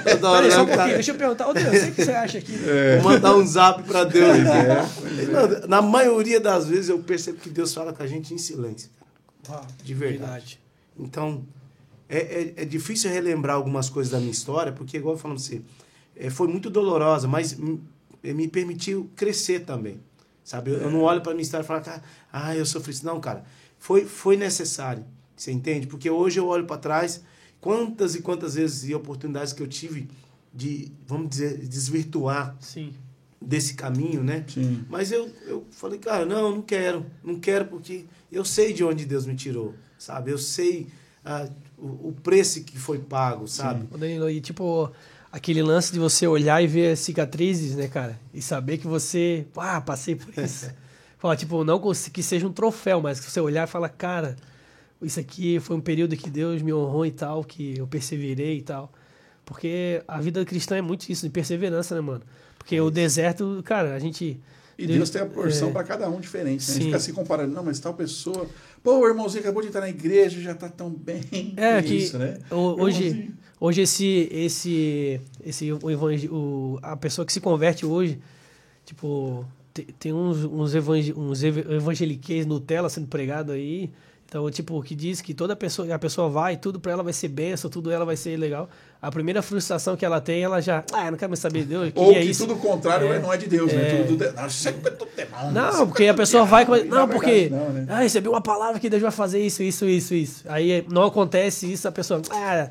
toda 0.10 0.29
hora, 0.31 0.43
Peraí, 0.47 0.57
não, 0.57 0.63
um 0.63 0.67
cara. 0.75 0.93
deixa 0.95 1.12
eu 1.12 1.15
perguntar. 1.15 1.47
Ô, 1.47 1.53
Deus, 1.53 1.67
o 1.83 1.91
que 1.91 2.03
você 2.03 2.12
acha 2.13 2.38
aqui? 2.39 2.57
Vou 3.01 3.12
mandar 3.12 3.36
um 3.36 3.45
zap 3.45 3.83
pra 3.83 4.03
Deus. 4.03 4.38
Não, 5.31 5.67
na 5.69 5.81
maioria 5.83 6.39
das 6.39 6.65
vezes 6.65 6.89
eu 6.89 6.97
percebo 6.99 7.38
que 7.38 7.49
Deus 7.49 7.71
fala 7.73 7.93
com 7.93 8.01
a 8.01 8.07
gente 8.07 8.33
em 8.33 8.38
silêncio. 8.39 8.89
Ah, 9.49 9.62
De 9.83 9.93
verdade. 9.93 10.60
Então, 10.99 11.43
é, 12.10 12.17
é, 12.17 12.53
é 12.63 12.65
difícil 12.65 13.12
relembrar 13.12 13.55
algumas 13.55 13.88
coisas 13.88 14.12
da 14.12 14.17
minha 14.19 14.31
história, 14.31 14.71
porque, 14.71 14.97
igual 14.97 15.13
eu 15.15 15.19
falo 15.19 15.36
pra 15.36 15.43
você, 15.43 15.55
é, 15.57 15.62
foi 16.30 16.47
muito 16.47 16.69
dolorosa, 16.69 17.27
mas 17.27 17.53
me, 17.53 17.80
me 18.23 18.47
permitiu 18.47 19.10
crescer 19.15 19.62
também. 19.62 19.99
Sabe? 20.43 20.71
Eu, 20.71 20.77
eu 20.77 20.91
não 20.91 21.01
olho 21.01 21.21
pra 21.21 21.34
minha 21.34 21.43
história 21.43 21.63
e 21.63 21.67
falo, 21.67 21.82
"Cara, 21.82 22.01
ah, 22.32 22.56
eu 22.56 22.65
sofri 22.65 22.91
isso. 22.93 23.06
Não, 23.06 23.19
cara, 23.19 23.43
foi, 23.77 24.06
foi 24.06 24.38
necessário. 24.38 25.06
Você 25.36 25.51
entende? 25.51 25.88
Porque 25.88 26.10
hoje 26.10 26.39
eu 26.39 26.47
olho 26.47 26.65
para 26.65 26.77
trás, 26.77 27.21
quantas 27.60 28.15
e 28.15 28.21
quantas 28.21 28.56
vezes 28.56 28.89
e 28.89 28.95
oportunidades 28.95 29.53
que 29.53 29.62
eu 29.62 29.67
tive 29.67 30.08
de, 30.53 30.91
vamos 31.06 31.30
dizer, 31.30 31.58
desvirtuar 31.67 32.56
Sim. 32.60 32.93
desse 33.39 33.75
caminho, 33.75 34.23
né? 34.23 34.43
Sim. 34.47 34.84
Mas 34.89 35.12
eu, 35.12 35.30
eu 35.45 35.65
falei, 35.69 35.99
cara, 35.99 36.25
não, 36.25 36.56
não 36.56 36.62
quero. 36.62 37.06
Não 37.23 37.39
quero 37.39 37.65
porque 37.65 38.06
eu 38.32 38.43
sei 38.43 38.73
de 38.73 38.84
onde 38.84 39.06
Deus 39.06 39.25
me 39.25 39.36
tirou, 39.36 39.75
sabe? 39.99 40.32
Eu 40.32 40.38
sei 40.38 40.88
ah, 41.23 41.47
o, 41.77 42.10
o 42.10 42.15
preço 42.23 42.63
que 42.63 42.80
foi 42.80 42.97
pago, 42.97 43.47
sabe? 43.47 43.86
Danilo, 43.95 44.30
e 44.30 44.41
tipo, 44.41 44.91
aquele 45.38 45.62
lance 45.62 45.93
de 45.93 46.00
você 46.00 46.26
olhar 46.26 46.63
e 46.63 46.67
ver 46.67 46.93
as 46.93 47.00
cicatrizes, 47.00 47.76
né, 47.76 47.88
cara? 47.88 48.19
E 48.34 48.41
saber 48.41 48.80
que 48.80 48.88
você, 48.88 49.45
ah, 49.56 49.80
passei 49.80 50.15
por 50.15 50.34
isso. 50.43 50.69
Fala, 51.19 51.36
tipo, 51.36 51.63
não 51.63 51.80
que 52.12 52.23
seja 52.23 52.47
um 52.47 52.52
troféu, 52.52 53.02
mas 53.02 53.19
que 53.19 53.30
você 53.30 53.39
olhar 53.39 53.67
e 53.67 53.71
fala, 53.71 53.88
cara, 53.88 54.36
isso 55.02 55.19
aqui 55.19 55.60
foi 55.60 55.76
um 55.76 55.82
período 55.82 56.17
que 56.17 56.30
Deus 56.30 56.62
me 56.62 56.73
honrou 56.73 57.06
e 57.06 57.12
tal, 57.12 57.43
que 57.43 57.78
eu 57.78 57.88
perseverei 57.88 58.58
e 58.58 58.62
tal. 58.62 58.91
Porque 59.45 60.04
a 60.08 60.19
vida 60.19 60.43
cristã 60.43 60.76
é 60.76 60.82
muito 60.82 61.08
isso, 61.10 61.26
de 61.26 61.30
perseverança, 61.32 61.95
né, 61.95 62.02
mano? 62.02 62.23
Porque 62.58 62.80
o 62.82 62.89
deserto, 62.89 63.62
cara, 63.63 63.93
a 63.93 64.00
gente. 64.00 64.39
E 64.78 64.86
Deus 64.86 65.10
tem 65.10 65.21
a 65.21 65.26
porção 65.26 65.69
é, 65.69 65.71
para 65.71 65.84
cada 65.84 66.10
um 66.10 66.19
diferente. 66.19 66.67
Né? 66.67 66.71
A 66.71 66.73
gente 66.73 66.86
fica 66.86 67.00
se 67.00 67.13
comparando. 67.13 67.54
Não, 67.54 67.63
mas 67.63 67.80
tal 67.80 67.93
pessoa. 67.93 68.47
Pô, 68.83 68.99
o 68.99 69.07
irmãozinho 69.07 69.41
acabou 69.41 69.61
de 69.61 69.67
entrar 69.67 69.81
na 69.81 69.89
igreja, 69.89 70.39
já 70.41 70.53
tá 70.53 70.69
tão 70.69 70.89
bem. 70.89 71.53
É, 71.57 71.81
Que 71.81 71.87
que 71.89 71.95
isso, 71.95 72.17
né? 72.17 72.37
ho- 72.51 72.81
hoje, 72.81 73.31
hoje 73.59 73.81
esse, 73.81 74.29
esse, 74.31 75.21
esse 75.45 75.71
o 75.71 75.79
o, 76.31 76.79
a 76.81 76.95
pessoa 76.95 77.25
que 77.25 77.33
se 77.33 77.41
converte 77.41 77.85
hoje, 77.85 78.19
tipo, 78.85 79.45
te- 79.73 79.83
tem 79.99 80.13
uns, 80.13 80.43
uns, 80.45 80.73
evangel, 80.75 81.17
uns 81.17 81.43
ev- 81.43 81.69
evangeliquez 81.71 82.45
Nutella 82.45 82.89
sendo 82.89 83.07
pregado 83.07 83.51
aí. 83.51 83.89
Então, 84.25 84.49
tipo, 84.51 84.81
que 84.83 84.93
diz 84.93 85.21
que 85.21 85.33
toda 85.33 85.55
pessoa, 85.55 85.93
a 85.93 85.99
pessoa 85.99 86.27
vai, 86.29 86.57
tudo 86.57 86.79
pra 86.81 86.91
ela 86.91 87.01
vai 87.03 87.13
ser 87.13 87.29
benção, 87.29 87.69
tudo 87.69 87.89
ela 87.89 88.03
vai 88.03 88.17
ser 88.17 88.35
legal. 88.37 88.69
A 88.99 89.12
primeira 89.12 89.41
frustração 89.43 89.95
que 89.95 90.03
ela 90.03 90.19
tem, 90.19 90.41
ela 90.41 90.60
já, 90.60 90.83
ah, 90.91 91.05
eu 91.05 91.12
não 91.12 91.17
quero 91.17 91.29
mais 91.29 91.39
saber 91.39 91.60
de 91.60 91.65
Deus, 91.67 91.91
que 91.93 91.99
Ou 91.99 92.12
é 92.13 92.21
que 92.21 92.31
isso. 92.31 92.47
tudo 92.47 92.60
contrário 92.60 93.13
É. 93.13 93.19
não 93.19 93.31
é 93.31 93.38
de 93.38 93.45
Deus, 93.47 93.71
né? 93.71 93.89
É. 93.89 94.03
Tudo 94.03 94.17
do 94.17 94.25
de... 94.25 94.31
Não, 94.36 94.47
isso 94.47 94.67
é 94.67 94.71
tudo 94.71 95.07
demônio. 95.15 95.51
Não, 95.51 95.69
isso 95.69 95.88
porque 95.88 96.03
é 96.03 96.10
a 96.10 96.13
tudo 96.13 96.17
pessoa 96.21 96.45
vai. 96.45 96.65
Não, 96.65 96.86
na 96.86 97.07
porque. 97.07 97.31
verdade, 97.31 97.63
não, 97.63 97.73
né? 97.73 97.86
Ah, 97.89 97.99
recebi 97.99 98.27
uma 98.27 98.41
palavra 98.41 98.79
que 98.79 98.89
Deus 98.89 99.01
vai 99.01 99.12
fazer 99.12 99.39
isso, 99.45 99.62
isso, 99.62 99.86
isso, 99.86 100.15
isso. 100.15 100.43
Aí 100.49 100.83
não 100.89 101.03
acontece 101.03 101.71
isso, 101.71 101.88
a 101.88 101.91
pessoa. 101.91 102.21
Ah, 102.31 102.69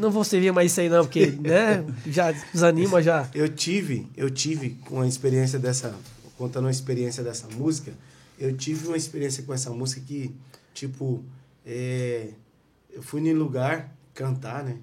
não 0.00 0.10
vou 0.10 0.24
servir 0.24 0.52
mais 0.52 0.72
isso 0.72 0.80
aí, 0.80 0.88
não, 0.88 1.04
porque, 1.04 1.26
né? 1.40 1.84
Já 2.06 2.32
desanima, 2.32 3.00
já. 3.00 3.28
Eu 3.32 3.48
tive, 3.48 4.08
eu 4.16 4.28
tive 4.30 4.70
com 4.86 5.00
a 5.00 5.06
experiência 5.06 5.60
dessa, 5.60 5.94
contando 6.36 6.64
uma 6.64 6.70
experiência 6.72 7.22
dessa 7.22 7.46
música, 7.56 7.92
eu 8.38 8.52
tive 8.56 8.88
uma 8.88 8.96
experiência 8.96 9.44
com 9.44 9.54
essa 9.54 9.70
música 9.70 10.00
que, 10.04 10.34
tipo, 10.74 11.24
é, 11.64 12.30
eu 12.92 13.00
fui 13.02 13.20
num 13.20 13.38
lugar 13.38 13.94
cantar, 14.12 14.64
né? 14.64 14.76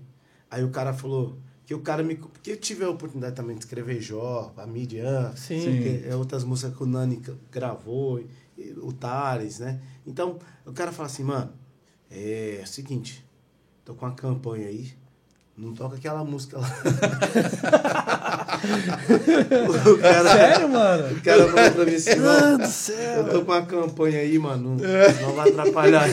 Aí 0.50 0.64
o 0.64 0.70
cara 0.70 0.94
falou 0.94 1.38
que 1.66 1.74
o 1.74 1.82
cara 1.82 2.02
me. 2.02 2.16
Porque 2.16 2.52
eu 2.52 2.58
tive 2.58 2.84
a 2.84 2.90
oportunidade 2.90 3.36
também 3.36 3.56
de 3.56 3.64
escrever 3.64 4.02
Jó, 4.02 4.54
a 4.58 4.66
Midian, 4.66 5.34
Sim. 5.36 5.60
que 5.62 6.04
é 6.08 6.16
outras 6.16 6.44
músicas 6.44 6.76
que 6.76 6.84
o 6.84 6.88
Nani 6.88 7.22
gravou, 7.52 8.20
e 8.58 8.74
o 8.82 8.92
Tales, 8.92 9.60
né? 9.60 9.80
Então, 10.06 10.40
o 10.66 10.74
cara 10.74 10.92
fala 10.92 11.08
assim, 11.08 11.24
mano, 11.24 11.54
é, 12.10 12.62
o 12.64 12.68
seguinte, 12.68 13.24
tô 13.86 13.94
com 13.94 14.06
uma 14.06 14.16
campanha 14.16 14.68
aí, 14.68 14.92
não 15.60 15.74
toca 15.74 15.98
aquela 15.98 16.24
música 16.24 16.58
lá. 16.58 16.70
o 19.90 19.98
cara, 19.98 20.30
Sério, 20.32 20.70
mano? 20.70 21.18
o 21.18 21.22
cara 21.22 21.48
falou 21.52 21.72
pra 21.72 21.86
mim 21.86 21.96
assim, 21.96 22.16
Mano 22.16 22.42
mano, 22.42 22.58
do 22.60 22.68
céu. 22.68 23.18
eu 23.18 23.30
tô 23.30 23.46
com 23.46 23.52
uma 23.52 23.66
campanha 23.66 24.20
aí, 24.20 24.38
mano, 24.40 24.78
não, 24.78 25.22
não 25.28 25.34
vai 25.36 25.50
atrapalhar. 25.50 26.08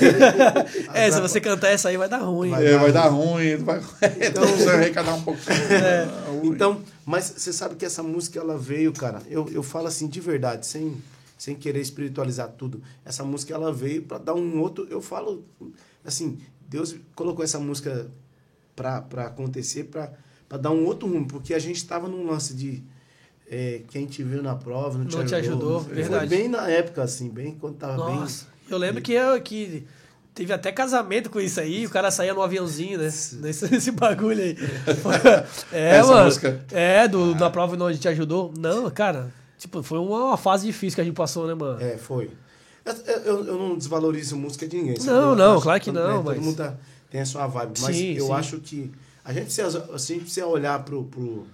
É, 0.95 1.11
se 1.11 1.21
você 1.21 1.41
cantar 1.41 1.69
essa 1.69 1.89
aí 1.89 1.97
vai 1.97 2.09
dar 2.09 2.19
ruim. 2.19 2.51
Vai 2.51 2.67
É, 2.67 2.77
vai 2.79 2.93
dar 2.93 3.09
ruim. 3.09 3.57
Vai... 3.57 3.81
Então, 4.21 4.45
Então- 4.45 4.57
você 4.57 4.65
vai 4.65 4.75
arrecadar 4.77 5.15
um 5.15 5.23
pouquinho. 5.23 5.47
É. 5.71 6.09
Então, 6.45 6.81
mas 7.05 7.33
você 7.37 7.53
sabe 7.53 7.75
que 7.77 7.85
essa 7.85 8.03
música 8.03 8.39
ela 8.41 8.57
veio, 8.59 8.93
cara. 8.93 9.21
Eu, 9.29 9.49
eu 9.53 9.63
falo 9.63 9.87
assim 9.87 10.09
de 10.09 10.21
verdade, 10.21 10.67
sem, 10.67 10.97
sem 11.39 11.55
querer 11.55 11.81
espiritualizar 11.81 12.49
tudo. 12.49 12.83
Essa 13.05 13.25
música 13.25 13.55
ela 13.55 13.73
veio 13.73 14.03
para 14.03 14.19
dar 14.19 14.35
um 14.35 14.61
outro. 14.61 14.87
Eu 14.91 15.01
falo 15.01 15.45
assim, 16.05 16.39
Deus 16.69 16.95
colocou 17.15 17.45
essa 17.45 17.59
música 17.59 18.07
para 18.77 19.25
acontecer, 19.27 19.85
para 19.85 20.13
dar 20.59 20.71
um 20.71 20.85
outro 20.85 21.09
rumo, 21.09 21.27
porque 21.27 21.55
a 21.55 21.59
gente 21.59 21.77
estava 21.77 22.07
num 22.07 22.27
lance 22.31 22.55
de 22.55 22.85
é, 23.51 23.81
quem 23.89 24.07
te 24.07 24.23
viu 24.23 24.43
na 24.43 24.55
prova 24.55 24.99
não 24.99 25.07
te 25.07 25.17
Não 25.17 25.25
te 25.25 25.35
ajudou. 25.35 25.55
ajudou, 25.79 25.85
Foi 25.85 25.95
verdade. 25.95 26.27
bem 26.29 26.49
na 26.49 26.69
época, 26.69 27.03
assim, 27.03 27.29
bem 27.31 27.55
quando 27.59 27.77
tava 27.77 27.97
Nossa, 27.97 28.45
bem. 28.45 28.53
eu 28.71 28.79
lembro 28.79 29.01
que 29.03 29.13
eu 29.13 29.41
que 29.41 29.87
teve 30.35 30.53
até 30.53 30.71
casamento 30.71 31.31
com 31.31 31.41
isso 31.41 31.59
aí, 31.59 31.87
o 31.87 31.91
cara 31.91 32.11
saía 32.11 32.35
no 32.35 32.43
aviãozinho, 32.43 32.99
né? 32.99 33.05
Nesse, 33.05 33.37
nesse 33.71 33.91
bagulho 33.93 34.43
aí. 34.43 34.57
É, 35.73 35.97
Essa 35.97 36.11
mano. 36.13 36.25
música? 36.27 36.65
É, 36.71 37.09
do, 37.09 37.35
da 37.35 37.49
prova 37.49 37.75
onde 37.75 37.85
a 37.85 37.93
gente 37.93 38.09
ajudou. 38.09 38.53
Não, 38.59 38.91
cara, 38.91 39.33
tipo, 39.59 39.83
foi 39.83 39.99
uma, 39.99 40.25
uma 40.27 40.37
fase 40.37 40.67
difícil 40.67 40.97
que 40.97 41.01
a 41.01 41.05
gente 41.05 41.15
passou, 41.15 41.47
né, 41.47 41.55
mano? 41.55 41.81
É, 41.81 41.97
foi. 41.97 42.31
Eu, 42.85 42.95
eu, 43.25 43.47
eu 43.47 43.59
não 43.59 43.77
desvalorizo 43.77 44.37
música 44.37 44.67
de 44.69 44.77
ninguém. 44.77 44.97
Não, 45.05 45.35
não, 45.35 45.61
claro 45.61 45.81
que 45.81 45.91
todo- 45.91 46.01
não, 46.05 46.17
Todo 46.23 46.25
mas- 46.27 46.39
mundo 46.39 46.57
tá- 46.57 46.75
tem 47.11 47.21
a 47.21 47.27
sua 47.27 47.47
vibe. 47.47 47.81
Mas 47.81 47.97
Sim, 47.97 48.13
eu 48.15 48.27
sim. 48.27 48.33
acho 48.33 48.61
que 48.61 48.91
a 49.25 49.33
gente 49.33 49.45
precisa, 49.45 49.81
precisa 49.81 50.47
olhar 50.47 50.85
pro, 50.85 51.05
pro, 51.05 51.47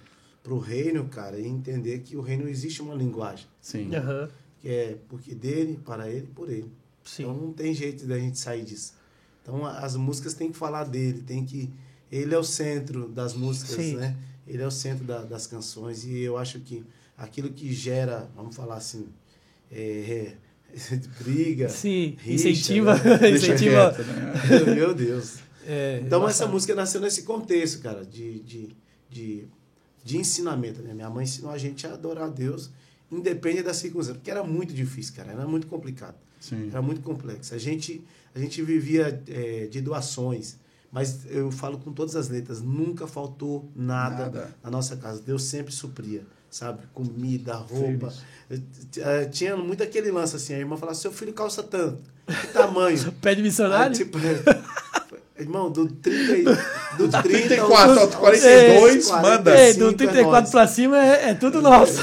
pro 0.43 0.59
reino, 0.59 1.05
cara, 1.09 1.39
e 1.39 1.47
entender 1.47 1.99
que 1.99 2.15
o 2.15 2.21
reino 2.21 2.47
existe 2.47 2.81
uma 2.81 2.93
linguagem. 2.95 3.45
Sim. 3.61 3.93
Aham, 3.95 4.29
Que 4.61 4.69
é 4.69 4.97
porque 5.09 5.33
dele, 5.35 5.79
para 5.83 6.09
ele, 6.09 6.27
por 6.27 6.49
ele. 6.49 6.71
sim. 7.03 7.23
Então 7.23 7.35
não 7.35 7.51
tem 7.53 7.73
jeito 7.73 8.05
da 8.05 8.17
gente 8.19 8.37
sair 8.39 8.63
disso. 8.63 8.93
Então 9.41 9.65
as 9.65 9.95
músicas 9.95 10.33
têm 10.33 10.51
que 10.51 10.57
falar 10.57 10.85
dele, 10.85 11.21
tem 11.21 11.43
que. 11.45 11.69
Ele 12.11 12.33
é 12.33 12.37
o 12.37 12.43
centro 12.43 13.07
das 13.09 13.33
músicas, 13.33 13.75
Sim. 13.75 13.95
né? 13.95 14.15
Ele 14.47 14.61
é 14.61 14.67
o 14.67 14.71
centro 14.71 15.03
da- 15.03 15.23
das 15.23 15.47
canções. 15.47 16.03
E 16.05 16.19
eu 16.19 16.37
acho 16.37 16.59
que 16.59 16.83
aquilo 17.17 17.49
que 17.49 17.73
gera, 17.73 18.29
vamos 18.35 18.55
falar 18.55 18.75
assim, 18.75 19.07
é, 19.71 20.35
briga. 21.23 21.69
Sim, 21.69 22.15
rixa, 22.19 22.49
incentiva, 22.49 22.95
né? 22.95 23.29
Incentiva. 23.31 23.93
quieto, 23.93 24.03
né? 24.07 24.33
Meu 24.75 24.93
Deus. 24.93 25.37
É, 25.65 26.01
Então 26.05 26.27
essa 26.27 26.45
música 26.47 26.75
nasceu 26.75 26.99
nesse 26.99 27.23
contexto, 27.23 27.81
cara, 27.81 28.03
de, 28.05 28.39
de, 28.41 28.69
de, 29.09 29.47
de 30.03 30.17
ensinamento. 30.17 30.81
Né? 30.81 30.93
Minha 30.93 31.09
mãe 31.09 31.23
ensinou 31.23 31.51
a 31.51 31.57
gente 31.57 31.87
a 31.87 31.93
adorar 31.93 32.25
a 32.25 32.29
Deus, 32.29 32.71
independente 33.11 33.63
da 33.63 33.73
circunstância, 33.73 34.15
porque 34.15 34.31
era 34.31 34.43
muito 34.43 34.73
difícil, 34.73 35.13
cara, 35.15 35.31
era 35.31 35.47
muito 35.47 35.67
complicado. 35.67 36.15
Sim. 36.39 36.67
Era 36.69 36.81
muito 36.81 37.01
complexo. 37.01 37.53
A 37.55 37.57
gente, 37.57 38.03
a 38.35 38.39
gente 38.39 38.61
vivia 38.61 39.21
é, 39.27 39.67
de 39.67 39.79
doações, 39.79 40.57
mas 40.91 41.25
eu 41.29 41.49
falo 41.49 41.77
com 41.79 41.93
todas 41.93 42.15
as 42.17 42.27
letras, 42.27 42.61
nunca 42.61 43.07
faltou 43.07 43.71
nada, 43.75 44.25
Nada. 44.25 44.55
na 44.61 44.69
nossa 44.69 44.97
casa. 44.97 45.21
Deus 45.21 45.43
sempre 45.43 45.71
supria, 45.73 46.25
sabe? 46.53 46.79
Comida, 46.93 47.55
roupa. 47.55 48.13
Eh, 48.97 49.25
Tinha 49.31 49.57
muito 49.57 49.81
aquele 49.83 50.11
lance 50.11 50.35
assim, 50.35 50.53
a 50.53 50.59
irmã 50.59 50.77
falava, 50.77 50.95
seu 50.97 51.11
filho 51.11 51.33
calça 51.33 51.63
tanto, 51.63 51.99
que 52.27 52.47
tamanho? 52.47 53.11
Pé 53.21 53.33
de 53.35 53.41
missionário? 53.41 53.91
Aí, 53.91 53.97
tipo, 53.97 54.17
irmão, 55.39 55.71
do 55.71 55.87
30, 55.87 56.37
e- 56.37 56.43
do 56.97 57.09
30 57.09 57.21
34 57.23 57.91
aos- 57.91 57.97
ao 57.97 58.07
42, 58.19 59.09
aos 59.11 59.21
manda. 59.21 59.59
Ei, 59.59 59.73
do 59.73 59.85
45 59.85 60.03
é 60.03 60.07
34 60.07 60.41
nós. 60.41 60.49
pra 60.51 60.67
cima 60.67 60.97
é, 61.03 61.29
é 61.29 61.33
tudo 61.33 61.61
nosso. 61.61 61.99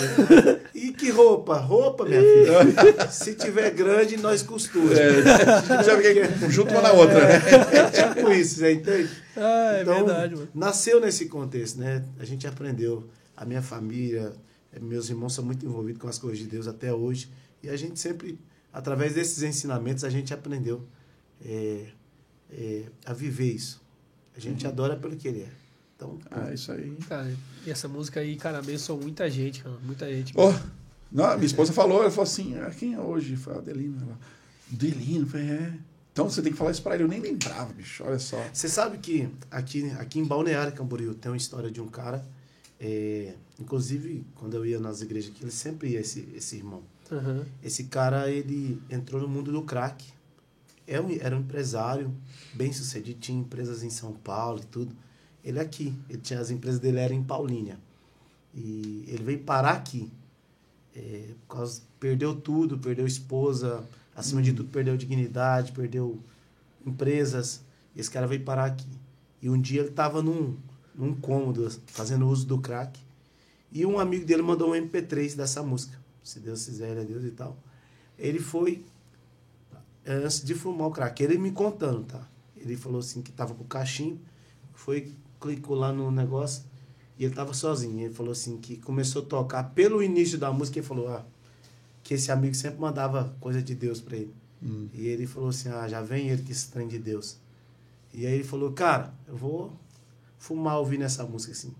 E 0.74 0.92
que 0.92 1.10
roupa? 1.10 1.56
Roupa, 1.58 2.04
minha 2.04 2.20
filha. 2.20 3.08
Se 3.10 3.34
tiver 3.34 3.70
grande, 3.70 4.16
nós 4.16 4.42
costura. 4.42 4.96
Já 5.84 5.96
fiquei 5.96 6.24
junto 6.50 6.72
uma 6.72 6.82
na 6.82 6.92
outra, 6.92 7.20
né? 7.20 7.40
É 7.72 8.04
tipo 8.14 8.30
isso, 8.32 8.56
você 8.56 8.72
entende? 8.72 9.08
Ah, 9.36 9.74
é 9.76 9.82
Então, 9.82 9.94
verdade, 9.94 10.34
mano. 10.34 10.48
Nasceu 10.54 11.00
nesse 11.00 11.26
contexto, 11.26 11.78
né? 11.78 12.02
A 12.18 12.24
gente 12.24 12.46
aprendeu, 12.46 13.08
a 13.40 13.46
minha 13.46 13.62
família, 13.62 14.34
meus 14.82 15.08
irmãos 15.08 15.32
são 15.32 15.42
muito 15.42 15.64
envolvidos 15.64 15.98
com 15.98 16.06
as 16.08 16.18
coisas 16.18 16.38
de 16.38 16.46
Deus 16.46 16.66
até 16.66 16.92
hoje. 16.92 17.30
E 17.62 17.70
a 17.70 17.76
gente 17.76 17.98
sempre, 17.98 18.38
através 18.70 19.14
desses 19.14 19.42
ensinamentos, 19.42 20.04
a 20.04 20.10
gente 20.10 20.34
aprendeu 20.34 20.86
eh, 21.42 21.86
eh, 22.50 22.84
a 23.06 23.14
viver 23.14 23.50
isso. 23.50 23.82
A 24.36 24.40
gente 24.40 24.66
adora 24.66 24.94
pelo 24.94 25.16
que 25.16 25.26
ele 25.26 25.40
é. 25.40 25.52
Então, 25.96 26.18
Ah, 26.30 26.52
isso 26.52 26.70
aí. 26.70 26.94
Cara, 27.08 27.34
e 27.66 27.70
essa 27.70 27.88
música 27.88 28.20
aí, 28.20 28.36
cara, 28.36 28.58
abençoou 28.58 29.00
muita 29.00 29.28
gente, 29.30 29.62
cara. 29.62 29.76
Muita 29.82 30.06
gente. 30.06 30.34
Ó, 30.36 30.52
não, 31.10 31.34
minha 31.34 31.46
esposa 31.46 31.72
falou, 31.72 32.02
ela 32.02 32.10
falou 32.10 32.24
assim, 32.24 32.58
ah, 32.58 32.70
quem 32.70 32.92
é 32.92 33.00
hoje? 33.00 33.36
Foi 33.36 33.56
a 33.56 33.60
Delino. 33.60 33.96
Ela, 34.02 35.26
falei, 35.26 35.50
é. 35.50 35.78
Então 36.12 36.28
você 36.28 36.42
tem 36.42 36.52
que 36.52 36.58
falar 36.58 36.72
isso 36.72 36.82
pra 36.82 36.94
ele. 36.94 37.04
Eu 37.04 37.08
nem 37.08 37.20
lembrava, 37.20 37.72
bicho, 37.72 38.04
olha 38.04 38.18
só. 38.18 38.36
Você 38.52 38.68
sabe 38.68 38.98
que 38.98 39.30
aqui, 39.50 39.90
aqui 39.92 40.18
em 40.18 40.24
Balneário 40.26 40.74
Camboriú 40.74 41.14
tem 41.14 41.30
uma 41.32 41.38
história 41.38 41.70
de 41.70 41.80
um 41.80 41.88
cara, 41.88 42.22
é, 42.80 43.34
inclusive 43.58 44.24
quando 44.36 44.54
eu 44.54 44.64
ia 44.64 44.80
nas 44.80 45.02
igrejas 45.02 45.30
aqui, 45.30 45.44
ele 45.44 45.50
sempre 45.52 45.90
ia 45.90 46.00
esse, 46.00 46.26
esse 46.34 46.56
irmão. 46.56 46.82
Aham. 47.12 47.44
Esse 47.62 47.84
cara, 47.84 48.30
ele 48.30 48.80
entrou 48.88 49.20
no 49.20 49.28
mundo 49.28 49.52
do 49.52 49.62
crack. 49.62 50.04
É 50.86 51.00
um- 51.00 51.10
Era 51.20 51.36
um 51.36 51.40
empresário 51.40 52.12
bem 52.54 52.72
sucedido, 52.72 53.20
tinha 53.20 53.38
empresas 53.38 53.82
em 53.82 53.90
São 53.90 54.12
Paulo 54.12 54.60
e 54.60 54.66
tudo. 54.66 54.94
Ele 55.44 55.58
aqui, 55.60 55.94
ele 56.08 56.20
tinha 56.20 56.40
as 56.40 56.50
empresas 56.50 56.80
dele 56.80 56.98
eram 56.98 57.14
em 57.16 57.22
Paulínia. 57.22 57.78
E 58.54 59.04
ele 59.08 59.22
veio 59.24 59.38
parar 59.40 59.72
aqui. 59.72 60.10
É, 60.94 61.28
por 61.46 61.56
causa, 61.56 61.82
perdeu 62.00 62.34
tudo, 62.34 62.78
perdeu 62.78 63.06
esposa, 63.06 63.84
acima 64.14 64.42
de 64.42 64.52
tudo 64.52 64.68
perdeu 64.70 64.96
dignidade, 64.96 65.70
perdeu 65.72 66.18
empresas. 66.84 67.62
Esse 67.96 68.10
cara 68.10 68.26
veio 68.26 68.42
parar 68.44 68.64
aqui. 68.66 68.86
E 69.42 69.48
um 69.48 69.60
dia 69.60 69.80
ele 69.80 69.90
estava 69.90 70.22
num, 70.22 70.56
num 70.94 71.14
cômodo, 71.14 71.70
fazendo 71.86 72.28
uso 72.28 72.46
do 72.46 72.58
crack. 72.58 72.98
E 73.72 73.86
um 73.86 73.98
amigo 73.98 74.24
dele 74.24 74.42
mandou 74.42 74.70
um 74.70 74.74
MP3 74.74 75.36
dessa 75.36 75.62
música. 75.62 75.98
Se 76.22 76.40
Deus 76.40 76.64
quiser, 76.64 76.90
ele 76.90 77.00
é 77.00 77.04
Deus 77.04 77.24
e 77.24 77.30
tal. 77.30 77.56
Ele 78.18 78.38
foi, 78.38 78.84
eh, 80.04 80.12
antes 80.12 80.44
de 80.44 80.54
fumar 80.54 80.88
o 80.88 80.90
crack, 80.90 81.22
ele 81.22 81.38
me 81.38 81.52
contando, 81.52 82.04
tá? 82.04 82.26
Ele 82.56 82.76
falou 82.76 83.00
assim 83.00 83.22
que 83.22 83.32
tava 83.32 83.54
com 83.54 83.64
o 83.64 83.66
cachimbo, 83.66 84.20
foi, 84.74 85.14
clicou 85.40 85.76
lá 85.76 85.92
no 85.92 86.10
negócio 86.10 86.64
e 87.18 87.24
ele 87.24 87.34
tava 87.34 87.54
sozinho. 87.54 88.04
Ele 88.04 88.14
falou 88.14 88.32
assim 88.32 88.58
que 88.58 88.76
começou 88.76 89.22
a 89.22 89.24
tocar 89.24 89.64
pelo 89.70 90.02
início 90.02 90.38
da 90.38 90.52
música, 90.52 90.78
ele 90.78 90.86
falou, 90.86 91.08
ah, 91.08 91.24
que 92.02 92.14
esse 92.14 92.30
amigo 92.30 92.54
sempre 92.54 92.80
mandava 92.80 93.34
coisa 93.40 93.62
de 93.62 93.74
Deus 93.74 94.00
para 94.00 94.16
ele. 94.16 94.34
E 94.92 95.06
ele 95.06 95.26
falou 95.26 95.48
assim, 95.48 95.70
ah, 95.70 95.88
já 95.88 96.02
vem 96.02 96.28
ele 96.28 96.42
que 96.42 96.52
esse 96.52 96.70
trem 96.70 96.86
de 96.86 96.98
Deus. 96.98 97.38
E 98.12 98.26
aí 98.26 98.34
ele 98.34 98.44
falou, 98.44 98.72
cara, 98.72 99.14
eu 99.26 99.36
vou 99.36 99.72
fumar 100.40 100.78
ouvindo 100.78 101.04
essa 101.04 101.24
música 101.24 101.52
assim. 101.52 101.72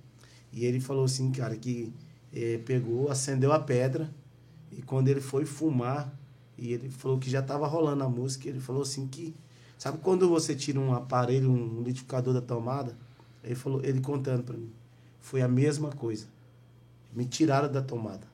E 0.52 0.64
ele 0.64 0.78
falou 0.78 1.04
assim, 1.04 1.32
cara, 1.32 1.56
que 1.56 1.92
eh, 2.32 2.60
pegou, 2.64 3.10
acendeu 3.10 3.52
a 3.52 3.58
pedra 3.58 4.08
e 4.70 4.82
quando 4.82 5.08
ele 5.08 5.20
foi 5.20 5.44
fumar, 5.44 6.14
e 6.56 6.74
ele 6.74 6.90
falou 6.90 7.18
que 7.18 7.28
já 7.28 7.40
estava 7.40 7.66
rolando 7.66 8.04
a 8.04 8.08
música, 8.08 8.48
ele 8.48 8.60
falou 8.60 8.82
assim 8.82 9.08
que 9.08 9.34
sabe 9.78 9.98
quando 9.98 10.28
você 10.28 10.54
tira 10.54 10.78
um 10.78 10.94
aparelho, 10.94 11.50
um 11.50 11.78
liquidificador 11.78 12.34
da 12.34 12.42
tomada? 12.42 12.94
Ele 13.42 13.54
falou, 13.54 13.82
ele 13.82 14.00
contando 14.00 14.44
para 14.44 14.56
mim, 14.56 14.70
foi 15.18 15.40
a 15.40 15.48
mesma 15.48 15.90
coisa. 15.90 16.26
Me 17.12 17.24
tiraram 17.24 17.72
da 17.72 17.80
tomada. 17.80 18.28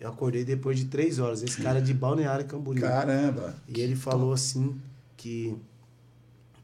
Eu 0.00 0.10
acordei 0.10 0.44
depois 0.44 0.78
de 0.78 0.86
três 0.86 1.18
horas. 1.20 1.42
Esse 1.42 1.62
cara 1.62 1.78
é 1.78 1.80
de 1.80 1.94
Balneário 1.94 2.44
Camboriú. 2.44 2.82
Caramba. 2.82 3.54
E 3.68 3.80
ele 3.80 3.94
falou 3.94 4.32
assim 4.32 4.78
que 5.16 5.56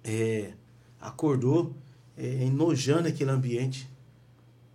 é, 0.05 0.53
acordou 1.00 1.72
é, 2.21 2.45
enojando 2.45 3.09
aquele 3.09 3.31
ambiente. 3.31 3.89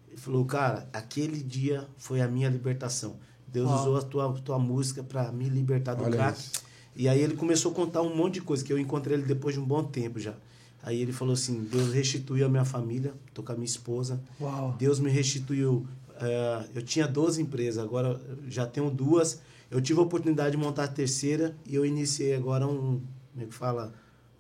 Ele 0.08 0.18
falou, 0.18 0.44
cara, 0.46 0.90
aquele 0.92 1.42
dia 1.44 1.88
foi 1.98 2.22
a 2.22 2.28
minha 2.28 2.50
libertação. 2.50 3.18
Deus 3.48 3.70
Uau. 3.70 3.80
usou 3.82 3.98
a 3.98 4.02
tua, 4.02 4.34
tua 4.42 4.60
música 4.60 5.04
para 5.04 5.32
me 5.32 5.48
libertar 5.48 5.94
do 5.94 6.04
Olha 6.04 6.18
crack. 6.18 6.40
isso. 6.40 6.52
E 6.96 7.08
aí 7.08 7.22
ele 7.22 7.36
começou 7.36 7.72
a 7.72 7.76
contar 7.76 8.02
um 8.02 8.16
monte 8.16 8.36
de 8.36 8.42
coisa, 8.42 8.64
que 8.64 8.72
eu 8.74 8.80
encontrei 8.80 9.18
ele 9.18 9.26
depois 9.26 9.54
de 9.54 9.62
um 9.62 9.66
bom 9.66 9.84
tempo 9.84 10.20
já. 10.20 10.34
Aí 10.82 11.02
ele 11.02 11.12
falou 11.12 11.34
assim, 11.34 11.64
Deus 11.64 11.94
restituiu 11.94 12.46
a 12.46 12.50
minha 12.50 12.66
família, 12.66 13.14
tô 13.34 13.44
com 13.44 13.52
a 13.52 13.56
minha 13.56 13.66
esposa. 13.66 14.22
Uau. 14.40 14.76
Deus 14.78 15.00
me 15.00 15.10
restituiu. 15.10 15.86
eh, 16.22 16.66
eu 16.76 16.82
tinha 16.82 17.08
12 17.08 17.42
empresas, 17.42 17.84
agora 17.84 18.20
já 18.48 18.66
tenho 18.66 18.90
duas. 18.90 19.42
Eu 19.70 19.82
tive 19.82 20.00
a 20.00 20.04
oportunidade 20.04 20.52
de 20.52 20.58
montar 20.58 20.84
a 20.86 20.88
terceira 20.88 21.56
e 21.66 21.76
eu 21.76 21.86
iniciei 21.86 22.36
agora 22.36 22.66
um, 22.68 23.02
como 23.34 23.44
é 23.44 23.46
que 23.46 23.54
fala? 23.54 23.94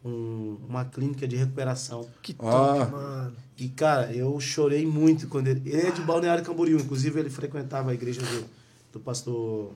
Um, 0.05 0.57
uma 0.69 0.85
clínica 0.85 1.27
de 1.27 1.35
recuperação. 1.35 2.07
Que 2.21 2.33
top, 2.33 2.47
Ah. 2.47 2.85
mano. 2.85 3.33
E, 3.57 3.69
cara, 3.69 4.13
eu 4.13 4.39
chorei 4.39 4.85
muito 4.85 5.27
quando 5.27 5.47
ele. 5.47 5.61
Ele 5.67 5.81
é 5.87 5.91
de 5.91 6.01
Balneário 6.01 6.43
Camboriú, 6.43 6.77
inclusive 6.79 7.19
ele 7.19 7.29
frequentava 7.31 7.89
a 7.89 7.93
igreja 7.93 8.21
do, 8.21 8.45
do 8.93 8.99
pastor, 8.99 9.73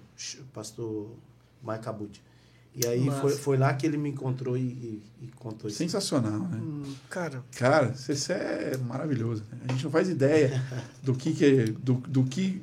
pastor 0.54 1.10
Mike 1.68 1.90
Abud. 1.90 2.22
E 2.76 2.86
aí 2.86 3.10
foi, 3.20 3.32
foi 3.32 3.58
lá 3.58 3.74
que 3.74 3.86
ele 3.88 3.98
me 3.98 4.10
encontrou 4.10 4.56
e, 4.56 4.62
e, 4.62 5.04
e 5.24 5.28
contou 5.40 5.68
isso. 5.68 5.78
Sensacional, 5.80 6.40
né? 6.42 6.60
Hum, 6.62 6.84
Cara, 7.10 7.44
Cara, 7.58 7.94
você 7.96 8.32
é 8.32 8.78
maravilhoso. 8.78 9.44
né? 9.52 9.58
A 9.68 9.72
gente 9.72 9.84
não 9.86 9.92
faz 9.92 10.08
ideia 10.08 10.64
do 11.02 11.16
que, 11.16 11.34
que 11.34 11.72
do, 11.72 11.96
do 11.96 12.24
que 12.26 12.62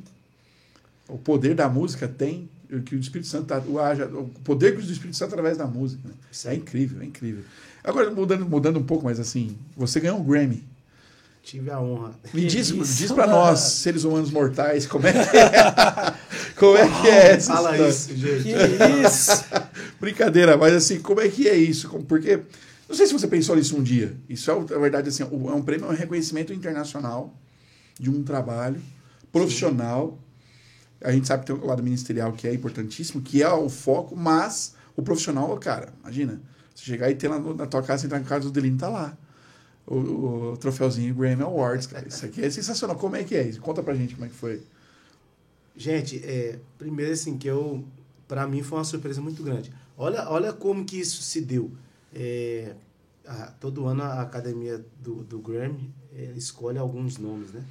o 1.08 1.18
poder 1.18 1.54
da 1.56 1.68
música 1.68 2.06
tem, 2.06 2.48
que 2.84 2.94
o 2.96 2.98
Espírito 2.98 3.28
Santo 3.28 3.46
tá, 3.46 3.62
o, 3.66 3.78
haja- 3.78 4.06
o 4.06 4.28
poder 4.44 4.72
que 4.76 4.78
o 4.82 4.90
Espírito 4.90 5.16
Santo 5.16 5.30
através 5.30 5.56
da 5.56 5.66
música. 5.66 6.00
né? 6.08 6.14
Isso 6.30 6.48
É 6.48 6.54
incrível, 6.54 7.00
é 7.00 7.04
incrível. 7.04 7.42
Agora 7.84 8.10
mudando, 8.10 8.44
mudando 8.48 8.78
um 8.78 8.82
pouco, 8.84 9.04
mas 9.04 9.20
assim, 9.20 9.56
você 9.76 10.00
ganhou 10.00 10.18
um 10.18 10.24
Grammy. 10.24 10.64
Tive 11.42 11.70
a 11.70 11.80
honra. 11.80 12.10
Me 12.34 12.44
diz, 12.44 12.70
isso, 12.70 12.74
diz 12.96 13.12
para 13.12 13.28
mano. 13.28 13.38
nós, 13.38 13.60
seres 13.60 14.02
humanos 14.02 14.32
mortais, 14.32 14.84
como 14.84 15.06
é 15.06 15.12
que 15.12 15.18
é? 15.36 16.14
como 16.58 16.76
é 16.76 16.88
que 16.88 17.06
é 17.08 17.32
essa 17.34 17.52
Fala 17.54 17.70
história? 17.70 17.88
isso, 17.90 18.16
gente. 18.16 18.42
que 18.42 19.06
isso? 19.06 19.44
Brincadeira, 20.00 20.56
mas 20.56 20.74
assim, 20.74 20.98
como 20.98 21.20
é 21.20 21.28
que 21.28 21.48
é 21.48 21.54
isso? 21.54 21.88
Porque, 22.08 22.40
não 22.88 22.96
sei 22.96 23.06
se 23.06 23.12
você 23.12 23.28
pensou 23.28 23.54
nisso 23.54 23.76
um 23.76 23.82
dia. 23.82 24.16
Isso 24.28 24.50
é, 24.50 24.54
na 24.58 24.78
verdade, 24.78 25.08
assim, 25.08 25.22
é 25.22 25.26
um 25.26 25.62
prêmio, 25.62 25.86
é 25.86 25.90
um 25.90 25.94
reconhecimento 25.94 26.52
internacional 26.52 27.32
de 28.00 28.10
um 28.10 28.24
trabalho 28.24 28.80
profissional. 29.30 30.18
A 31.02 31.12
gente 31.12 31.26
sabe 31.26 31.44
que 31.44 31.52
tem 31.52 31.62
o 31.62 31.66
lado 31.66 31.82
ministerial 31.82 32.32
que 32.32 32.48
é 32.48 32.54
importantíssimo, 32.54 33.20
que 33.22 33.42
é 33.42 33.52
o 33.52 33.68
foco, 33.68 34.16
mas 34.16 34.74
o 34.96 35.02
profissional, 35.02 35.56
cara, 35.58 35.92
imagina, 36.02 36.40
Você 36.74 36.84
chegar 36.84 37.10
e 37.10 37.14
ter 37.14 37.28
lá 37.28 37.38
na 37.38 37.66
tua 37.66 37.82
casa, 37.82 38.06
entrar 38.06 38.18
na 38.18 38.24
casa 38.26 38.44
do 38.44 38.50
Delino, 38.50 38.78
tá 38.78 38.88
lá. 38.88 39.16
O, 39.86 40.52
o 40.52 40.56
troféuzinho 40.56 41.14
Grammy 41.14 41.42
Awards, 41.42 41.86
cara. 41.86 42.08
Isso 42.08 42.24
aqui 42.26 42.42
é 42.44 42.50
sensacional. 42.50 42.96
Como 42.96 43.14
é 43.16 43.22
que 43.24 43.34
é 43.36 43.42
isso? 43.46 43.60
Conta 43.60 43.82
pra 43.82 43.94
gente 43.94 44.14
como 44.14 44.26
é 44.26 44.28
que 44.28 44.34
foi. 44.34 44.62
Gente, 45.76 46.18
é, 46.24 46.58
primeiro 46.78 47.12
assim, 47.12 47.36
que 47.36 47.46
eu, 47.46 47.84
para 48.26 48.46
mim 48.46 48.62
foi 48.62 48.78
uma 48.78 48.84
surpresa 48.84 49.20
muito 49.20 49.42
grande. 49.42 49.70
Olha, 49.96 50.28
olha 50.28 50.52
como 50.52 50.84
que 50.84 50.98
isso 50.98 51.22
se 51.22 51.40
deu. 51.40 51.70
É, 52.14 52.74
a- 53.26 53.52
todo 53.60 53.86
ano 53.86 54.02
a 54.02 54.22
academia 54.22 54.84
do, 55.02 55.22
do 55.24 55.38
Grammy 55.38 55.92
é, 56.14 56.32
escolhe 56.36 56.78
alguns 56.78 57.18
nomes, 57.18 57.52
né? 57.52 57.62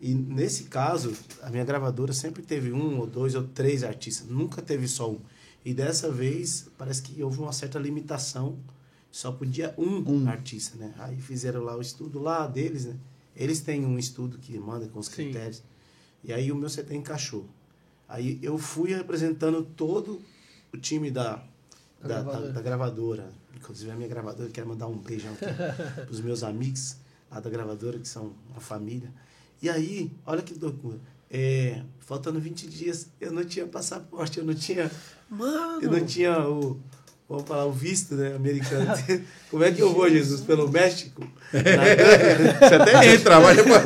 E 0.00 0.14
nesse 0.14 0.64
caso, 0.64 1.12
a 1.42 1.50
minha 1.50 1.64
gravadora 1.64 2.12
sempre 2.12 2.42
teve 2.42 2.72
um 2.72 2.98
ou 2.98 3.06
dois 3.06 3.34
ou 3.34 3.42
três 3.46 3.84
artistas, 3.84 4.26
nunca 4.28 4.62
teve 4.62 4.88
só 4.88 5.10
um. 5.10 5.18
E 5.64 5.74
dessa 5.74 6.10
vez 6.10 6.68
parece 6.78 7.02
que 7.02 7.22
houve 7.22 7.38
uma 7.38 7.52
certa 7.52 7.78
limitação, 7.78 8.58
só 9.10 9.30
podia 9.30 9.74
um, 9.76 10.02
Um. 10.22 10.28
artista, 10.28 10.76
né? 10.78 10.94
Aí 10.98 11.20
fizeram 11.20 11.62
lá 11.62 11.76
o 11.76 11.80
estudo 11.82 12.18
lá 12.18 12.46
deles, 12.46 12.86
né? 12.86 12.96
Eles 13.36 13.60
têm 13.60 13.84
um 13.84 13.98
estudo 13.98 14.38
que 14.38 14.58
manda 14.58 14.86
com 14.88 14.98
os 15.00 15.06
Sim. 15.06 15.12
critérios. 15.12 15.62
E 16.24 16.32
aí 16.32 16.50
o 16.50 16.56
meu 16.56 16.68
CT 16.70 16.94
encaixou. 16.94 17.46
Aí 18.08 18.38
eu 18.42 18.56
fui 18.58 18.94
representando 18.94 19.62
todo 19.76 20.20
o 20.72 20.76
time 20.78 21.10
da, 21.10 21.42
Da 22.00 22.08
da, 22.08 22.08
da- 22.08 22.22
gravadora. 22.22 22.52
da 22.52 22.62
gravadora. 22.62 23.32
Inclusive 23.54 23.90
a 23.90 23.94
minha 23.96 24.08
gravadora, 24.08 24.48
eu 24.48 24.52
quero 24.52 24.66
mandar 24.68 24.86
um 24.86 24.96
beijão 24.96 25.32
aqui 25.34 25.44
para 25.94 26.10
os 26.10 26.20
meus 26.20 26.42
amigos 26.42 26.96
lá 27.30 27.38
da 27.40 27.50
gravadora, 27.50 27.98
que 27.98 28.08
são 28.08 28.32
uma 28.50 28.60
família. 28.60 29.12
E 29.62 29.68
aí, 29.68 30.10
olha 30.24 30.42
que 30.42 30.54
loucura. 30.58 30.98
É, 31.30 31.82
faltando 31.98 32.40
20 32.40 32.66
dias, 32.66 33.08
eu 33.20 33.30
não 33.32 33.44
tinha 33.44 33.66
passaporte, 33.66 34.38
eu 34.38 34.44
não 34.44 34.54
tinha, 34.54 34.90
Mano! 35.28 35.80
eu 35.82 35.90
não 35.90 36.04
tinha 36.04 36.48
o, 36.48 36.80
vamos 37.30 37.44
falar, 37.48 37.64
o 37.64 37.72
visto 37.72 38.14
né, 38.14 38.34
americano. 38.34 38.86
Como 39.50 39.64
é 39.64 39.72
que 39.72 39.80
eu 39.80 39.92
vou, 39.94 40.08
Jesus? 40.10 40.42
Pelo 40.42 40.68
México? 40.70 41.22
Na? 41.52 41.60
Você 42.68 42.74
até 42.74 43.14
entra, 43.14 43.40
mas 43.40 43.56
depois. 43.56 43.82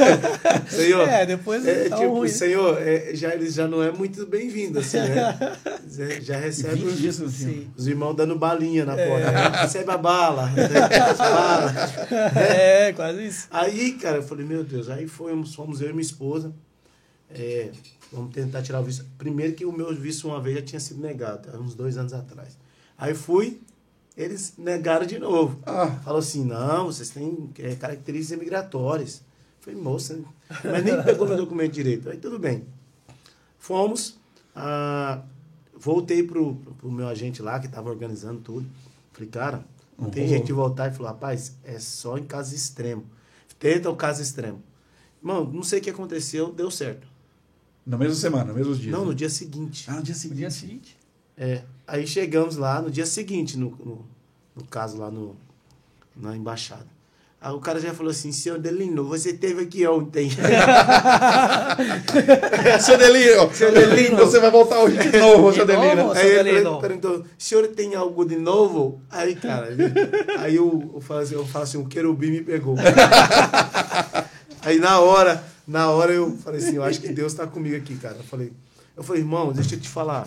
Senhor, 0.69 1.09
É, 1.09 1.25
depois 1.27 1.67
é, 1.67 1.89
tá 1.89 1.97
tipo, 1.97 2.09
ruim. 2.11 2.29
Senhor, 2.29 2.77
é, 2.83 3.15
já, 3.15 3.33
ele 3.35 3.49
já 3.51 3.67
não 3.69 3.83
é 3.83 3.91
muito 3.93 4.27
bem-vindo, 4.27 4.79
assim, 4.81 4.99
né? 4.99 5.39
Já- 5.89 6.21
Já 6.21 6.37
recebe 6.39 6.75
20 6.77 6.87
os, 6.87 6.99
dias, 6.99 7.19
não 7.21 7.31
tinha. 7.31 7.49
Sim. 7.51 7.71
os 7.77 7.87
irmãos 7.87 8.15
dando 8.15 8.37
balinha 8.39 8.85
na 8.85 8.99
É. 8.99 9.09
porta. 9.09 9.31
né? 9.33 9.49
Recebe 9.63 9.91
a 9.91 9.97
bala, 9.99 10.47
recebe 10.47 10.95
as 10.95 11.19
balas. 11.19 11.75
É, 12.37 12.93
quase 12.95 13.27
isso. 13.27 13.47
Aí, 13.51 13.93
cara, 13.93 14.17
eu 14.17 14.23
falei, 14.23 14.45
meu 14.45 14.65
Deus, 14.65 14.89
aí 14.91 15.07
fomos, 15.07 15.55
fomos 15.55 15.81
eu 15.81 15.89
e 15.91 15.93
minha 15.93 16.03
esposa. 16.03 16.53
é, 17.35 17.71
vamos 18.13 18.33
tentar 18.35 18.61
tirar 18.63 18.81
o 18.81 18.85
visto. 18.85 19.05
Primeiro 19.17 19.55
que 19.55 19.65
o 19.65 19.73
meu 19.73 19.95
visto 19.95 20.29
uma 20.29 20.41
vez 20.41 20.57
já 20.57 20.63
tinha 20.63 20.81
sido 20.81 21.01
negado, 21.01 21.49
há 21.53 21.59
uns 21.59 21.75
dois 21.75 21.97
anos 21.97 22.13
atrás. 22.13 22.57
Aí 23.05 23.15
fui, 23.15 23.61
eles 24.17 24.55
negaram 24.57 25.05
de 25.07 25.19
novo. 25.19 25.59
Ah, 25.67 25.89
Falou 26.05 26.19
assim, 26.21 26.45
não, 26.45 26.87
vocês 26.87 27.11
têm 27.11 27.51
é, 27.59 27.75
características 27.75 28.39
migratórias. 28.39 29.23
Falei, 29.61 29.81
moça, 29.81 30.19
mas 30.65 30.85
nem 30.85 31.03
pegou 31.03 31.27
meu 31.27 31.37
documento 31.37 31.73
direito. 31.73 32.09
Aí 32.09 32.17
tudo 32.19 32.39
bem. 32.39 32.65
Fomos, 33.59 34.19
ah, 34.55 35.23
voltei 35.75 36.23
pro, 36.23 36.55
pro 36.79 36.91
meu 36.91 37.09
agente 37.09 37.41
lá, 37.43 37.59
que 37.59 37.67
estava 37.67 37.89
organizando 37.91 38.41
tudo. 38.41 38.67
Falei, 39.13 39.29
cara, 39.29 39.65
não 39.99 40.11
tem 40.11 40.25
Uhum. 40.25 40.29
jeito 40.29 40.47
de 40.47 40.53
voltar. 40.53 40.87
Ele 40.87 40.95
falou, 40.97 41.13
rapaz, 41.13 41.55
é 41.65 41.79
só 41.79 42.19
em 42.19 42.25
caso 42.25 42.55
extremo. 42.55 43.05
Tenta 43.59 43.89
o 43.91 43.97
caso 43.97 44.21
extremo. 44.23 44.63
Irmão, 45.23 45.45
não 45.51 45.63
sei 45.63 45.79
o 45.79 45.83
que 45.83 45.91
aconteceu, 45.91 46.53
deu 46.53 46.71
certo. 46.71 47.07
na 47.87 47.97
mesma 47.97 48.15
semana, 48.15 48.45
no 48.47 48.55
mesmo 48.55 48.75
dia. 48.77 48.93
Não, 48.93 49.05
no 49.05 49.15
dia 49.15 49.31
seguinte. 49.31 49.87
Ah, 49.89 49.95
no 49.97 50.03
dia 50.03 50.15
No 50.15 50.21
seguinte. 50.21 50.39
dia 50.39 50.51
seguinte. 50.51 50.97
É, 51.37 51.63
aí 51.87 52.07
chegamos 52.07 52.57
lá 52.57 52.81
no 52.81 52.91
dia 52.91 53.07
seguinte, 53.07 53.59
no, 53.59 53.71
no, 53.71 54.07
no 54.55 54.65
caso 54.65 54.99
lá 54.99 55.11
no, 55.11 55.37
na 56.17 56.37
embaixada. 56.37 56.95
Aí 57.45 57.53
o 57.53 57.61
cara 57.61 57.79
já 57.79 57.93
falou 57.93 58.11
assim, 58.11 58.33
senhor 58.33 58.59
Delino, 58.59 59.05
você 59.05 59.35
teve 59.35 59.65
aqui 59.65 59.87
ontem. 59.87 60.31
Seu 62.81 62.97
Delino, 62.97 63.53
seu 63.53 63.71
Delino, 63.71 64.17
você 64.17 64.41
vai 64.41 64.51
voltar 64.51 64.79
hoje 64.81 64.97
de 64.97 65.19
novo, 65.19 65.53
seu 65.53 65.67
Delino. 65.67 66.11
aí 66.13 66.27
ele 66.27 66.53
Delino. 66.53 66.81
perguntou, 66.81 67.23
senhor 67.37 67.67
tem 67.69 67.95
algo 67.95 68.25
de 68.25 68.37
novo? 68.37 69.03
Aí, 69.11 69.35
cara, 69.35 69.69
aí 70.39 70.57
eu, 70.57 70.91
eu, 70.95 71.01
falo 71.03 71.21
assim, 71.21 71.35
eu 71.35 71.45
falo 71.45 71.65
assim, 71.65 71.77
o 71.77 71.85
querubim 71.85 72.31
me 72.31 72.41
pegou. 72.41 72.77
aí 74.63 74.79
na 74.79 75.01
hora, 75.01 75.45
na 75.69 75.91
hora 75.91 76.13
eu 76.13 76.35
falei 76.39 76.61
assim, 76.61 76.77
eu 76.77 76.83
acho 76.83 76.99
que 76.99 77.09
Deus 77.09 77.33
está 77.33 77.47
comigo 77.47 77.77
aqui, 77.77 77.95
cara. 77.97 78.17
Eu 78.17 78.25
falei, 78.25 78.53
eu 78.97 79.03
falei, 79.03 79.21
irmão, 79.21 79.53
deixa 79.53 79.75
eu 79.75 79.81
te 79.81 79.89
falar. 79.91 80.25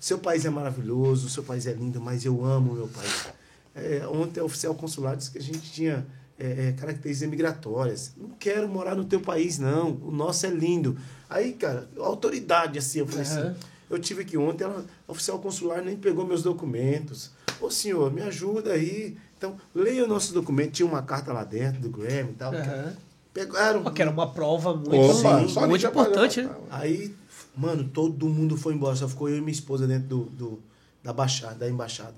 Seu 0.00 0.18
país 0.18 0.44
é 0.44 0.50
maravilhoso, 0.50 1.28
seu 1.28 1.42
país 1.42 1.66
é 1.66 1.72
lindo, 1.72 2.00
mas 2.00 2.24
eu 2.24 2.44
amo 2.44 2.72
o 2.72 2.74
meu 2.74 2.88
país. 2.88 3.26
É, 3.74 4.06
ontem 4.06 4.40
o 4.40 4.44
oficial 4.44 4.74
consular 4.74 5.16
disse 5.16 5.30
que 5.30 5.38
a 5.38 5.42
gente 5.42 5.72
tinha 5.72 6.06
é, 6.38 6.68
é, 6.68 6.72
características 6.72 7.28
migratórias. 7.28 8.12
Não 8.16 8.30
quero 8.30 8.68
morar 8.68 8.94
no 8.94 9.04
teu 9.04 9.20
país, 9.20 9.58
não. 9.58 9.92
O 10.02 10.10
nosso 10.10 10.46
é 10.46 10.50
lindo. 10.50 10.96
Aí, 11.28 11.52
cara, 11.52 11.88
autoridade, 11.98 12.78
assim, 12.78 13.00
eu 13.00 13.06
falei 13.06 13.26
Aham. 13.26 13.50
assim. 13.50 13.60
Eu 13.90 13.98
tive 13.98 14.22
aqui 14.22 14.36
ontem, 14.36 14.64
ela, 14.64 14.84
a 15.06 15.12
oficial 15.12 15.38
consular 15.38 15.82
nem 15.82 15.96
pegou 15.96 16.26
meus 16.26 16.42
documentos. 16.42 17.30
Ô 17.60 17.70
senhor, 17.70 18.12
me 18.12 18.20
ajuda 18.22 18.72
aí. 18.72 19.16
Então, 19.36 19.56
leia 19.74 20.04
o 20.04 20.08
nosso 20.08 20.32
documento. 20.32 20.72
Tinha 20.72 20.86
uma 20.86 21.02
carta 21.02 21.32
lá 21.32 21.42
dentro 21.42 21.80
do 21.80 21.88
Grammy 21.88 22.30
e 22.30 22.34
tal. 22.34 22.54
Aham. 22.54 22.92
Pegaram. 23.32 23.82
Pô, 23.82 23.90
Que 23.90 24.02
era 24.02 24.10
uma 24.10 24.32
prova 24.32 24.74
muito, 24.74 24.94
Opa, 24.96 25.46
sim, 25.48 25.66
muito 25.66 25.86
importante, 25.86 26.42
né? 26.42 26.50
Aí, 26.70 27.14
mano, 27.58 27.84
todo 27.84 28.26
mundo 28.28 28.56
foi 28.56 28.74
embora. 28.74 28.94
Só 28.96 29.08
ficou 29.08 29.28
eu 29.28 29.36
e 29.36 29.40
minha 29.40 29.52
esposa 29.52 29.86
dentro 29.86 30.08
do, 30.08 30.24
do- 30.24 30.58
da, 31.02 31.12
baixada, 31.12 31.54
da 31.56 31.68
embaixada. 31.68 32.14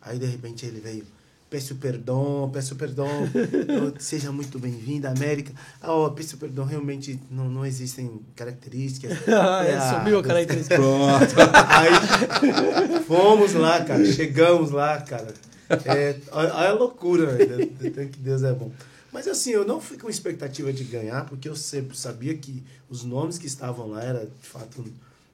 Aí, 0.00 0.18
de 0.18 0.26
repente, 0.26 0.66
ele 0.66 0.80
veio. 0.80 1.04
Peço 1.48 1.74
perdão, 1.74 2.48
peço 2.52 2.74
perdão. 2.76 3.06
Seja 4.00 4.32
muito 4.32 4.58
bem-vinda, 4.58 5.10
América. 5.10 5.52
Ah, 5.82 5.92
ó, 5.92 6.08
peço 6.08 6.38
perdão, 6.38 6.64
realmente 6.64 7.20
não, 7.30 7.44
não 7.50 7.64
existem 7.66 8.10
características. 8.34 9.18
Ah, 9.28 9.62
é, 9.64 9.74
Ah, 9.76 9.98
sumiu 9.98 10.18
a 10.18 10.22
característica. 10.22 10.76
Pronto. 10.76 11.34
Aí 11.68 13.00
fomos 13.06 13.52
lá, 13.52 13.84
cara. 13.84 14.04
Chegamos 14.06 14.70
lá, 14.70 14.98
cara. 15.02 15.34
É, 15.84 16.16
olha 16.30 16.52
a 16.70 16.72
loucura, 16.72 17.26
velho. 17.26 17.66
Tanto 17.80 18.08
que 18.08 18.18
Deus 18.18 18.42
é 18.42 18.52
bom. 18.52 18.70
Mas 19.12 19.28
assim, 19.28 19.50
eu 19.50 19.64
não 19.66 19.80
fui 19.80 19.98
com 19.98 20.08
expectativa 20.08 20.72
de 20.72 20.84
ganhar, 20.84 21.26
porque 21.26 21.48
eu 21.48 21.54
sempre 21.54 21.96
sabia 21.96 22.34
que 22.34 22.62
os 22.88 23.04
nomes 23.04 23.36
que 23.36 23.46
estavam 23.46 23.88
lá 23.88 24.02
eram, 24.02 24.20
de 24.24 24.48
fato, 24.48 24.84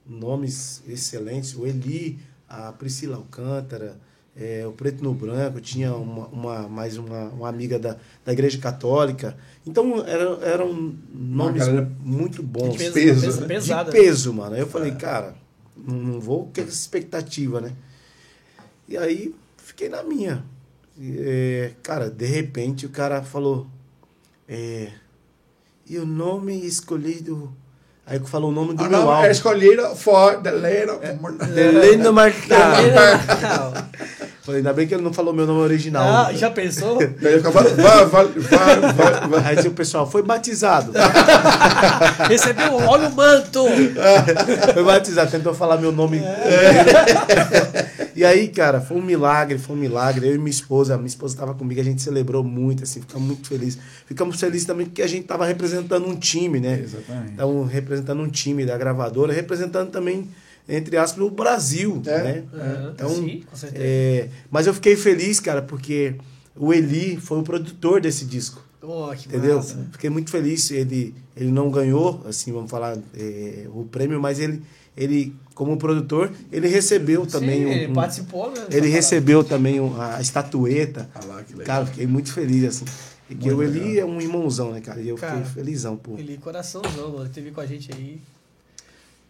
nomes 0.07 0.83
excelentes. 0.89 1.55
O 1.55 1.65
Eli, 1.67 2.19
a 2.49 2.73
Priscila 2.73 3.17
Alcântara, 3.17 3.97
é, 4.37 4.67
o 4.67 4.73
Preto 4.73 5.03
no 5.05 5.15
Branco, 5.15 5.61
tinha 5.61 5.95
uma, 5.95 6.27
uma- 6.29 6.69
mais 6.69 6.97
uma, 6.97 7.25
uma 7.29 7.49
amiga 7.49 7.79
da, 7.79 7.97
da 8.25 8.33
Igreja 8.33 8.59
Católica. 8.59 9.37
Então, 9.67 10.05
era, 10.05 10.25
eram 10.45 10.97
nomes 11.13 11.65
galera 11.67 11.91
muito 12.01 12.43
bons. 12.43 12.77
Peso, 12.77 12.93
peso, 12.95 13.21
peso, 13.21 13.41
né? 13.43 13.47
pesada. 13.47 13.91
De 13.93 13.97
peso, 13.99 14.33
mano. 14.33 14.55
Aí 14.55 14.61
eu 14.61 14.69
falei, 14.69 14.93
cara, 14.93 15.37
não, 15.77 15.95
não 15.97 16.21
vou 16.21 16.47
com 16.53 16.61
essa 16.61 16.71
expectativa, 16.71 17.61
né? 17.61 17.73
E 18.89 18.97
aí 18.97 19.35
fiquei 19.57 19.89
na 19.89 20.03
minha. 20.03 20.45
É, 21.01 21.71
cara, 21.83 22.11
de 22.11 22.27
repente 22.27 22.85
o 22.87 22.89
cara 22.89 23.23
falou. 23.23 23.67
É, 24.49 24.89
e 25.89 25.97
o 25.99 26.05
nome 26.07 26.67
escolhido. 26.67 27.53
Aí 28.07 28.19
falou 28.21 28.51
o 28.51 28.55
nome 28.55 28.73
do 28.75 28.83
Ah, 28.85 28.89
meu 28.89 28.99
não, 29.01 29.11
álbum. 29.11 29.25
é 29.27 29.31
escolhido 29.31 29.95
for 29.95 30.41
Delino. 30.41 30.99
Deleno 31.55 32.11
Martão. 32.13 32.59
Não. 32.59 33.89
Falei, 34.43 34.61
ainda 34.61 34.73
bem 34.73 34.89
que 34.89 34.95
ele 34.95 35.03
não 35.03 35.13
falou 35.13 35.35
meu 35.35 35.47
nome 35.47 35.61
original. 35.61 36.27
Ah, 36.27 36.33
já 36.33 36.51
pensou? 36.51 36.97
Daí 37.21 37.35
eu 37.35 37.39
ficava, 37.39 37.63
vai, 37.65 38.07
vai, 38.07 39.29
vai. 39.29 39.45
Aí 39.45 39.57
disse 39.57 39.69
o 39.69 39.73
pessoal, 39.73 40.11
foi 40.11 40.23
batizado. 40.23 40.91
Recebeu 42.31 42.79
logo 42.81 43.09
o 43.09 43.15
manto. 43.15 43.67
Foi 44.73 44.83
batizado, 44.85 45.31
tentou 45.31 45.53
falar 45.53 45.77
meu 45.77 45.93
nome. 45.93 46.23
E 48.19 48.25
aí, 48.25 48.49
cara, 48.49 48.81
foi 48.81 48.97
um 48.97 49.03
milagre, 49.03 49.59
foi 49.59 49.77
um 49.77 49.79
milagre. 49.79 50.27
Eu 50.29 50.35
e 50.35 50.39
minha 50.39 50.51
esposa, 50.51 50.97
minha 50.97 51.07
esposa 51.07 51.35
estava 51.35 51.55
comigo, 51.55 51.81
a 51.81 51.85
gente 51.85 52.03
celebrou 52.03 52.43
muito, 52.45 52.83
assim, 52.85 53.01
ficamos 53.01 53.27
muito 53.27 53.47
felizes. 53.49 53.79
Ficamos 54.07 54.39
felizes 54.41 54.67
também 54.67 54.87
porque 54.87 55.03
a 55.03 55.07
gente 55.07 55.23
estava 55.23 55.47
representando 55.47 56.07
um 56.07 56.17
time, 56.17 56.61
né? 56.61 56.81
Exatamente. 56.83 57.31
Estavam 57.33 57.65
representando 57.65 58.21
um 58.23 58.29
time 58.29 58.67
da 58.67 58.77
gravadora, 58.77 59.33
representando 59.33 59.91
também, 59.91 60.29
entre 60.69 60.97
aspas, 60.97 61.25
o 61.25 61.31
Brasil, 61.31 62.03
É, 62.07 62.23
né? 62.23 62.45
Aham, 62.53 62.93
Então, 62.95 63.09
sim, 63.11 63.43
com 63.49 63.57
certeza. 63.57 63.83
é, 63.85 64.29
mas 64.51 64.67
eu 64.67 64.75
fiquei 64.75 64.97
feliz, 64.97 65.41
cara, 65.41 65.63
porque 65.63 66.15
o 66.57 66.75
Eli 66.75 67.17
foi 67.17 67.39
o 67.39 67.43
produtor 67.43 68.01
desse 68.01 68.25
disco. 68.25 68.67
Oh, 68.83 69.11
que 69.15 69.29
Entendeu? 69.29 69.57
massa. 69.57 69.87
Fiquei 69.93 70.09
muito 70.09 70.31
feliz. 70.31 70.71
Ele, 70.71 71.15
ele 71.37 71.51
não 71.51 71.69
ganhou, 71.71 72.23
assim, 72.29 72.53
vamos 72.53 72.71
falar, 72.71 72.97
é, 73.15 73.67
o 73.75 73.85
prêmio, 73.85 74.21
mas 74.21 74.39
ele, 74.39 74.63
ele, 74.99 75.35
como 75.55 75.77
produtor, 75.77 76.31
ele 76.51 76.67
recebeu 76.69 77.25
também. 77.25 77.61
Sim, 77.61 77.67
um- 77.67 77.73
ele 77.73 77.93
participou, 77.95 78.51
né? 78.51 78.65
ele 78.71 78.89
recebeu 78.89 79.45
também 79.45 79.81
um- 79.81 80.01
a 80.01 80.21
estatueta. 80.21 81.09
Ah 81.15 81.21
lá, 81.27 81.43
que 81.43 81.53
legal. 81.53 81.67
Cara, 81.67 81.87
fiquei 81.87 82.07
muito 82.07 82.33
feliz, 82.33 82.65
assim. 82.65 82.85
E 83.31 83.35
que 83.35 83.51
o 83.51 83.63
Eli 83.63 83.99
é 84.01 84.05
um 84.05 84.21
irmãozão, 84.21 84.73
né, 84.73 84.81
cara? 84.81 85.01
E 85.01 85.09
eu 85.09 85.17
Cara, 85.17 85.37
fiquei 85.37 85.53
felizão, 85.53 85.97
pô. 85.97 86.15
Ele 86.19 86.37
coraçãozão, 86.39 87.11
mano. 87.13 87.25
Ele 87.25 87.29
teve 87.29 87.51
com 87.51 87.61
a 87.61 87.67
gente 87.67 87.91
aí. 87.95 88.21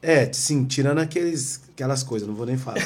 É, 0.01 0.33
sim, 0.33 0.65
tirando 0.65 0.99
aqueles, 1.01 1.61
aquelas 1.75 2.05
coisas, 2.05 2.29
não 2.29 2.35
vou 2.37 2.47
nem 2.47 2.57
falar. 2.57 2.77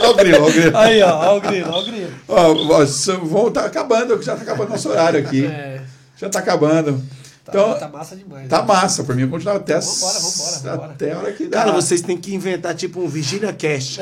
Olha 0.00 0.10
o 0.10 0.14
grilo, 0.14 0.42
olha 0.42 0.50
o 0.50 0.52
grilo. 0.52 0.76
Aí, 0.76 1.02
ó, 1.02 1.32
ó 1.32 1.36
o 1.38 1.40
grilo, 1.40 1.70
ó 1.70 1.80
o 1.80 1.84
grilo. 1.84 2.10
Ó, 2.28 2.52
ó, 2.52 2.84
vamos 3.24 3.52
tá 3.52 3.64
acabando, 3.64 4.22
já 4.22 4.36
tá 4.36 4.42
acabando 4.42 4.68
nosso 4.70 4.88
horário 4.90 5.18
aqui. 5.20 5.46
É, 5.46 5.80
Já 6.18 6.28
tá 6.28 6.38
acabando. 6.40 7.02
Tá, 7.44 7.52
Então, 7.52 7.78
tá 7.78 7.88
massa 7.88 8.16
demais. 8.16 8.48
tá 8.48 8.60
né? 8.60 8.66
massa. 8.68 9.04
Pra 9.04 9.14
mim, 9.14 9.22
eu 9.22 9.28
continuar 9.30 9.56
até, 9.56 9.78
Vambora, 9.80 10.18
vambora, 10.20 10.58
vambora. 10.62 10.92
até 10.92 11.12
a 11.12 11.18
hora 11.18 11.32
que 11.32 11.46
dá. 11.48 11.58
Cara, 11.58 11.72
vocês 11.72 12.00
têm 12.00 12.16
que 12.16 12.34
inventar 12.34 12.74
tipo 12.74 13.00
um 13.00 13.08
Vigília 13.08 13.52
Cast. 13.52 14.00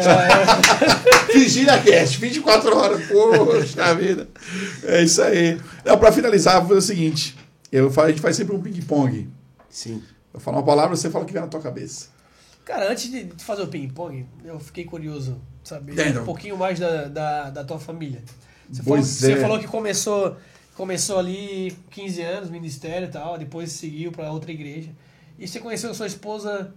Vigília 1.33 1.79
Cast, 1.81 2.19
24 2.19 2.77
horas. 2.77 3.07
Poxa 3.07 3.95
vida. 3.95 4.29
É 4.85 5.03
isso 5.03 5.23
aí. 5.23 5.61
Não, 5.85 5.99
pra 5.99 6.13
finalizar, 6.13 6.59
vou 6.61 6.69
fazer 6.69 6.79
o 6.79 6.83
seguinte. 6.83 7.37
Eu, 7.73 7.93
a 8.01 8.09
gente 8.09 8.21
faz 8.21 8.37
sempre 8.37 8.55
um 8.55 8.61
ping-pong. 8.61 9.29
Sim. 9.69 10.03
Eu 10.33 10.41
falo 10.41 10.59
uma 10.59 10.65
palavra, 10.65 10.97
você 10.97 11.09
fala 11.11 11.25
o 11.25 11.27
que 11.27 11.33
vem 11.33 11.43
na 11.43 11.49
tua 11.49 11.61
cabeça. 11.61 12.07
Cara, 12.65 12.91
antes 12.91 13.11
de 13.11 13.29
fazer 13.39 13.63
o 13.63 13.69
ping-pong, 13.69 14.27
eu 14.45 14.59
fiquei 14.61 14.85
curioso 14.85 15.41
saber 15.65 15.95
Dentro. 15.95 16.23
um 16.23 16.25
pouquinho 16.25 16.57
mais 16.57 16.79
da, 16.79 17.05
da, 17.07 17.51
da 17.51 17.65
tua 17.65 17.79
família. 17.79 18.23
Você, 18.71 18.83
Pois 18.85 19.19
falou, 19.21 19.31
é. 19.33 19.35
você 19.35 19.41
falou 19.41 19.59
que 19.59 19.67
começou, 19.67 20.37
começou 20.81 21.19
ali 21.19 21.77
15 21.91 22.23
anos, 22.23 22.49
ministério 22.51 23.07
e 23.07 23.11
tal, 23.11 23.37
depois 23.37 23.71
seguiu 23.71 24.11
para 24.11 24.33
outra 24.33 24.51
igreja. 24.51 24.89
E 25.39 25.47
você 25.47 25.61
conheceu 25.61 25.91
a 25.91 25.95
sua 25.95 26.07
esposa 26.07 26.73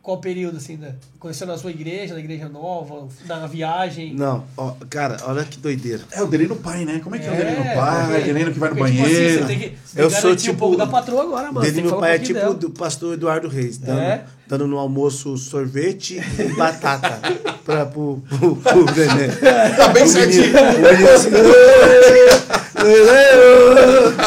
qual 0.00 0.16
período, 0.18 0.56
assim, 0.56 0.78
né? 0.78 0.94
Conheceu 1.18 1.46
na 1.46 1.58
sua 1.58 1.70
igreja, 1.70 2.14
na 2.14 2.20
igreja 2.20 2.48
nova, 2.48 3.06
na 3.26 3.46
viagem? 3.46 4.14
Não, 4.14 4.44
ó, 4.56 4.72
cara, 4.88 5.18
olha 5.26 5.44
que 5.44 5.58
doideira. 5.58 6.02
É 6.12 6.22
o 6.22 6.26
delírio 6.26 6.54
no 6.54 6.60
pai, 6.62 6.86
né? 6.86 7.00
Como 7.04 7.16
é 7.16 7.18
que 7.18 7.26
é, 7.26 7.30
o 7.30 7.34
É, 7.34 7.36
delírio 7.36 7.58
no 7.64 7.74
pai? 7.74 8.06
porque- 8.06 8.22
Delírio 8.22 8.52
que 8.54 8.58
vai 8.58 8.70
no 8.70 8.76
porque, 8.76 8.92
tipo 8.92 9.02
banheiro. 9.04 9.34
assim, 9.34 9.42
você 9.42 9.46
tem 9.46 9.58
que, 9.58 9.76
você 9.84 10.00
Eu 10.02 10.10
sou 10.10 10.22
garantir 10.22 10.48
um 10.48 10.52
tipo- 10.52 10.58
pouco 10.58 10.76
da 10.78 10.86
patroa 10.86 11.22
agora, 11.24 11.52
mano. 11.52 11.70
Meu 11.72 11.88
falar 11.90 12.00
pai 12.00 12.12
um 12.12 12.14
é 12.14 12.18
tipo 12.18 12.40
dela. 12.40 12.54
do 12.54 12.70
pastor 12.70 13.12
Eduardo 13.14 13.48
Reis, 13.48 13.76
dando, 13.76 14.00
É? 14.00 14.24
dando 14.48 14.66
no 14.66 14.78
almoço 14.78 15.36
sorvete 15.36 16.16
e 16.38 16.42
batata 16.56 17.20
pra, 17.62 17.84
pro, 17.84 18.22
pro, 18.26 18.56
pro 18.56 18.84
neném. 18.86 19.28
Tá 19.76 19.88
bem 19.88 20.06
certinho. 20.06 20.50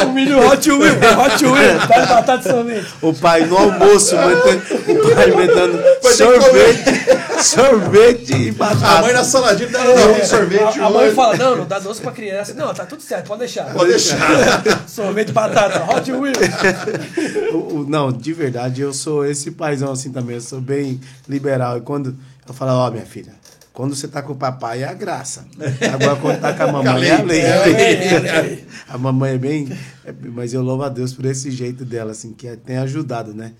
o 0.06 0.12
milho 0.12 0.38
Hot 0.46 0.70
Wheel, 0.70 0.94
Hot 1.18 1.44
Wheel, 1.44 1.78
tá 1.86 2.00
de 2.00 2.06
batata 2.08 2.48
e 2.48 2.52
sorvete. 2.52 2.86
o 3.02 3.12
pai 3.12 3.44
no 3.44 3.56
almoço, 3.56 4.16
metendo, 4.16 4.62
o 4.88 6.00
pai 6.00 6.10
que 6.10 6.12
sorvete, 6.14 7.42
sorvete 7.42 8.32
e 8.34 8.50
batata. 8.52 8.86
A 8.86 9.02
mãe 9.02 9.12
na 9.12 9.24
saladinha 9.24 9.68
tá 9.70 9.78
dando 9.84 10.24
sorvete 10.24 10.80
A, 10.80 10.86
a 10.86 10.90
mãe 10.90 11.12
fala, 11.12 11.36
não, 11.36 11.56
não 11.56 11.66
dá 11.66 11.78
doce 11.78 12.00
pra 12.00 12.12
criança. 12.12 12.54
Não, 12.54 12.72
tá 12.72 12.86
tudo 12.86 13.02
certo, 13.02 13.26
pode 13.26 13.40
deixar. 13.40 13.72
Pode 13.72 13.90
deixar. 13.90 14.18
Sorvete 14.88 15.32
batata, 15.32 15.84
Hot 15.84 16.10
Wheel. 16.10 16.34
Não, 17.88 18.12
de 18.12 18.32
verdade, 18.32 18.80
eu 18.82 18.92
sou 18.92 19.24
esse 19.24 19.50
paizão 19.50 19.92
assim 19.92 20.10
também. 20.10 20.36
Eu 20.36 20.40
sou 20.40 20.60
bem 20.60 21.00
liberal. 21.28 21.78
E 21.78 21.80
quando 21.80 22.16
eu 22.46 22.54
falo, 22.54 22.72
ó, 22.72 22.90
minha 22.90 23.06
filha, 23.06 23.32
quando 23.78 23.94
você 23.94 24.08
tá 24.08 24.20
com 24.20 24.32
o 24.32 24.36
papai 24.36 24.82
é 24.82 24.88
a 24.88 24.92
graça. 24.92 25.46
Agora 25.94 26.16
quando 26.16 26.40
tá 26.40 26.52
com 26.52 26.64
a 26.64 26.72
mamãe 26.72 27.06
é 27.06 27.12
a 27.14 27.22
lei. 27.22 27.40
É 27.42 27.52
a 27.52 27.64
lei, 27.64 27.74
é 27.84 28.64
a 28.88 28.98
mamãe 28.98 29.34
é 29.34 29.38
bem. 29.38 29.68
é- 30.04 30.12
mas 30.34 30.52
eu 30.52 30.62
louvo 30.62 30.82
a 30.82 30.88
Deus 30.88 31.12
por 31.12 31.24
esse 31.24 31.48
jeito 31.52 31.84
dela, 31.84 32.10
assim, 32.10 32.32
que 32.32 32.56
tem 32.56 32.76
ajudado, 32.78 33.32
né? 33.32 33.52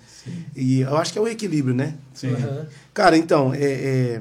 E 0.57 0.81
eu 0.81 0.97
acho 0.97 1.13
que 1.13 1.21
é 1.21 1.23
o 1.23 1.29
equilíbrio, 1.29 1.73
né? 1.73 1.95
Sim. 2.13 2.33
Aham. 2.35 2.67
Cara, 2.93 3.17
então, 3.17 3.55
é, 3.55 3.63
é, 3.63 4.21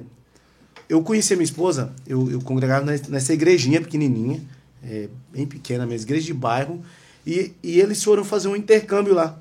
eu 0.87 1.01
conheci 1.01 1.33
a 1.33 1.35
minha 1.35 1.45
esposa, 1.45 1.91
eu, 2.05 2.29
eu 2.29 2.41
congregava 2.41 2.85
nessa- 3.09 3.33
igrejinha 3.33 3.81
pequenininha, 3.81 4.39
é, 4.83 5.09
bem 5.33 5.47
pequena 5.47 5.83
mesmo, 5.87 6.05
igreja 6.05 6.27
de 6.27 6.33
bairro, 6.35 6.79
e, 7.25 7.53
e 7.63 7.79
eles 7.79 8.03
foram 8.03 8.23
fazer 8.23 8.49
um 8.49 8.55
intercâmbio 8.55 9.15
lá. 9.15 9.39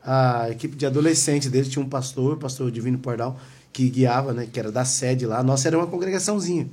A 0.00 0.48
equipe 0.48 0.76
de 0.76 0.86
adolescentes 0.86 1.50
deles 1.50 1.68
tinha 1.68 1.84
um 1.84 1.88
pastor, 1.88 2.34
o 2.34 2.36
pastor 2.36 2.70
Divino 2.70 2.98
Pardal, 2.98 3.36
que 3.72 3.88
guiava, 3.88 4.32
né, 4.32 4.48
que 4.52 4.58
era 4.58 4.70
da 4.72 4.84
sede 4.84 5.26
lá. 5.26 5.42
Nossa, 5.42 5.68
era 5.68 5.78
uma 5.78 5.86
congregaçãozinha. 5.86 6.68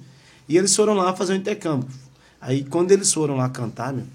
E 0.47 0.57
eles 0.57 0.75
foram 0.75 0.93
lá 0.93 1.13
fazer 1.15 1.33
um 1.33 1.37
intercâmbio. 1.37 1.87
Aí, 2.41 2.63
quando 2.63 2.91
eles 2.91 3.11
foram 3.13 3.35
lá 3.37 3.49
cantar, 3.49 3.93
meu, 3.93 4.05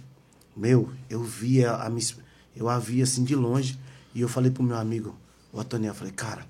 meu 0.56 0.88
eu 1.08 1.22
via 1.22 1.72
a 1.72 1.88
minha, 1.88 1.98
es- 2.00 2.16
eu 2.56 2.68
a 2.68 2.78
vi 2.78 3.02
assim 3.02 3.24
de 3.24 3.34
longe, 3.34 3.78
e 4.14 4.20
eu 4.20 4.28
falei 4.28 4.50
pro 4.50 4.62
meu 4.62 4.76
amigo, 4.76 5.16
o 5.52 5.60
Antônio, 5.60 5.88
eu 5.88 5.94
falei, 5.94 6.12
cara, 6.12 6.42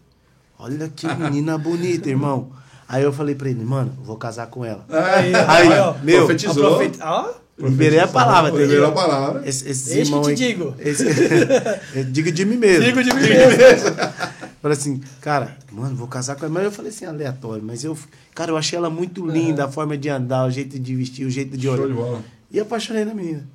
Olha 0.62 0.88
que 0.88 1.06
menina 1.16 1.56
bonita, 1.56 2.08
irmão. 2.10 2.50
Aí 2.86 3.02
eu 3.02 3.12
falei 3.12 3.34
pra 3.34 3.48
ele, 3.48 3.64
mano, 3.64 3.96
vou 4.04 4.16
casar 4.18 4.48
com 4.48 4.62
ela. 4.62 4.84
Aí, 4.90 5.32
Aí, 5.34 5.68
ó, 5.78 5.94
meu, 6.02 6.26
profetizou. 6.26 6.66
Aproveita. 6.66 6.98
Ó, 7.02 7.32
liberei 7.58 7.98
a 8.00 8.06
palavra. 8.06 8.50
Liberou 8.50 8.88
a 8.88 8.92
palavra. 8.92 9.48
Esse, 9.48 9.66
esse 9.70 9.92
que 9.94 9.98
irmão 10.00 10.20
te 10.22 10.28
aí- 10.30 10.36
digo. 10.36 10.74
Esse, 10.78 11.04
digo 12.10 12.30
de 12.30 12.44
mim 12.44 12.56
mesmo. 12.56 12.84
digo 12.84 13.02
de 13.02 13.14
mim 13.14 13.20
mesmo. 13.22 13.88
Falei 14.60 14.76
assim, 14.76 15.00
cara, 15.22 15.56
mano, 15.72 15.96
vou 15.96 16.08
casar 16.08 16.36
com 16.36 16.44
ela. 16.44 16.52
Mas 16.54 16.64
eu 16.64 16.72
falei 16.72 16.90
assim, 16.90 17.04
aleatório. 17.04 17.62
Mas 17.62 17.84
eu, 17.84 17.96
cara, 18.34 18.50
eu 18.50 18.56
achei 18.56 18.76
ela 18.76 18.90
muito 18.90 19.26
linda, 19.26 19.64
a 19.64 19.68
forma 19.68 19.96
de 19.96 20.08
andar, 20.08 20.46
o 20.46 20.50
jeito 20.50 20.78
de 20.78 20.94
vestir, 20.94 21.26
o 21.26 21.30
jeito 21.30 21.56
de 21.56 21.66
Show 21.66 21.74
olhar. 21.74 21.86
de 21.88 21.92
bola. 21.94 22.22
E 22.50 22.58
apaixonei 22.60 23.04
na 23.04 23.14
menina. 23.14 23.46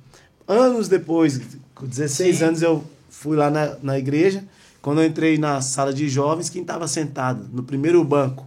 Anos 0.48 0.88
depois, 0.88 1.40
com 1.74 1.86
16 1.86 2.36
Sim. 2.36 2.44
anos, 2.44 2.62
eu 2.62 2.84
fui 3.10 3.36
lá 3.36 3.50
na, 3.50 3.76
na 3.82 3.98
igreja. 3.98 4.44
Quando 4.80 5.00
eu 5.00 5.06
entrei 5.06 5.36
na 5.36 5.60
sala 5.60 5.92
de 5.92 6.08
jovens, 6.08 6.48
quem 6.48 6.62
estava 6.62 6.86
sentado 6.86 7.48
no 7.52 7.62
primeiro 7.62 8.02
banco 8.04 8.46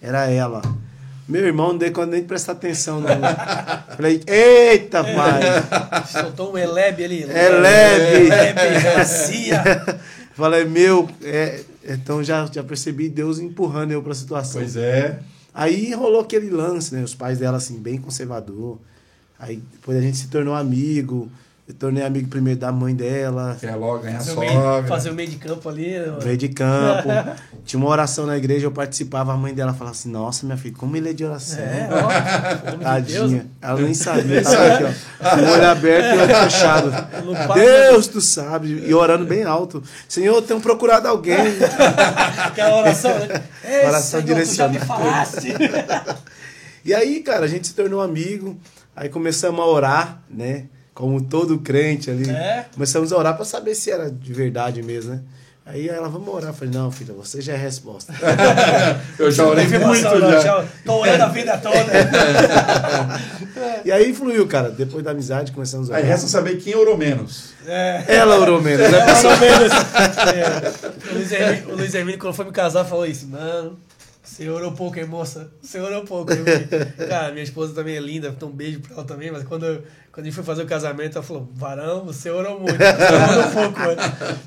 era 0.00 0.30
ela. 0.30 0.62
Meu 1.28 1.46
irmão 1.46 1.68
não 1.68 1.78
deu 1.78 1.92
conta 1.92 2.08
nem 2.10 2.22
de 2.22 2.26
prestar 2.26 2.52
atenção. 2.52 3.00
Não. 3.00 3.08
Falei, 3.96 4.20
eita, 4.26 5.04
pai! 5.04 6.04
Soltou 6.06 6.52
um 6.52 6.58
Eleb 6.58 7.04
ali. 7.04 7.22
É 7.22 7.48
leve. 7.48 8.26
Eleb, 8.26 8.82
Garcia. 8.82 9.62
Falei, 10.34 10.64
meu, 10.64 11.08
é, 11.22 11.60
então 11.94 12.22
já, 12.22 12.46
já 12.46 12.62
percebi 12.62 13.08
Deus 13.08 13.38
empurrando 13.38 13.92
eu 13.92 14.02
para 14.02 14.12
a 14.12 14.14
situação. 14.14 14.60
Pois 14.60 14.76
é. 14.76 15.20
Aí 15.52 15.92
rolou 15.94 16.20
aquele 16.20 16.50
lance, 16.50 16.94
né? 16.94 17.02
Os 17.02 17.14
pais 17.14 17.38
dela, 17.38 17.56
assim, 17.56 17.78
bem 17.78 17.98
conservador. 17.98 18.78
Aí 19.38 19.62
depois 19.72 19.96
a 19.98 20.00
gente 20.00 20.16
se 20.16 20.28
tornou 20.28 20.54
amigo. 20.54 21.30
Eu 21.70 21.74
tornei 21.74 22.02
amigo 22.04 22.26
primeiro 22.28 22.58
da 22.58 22.72
mãe 22.72 22.92
dela, 22.96 23.56
Quer 23.60 23.76
logo 23.76 24.00
ganhar 24.00 24.18
Fazer 24.18 24.32
o, 24.32 24.40
meio, 24.40 24.52
sogra. 24.52 24.88
fazer 24.88 25.10
o 25.10 25.14
meio 25.14 25.28
de 25.30 25.36
campo 25.36 25.68
ali. 25.68 25.90
né, 25.92 26.06
mano? 26.06 26.20
veio 26.20 26.36
de 26.36 26.48
campo. 26.48 27.08
Tinha 27.64 27.78
uma 27.80 27.88
oração 27.88 28.26
na 28.26 28.36
igreja, 28.36 28.66
eu 28.66 28.72
participava. 28.72 29.32
A 29.32 29.36
mãe 29.36 29.54
dela 29.54 29.72
falava 29.72 29.94
assim: 29.94 30.10
Nossa, 30.10 30.44
minha 30.44 30.58
filha, 30.58 30.74
como 30.76 30.96
ele 30.96 31.10
é 31.10 31.12
de 31.12 31.24
oração. 31.24 31.60
É, 31.60 31.88
ó. 31.92 32.70
nome 32.72 32.78
de 32.78 32.82
Tadinha. 32.90 33.46
Ela 33.62 33.80
nem 33.82 33.94
sabia. 33.94 34.42
Tava 34.42 34.66
aqui, 34.66 34.84
ó. 34.84 35.30
Com 35.30 35.36
o 35.42 35.48
olho 35.52 35.68
aberto 35.70 36.06
e 36.06 36.18
o 36.18 36.22
olho 36.22 36.34
fechado. 36.50 36.92
Deus, 37.54 38.08
tu 38.08 38.20
sabe. 38.20 38.88
E 38.88 38.92
orando 38.92 39.24
bem 39.24 39.44
alto. 39.44 39.80
Senhor, 40.08 40.34
eu 40.34 40.42
tenho 40.42 40.60
procurado 40.60 41.06
alguém. 41.06 41.36
Aquela 42.46 42.78
oração, 42.80 43.16
né? 43.28 43.42
Ei, 43.64 43.86
Oração 43.86 44.20
Senhor, 44.20 44.24
direcionada. 44.24 44.80
E 46.84 46.92
aí, 46.92 47.20
cara, 47.20 47.44
a 47.44 47.48
gente 47.48 47.68
se 47.68 47.74
tornou 47.74 48.00
amigo. 48.00 48.58
Aí 48.96 49.08
começamos 49.08 49.60
a 49.60 49.66
orar, 49.66 50.22
né? 50.28 50.64
Como 51.00 51.18
todo 51.22 51.58
crente 51.60 52.10
ali. 52.10 52.28
É. 52.28 52.66
Começamos 52.74 53.10
a 53.10 53.16
orar 53.16 53.34
pra 53.34 53.46
saber 53.46 53.74
se 53.74 53.90
era 53.90 54.10
de 54.10 54.32
verdade 54.34 54.82
mesmo, 54.82 55.14
né? 55.14 55.22
Aí 55.64 55.88
ela, 55.88 56.08
vamos 56.08 56.28
orar. 56.28 56.50
Eu 56.50 56.54
falei, 56.54 56.74
não, 56.74 56.92
filha, 56.92 57.14
você 57.14 57.40
já 57.40 57.52
é 57.52 57.56
a 57.56 57.58
resposta. 57.58 58.12
Eu 59.18 59.30
já 59.30 59.46
orei 59.46 59.66
muito 59.66 60.02
já. 60.02 60.40
já. 60.40 60.64
Tô 60.84 61.00
orando 61.00 61.24
a 61.24 61.28
vida 61.28 61.56
toda. 61.58 61.78
e 63.82 63.90
aí 63.90 64.12
fluiu, 64.12 64.46
cara. 64.46 64.70
Depois 64.70 65.02
da 65.02 65.12
amizade, 65.12 65.52
começamos 65.52 65.90
a 65.90 65.96
Aí 65.96 66.02
orar. 66.02 66.12
resta 66.12 66.28
saber 66.28 66.58
quem 66.58 66.74
orou 66.74 66.98
menos. 66.98 67.50
É. 67.66 68.04
Ela 68.08 68.38
orou 68.38 68.60
menos, 68.60 68.90
né? 68.90 69.04
Mais 69.04 69.24
ou 69.24 69.36
menos. 69.38 69.72
É. 70.30 71.10
O 71.10 71.14
Luiz 71.14 71.32
Hermínio, 71.32 71.70
o 71.70 71.76
Luiz 71.76 71.94
Hermínio, 71.94 72.20
quando 72.20 72.34
foi 72.34 72.44
me 72.44 72.52
casar, 72.52 72.84
falou 72.84 73.06
isso. 73.06 73.26
Mano, 73.26 73.78
você 74.30 74.48
orou 74.48 74.72
pouco, 74.72 74.98
hein, 74.98 75.06
moça? 75.06 75.50
Você 75.60 75.78
orou 75.80 76.04
pouco, 76.04 76.32
hein? 76.32 76.38
Cara, 77.08 77.30
minha 77.32 77.42
esposa 77.42 77.74
também 77.74 77.96
é 77.96 78.00
linda, 78.00 78.28
então 78.28 78.48
um 78.48 78.52
beijo 78.52 78.80
pra 78.80 78.94
ela 78.94 79.04
também. 79.04 79.30
Mas 79.30 79.42
quando, 79.44 79.66
eu- 79.66 79.82
quando 80.12 80.26
a 80.26 80.28
gente 80.28 80.34
foi 80.34 80.44
fazer 80.44 80.62
o 80.62 80.66
casamento, 80.66 81.16
ela 81.18 81.22
falou: 81.26 81.48
Varão, 81.54 82.04
você 82.04 82.30
orou 82.30 82.60
muito. 82.60 82.76
Você 82.78 83.14
orou 83.32 83.50
pouco, 83.72 83.80
mano. 83.80 84.00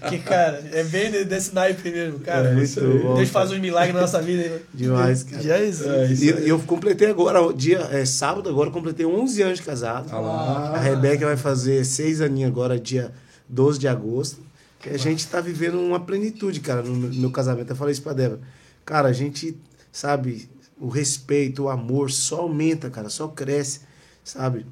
Que, 0.10 0.20
cara, 0.20 0.64
é 0.72 0.84
bem 0.84 1.12
de- 1.12 1.26
desse 1.26 1.54
naipe 1.54 1.90
mesmo, 1.90 2.20
cara. 2.20 2.50
É 2.50 2.54
Muito 2.54 2.82
bom. 3.04 3.16
Deus 3.16 3.30
faz 3.30 3.52
um 3.52 3.60
milagre 3.60 3.94
na 3.94 4.02
nossa 4.02 4.22
vida. 4.22 4.44
hein? 4.44 4.60
Demais, 4.74 5.24
cara. 5.24 5.42
Já 5.44 5.58
é 5.58 5.66
isso. 5.66 5.90
É 5.90 6.06
isso 6.12 6.24
E 6.26 6.50
eu 6.50 6.60
completei 6.60 7.10
agora, 7.10 7.40
dia, 7.54 7.80
é 7.92 8.06
sábado 8.06 8.50
agora, 8.50 8.70
eu 8.70 8.74
completei 8.74 9.06
11 9.06 9.42
anos 9.42 9.60
de 9.60 9.66
casado. 9.66 10.08
Ah. 10.12 10.74
A 10.76 10.80
Rebeca 10.80 11.26
vai 11.26 11.38
fazer 11.38 11.84
seis 11.86 12.22
aninhos 12.22 12.50
agora, 12.52 12.80
dia 12.80 13.12
12 13.50 13.80
de 13.80 13.88
agosto. 13.88 14.42
Que 14.80 14.90
a 14.90 14.98
gente 14.98 15.26
tá 15.28 15.40
vivendo 15.40 15.80
uma 15.80 16.00
plenitude, 16.00 16.60
cara, 16.60 16.82
no 16.82 16.94
meu- 16.94 17.10
no 17.10 17.16
meu 17.22 17.32
casamento. 17.32 17.70
Eu 17.70 17.76
falei 17.76 17.94
isso 17.94 18.02
pra 18.02 18.12
Débora. 18.12 18.42
Cara, 18.86 19.08
a 19.08 19.14
gente, 19.14 19.58
sabe, 19.94 20.50
o 20.78 20.90
respeito, 20.90 21.64
o 21.64 21.70
amor 21.70 22.12
só 22.12 22.42
aumenta, 22.42 22.90
cara, 22.90 23.08
só 23.08 23.30
cresce, 23.30 23.82
sabe? 24.24 24.66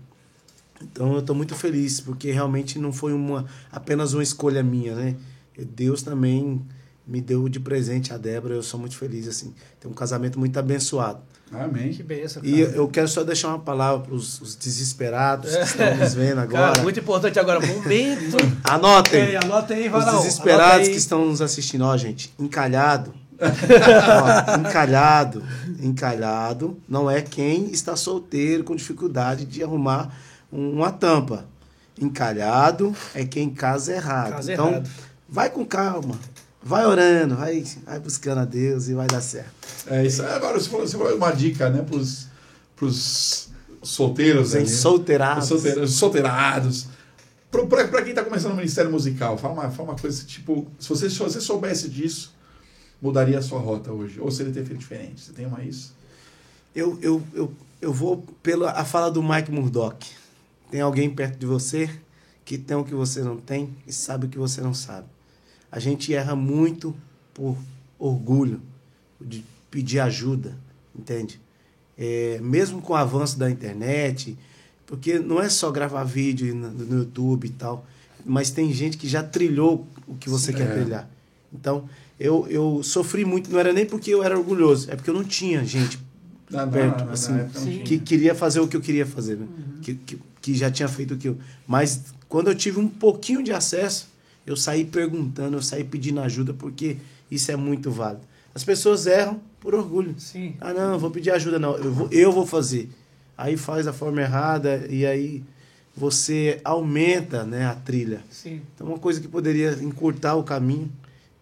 Então 0.81 1.13
eu 1.13 1.21
tô 1.21 1.33
muito 1.33 1.55
feliz, 1.55 2.01
porque 2.01 2.31
realmente 2.31 2.77
não 2.79 2.91
foi 2.91 3.13
uma 3.13 3.45
apenas 3.71 4.13
uma 4.13 4.23
escolha 4.23 4.61
minha, 4.63 4.95
né? 4.95 5.15
Deus 5.57 6.01
também 6.01 6.61
me 7.05 7.21
deu 7.21 7.47
de 7.47 7.59
presente 7.59 8.13
a 8.13 8.17
Débora. 8.17 8.55
Eu 8.55 8.63
sou 8.63 8.79
muito 8.79 8.97
feliz, 8.97 9.27
assim. 9.27 9.53
Tem 9.79 9.89
um 9.89 9.93
casamento 9.93 10.39
muito 10.39 10.57
abençoado. 10.57 11.21
Amém. 11.51 11.91
Que 11.91 12.01
benção, 12.01 12.41
cara. 12.41 12.55
E 12.55 12.61
eu 12.61 12.87
quero 12.87 13.07
só 13.07 13.23
deixar 13.23 13.49
uma 13.49 13.59
palavra 13.59 14.05
para 14.05 14.15
os 14.15 14.55
desesperados 14.55 15.53
que 15.53 15.61
estão 15.63 15.97
nos 15.97 16.13
vendo 16.13 16.39
agora. 16.39 16.71
Cara, 16.73 16.83
muito 16.83 16.99
importante 16.99 17.37
agora. 17.37 17.59
Momento. 17.59 18.37
Anotem. 18.63 19.21
Ei, 19.21 19.35
anota 19.35 19.73
aí, 19.73 19.89
Os 19.93 20.05
desesperados 20.05 20.87
aí. 20.87 20.93
que 20.93 20.97
estão 20.97 21.25
nos 21.25 21.41
assistindo, 21.41 21.83
ó, 21.83 21.95
gente, 21.97 22.33
encalhado. 22.39 23.13
Ó, 23.41 24.59
encalhado, 24.59 25.43
encalhado 25.81 26.77
não 26.87 27.09
é 27.09 27.21
quem 27.21 27.71
está 27.71 27.95
solteiro 27.95 28.63
com 28.63 28.75
dificuldade 28.75 29.45
de 29.45 29.63
arrumar 29.63 30.15
um- 30.51 30.71
uma 30.73 30.91
tampa. 30.91 31.45
Encalhado 31.99 32.95
é 33.13 33.25
quem 33.25 33.49
casa 33.49 33.93
errado. 33.93 34.31
Casa 34.31 34.53
então, 34.53 34.69
errado. 34.69 34.89
vai 35.27 35.49
com 35.49 35.65
calma, 35.65 36.17
vai 36.63 36.85
orando, 36.85 37.35
vai, 37.35 37.63
vai 37.85 37.99
buscando 37.99 38.39
a 38.41 38.45
Deus 38.45 38.87
e 38.87 38.93
vai 38.93 39.07
dar 39.07 39.21
certo. 39.21 39.51
É 39.87 40.05
isso. 40.05 40.23
Agora 40.23 40.59
você 40.59 40.69
falou, 40.69 40.87
você 40.87 40.97
falou 40.97 41.15
uma 41.15 41.31
dica, 41.31 41.69
né, 41.69 41.81
pros, 41.83 42.27
pros 42.75 43.49
solteiros 43.83 44.53
né? 44.53 44.65
solteirados. 44.65 45.43
Os 45.43 45.49
solteirados, 45.49 45.89
os 45.91 45.97
solteirados. 45.97 46.87
Pra 47.51 48.01
quem 48.01 48.13
tá 48.13 48.23
começando 48.23 48.51
no 48.51 48.57
Ministério 48.57 48.89
Musical, 48.89 49.37
fala 49.37 49.53
uma, 49.53 49.69
fala 49.71 49.89
uma 49.89 49.97
coisa 49.97 50.23
tipo, 50.23 50.67
se 50.79 50.87
você, 50.87 51.09
se 51.09 51.17
você 51.19 51.41
soubesse 51.41 51.89
disso, 51.89 52.33
mudaria 53.01 53.39
a 53.39 53.41
sua 53.41 53.59
rota 53.59 53.91
hoje? 53.91 54.19
Ou 54.19 54.29
seria 54.29 54.53
ter 54.53 54.65
feito 54.65 54.79
diferente? 54.79 55.21
Você 55.21 55.33
tem 55.33 55.45
uma 55.45 55.63
isso? 55.63 55.95
Eu, 56.75 56.97
eu, 57.01 57.21
eu, 57.33 57.51
eu 57.81 57.91
vou 57.91 58.23
pela 58.43 58.71
a 58.71 58.85
fala 58.85 59.09
do 59.09 59.23
Mike 59.23 59.51
Murdock. 59.51 60.07
Tem 60.69 60.81
alguém 60.81 61.09
perto 61.09 61.37
de 61.37 61.45
você 61.45 61.89
que 62.45 62.57
tem 62.57 62.77
o 62.77 62.83
que 62.83 62.93
você 62.93 63.21
não 63.21 63.37
tem 63.37 63.75
e 63.87 63.91
sabe 63.91 64.25
o 64.25 64.29
que 64.29 64.37
você 64.37 64.61
não 64.61 64.73
sabe. 64.73 65.07
A 65.71 65.79
gente 65.79 66.13
erra 66.13 66.35
muito 66.35 66.95
por 67.33 67.57
orgulho, 67.97 68.61
de 69.19 69.43
pedir 69.69 69.99
ajuda, 69.99 70.57
entende? 70.95 71.39
É, 71.97 72.39
mesmo 72.41 72.81
com 72.81 72.93
o 72.93 72.95
avanço 72.95 73.37
da 73.37 73.49
internet, 73.49 74.37
porque 74.85 75.19
não 75.19 75.41
é 75.41 75.47
só 75.47 75.71
gravar 75.71 76.03
vídeo 76.03 76.53
no, 76.53 76.71
no 76.71 76.97
YouTube 76.99 77.45
e 77.45 77.51
tal, 77.51 77.85
mas 78.25 78.49
tem 78.49 78.73
gente 78.73 78.97
que 78.97 79.07
já 79.07 79.23
trilhou 79.23 79.87
o 80.07 80.15
que 80.15 80.29
você 80.29 80.51
Sim, 80.51 80.57
quer 80.57 80.67
é. 80.67 80.73
trilhar. 80.73 81.09
Então, 81.53 81.87
eu, 82.21 82.45
eu 82.49 82.81
sofri 82.83 83.25
muito, 83.25 83.51
não 83.51 83.59
era 83.59 83.73
nem 83.73 83.85
porque 83.85 84.11
eu 84.13 84.23
era 84.23 84.37
orgulhoso, 84.37 84.89
é 84.91 84.95
porque 84.95 85.09
eu 85.09 85.13
não 85.13 85.23
tinha 85.23 85.63
gente 85.65 85.99
Na, 86.49 86.65
na- 86.65 86.71
perto, 86.71 87.05
na- 87.05 87.11
assim, 87.13 87.33
sim. 87.53 87.69
tinha. 87.71 87.83
que 87.85 87.99
queria 87.99 88.35
fazer 88.35 88.59
o 88.59 88.67
que 88.67 88.75
eu 88.77 88.81
queria 88.81 89.05
fazer, 89.05 89.37
né? 89.37 89.47
que, 89.81 89.95
que, 89.95 90.19
que 90.41 90.53
já 90.55 90.69
tinha 90.69 90.87
feito 90.87 91.13
aquilo. 91.13 91.37
Mas 91.67 92.03
quando 92.29 92.47
eu 92.49 92.55
tive 92.55 92.79
um 92.79 92.87
pouquinho 92.87 93.43
de 93.43 93.51
acesso, 93.51 94.07
eu 94.45 94.55
saí 94.55 94.85
perguntando, 94.85 95.57
eu 95.57 95.61
saí 95.61 95.83
pedindo 95.83 96.19
ajuda, 96.21 96.53
porque 96.53 96.97
isso 97.29 97.51
é 97.51 97.55
muito 97.55 97.89
válido. 97.91 98.23
As 98.53 98.63
pessoas 98.63 99.05
erram 99.07 99.39
por 99.59 99.73
orgulho. 99.75 100.13
Sim. 100.17 100.55
Ah, 100.59 100.73
não, 100.73 100.99
vou 100.99 101.09
pedir 101.11 101.31
ajuda, 101.31 101.57
não. 101.59 101.75
Eu 101.77 101.91
vou, 101.93 102.07
eu 102.11 102.31
vou 102.31 102.45
fazer. 102.45 102.89
Aí 103.37 103.55
faz 103.55 103.85
da 103.85 103.93
forma 103.93 104.21
errada 104.21 104.85
e 104.89 105.05
aí 105.05 105.41
você 105.95 106.59
aumenta 106.63 107.43
né, 107.43 107.65
a 107.65 107.75
trilha. 107.75 108.21
Sim. 108.29 108.61
Então, 108.75 108.87
uma 108.87 108.97
coisa 108.99 109.19
que 109.21 109.27
poderia 109.27 109.73
encurtar 109.81 110.35
o 110.35 110.43
caminho, 110.43 110.91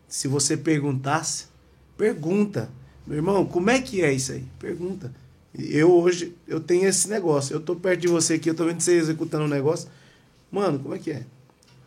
se 0.10 0.28
você 0.28 0.58
perguntasse, 0.58 1.46
pergunta. 1.98 2.70
Meu 3.08 3.18
irmão, 3.18 3.46
como 3.46 3.70
é 3.70 3.82
que 3.82 4.02
é 4.02 4.12
isso 4.12 4.32
aí? 4.34 4.44
Pergunta. 4.60 5.12
Eu 5.58 5.92
hoje, 5.92 6.36
eu 6.48 6.60
tenho 6.60 6.88
esse 6.88 7.10
negócio. 7.10 7.54
Eu 7.56 7.60
tô 7.60 7.76
perto 7.76 8.02
de 8.02 8.08
você 8.08 8.34
aqui, 8.36 8.50
eu 8.50 8.56
tô 8.56 8.66
vendo 8.66 8.82
você 8.82 8.94
executando 8.98 9.46
um 9.46 9.48
negócio. 9.48 9.90
Mano, 10.52 10.80
como 10.80 10.94
é 10.94 11.00
que 11.00 11.12
é? 11.12 11.24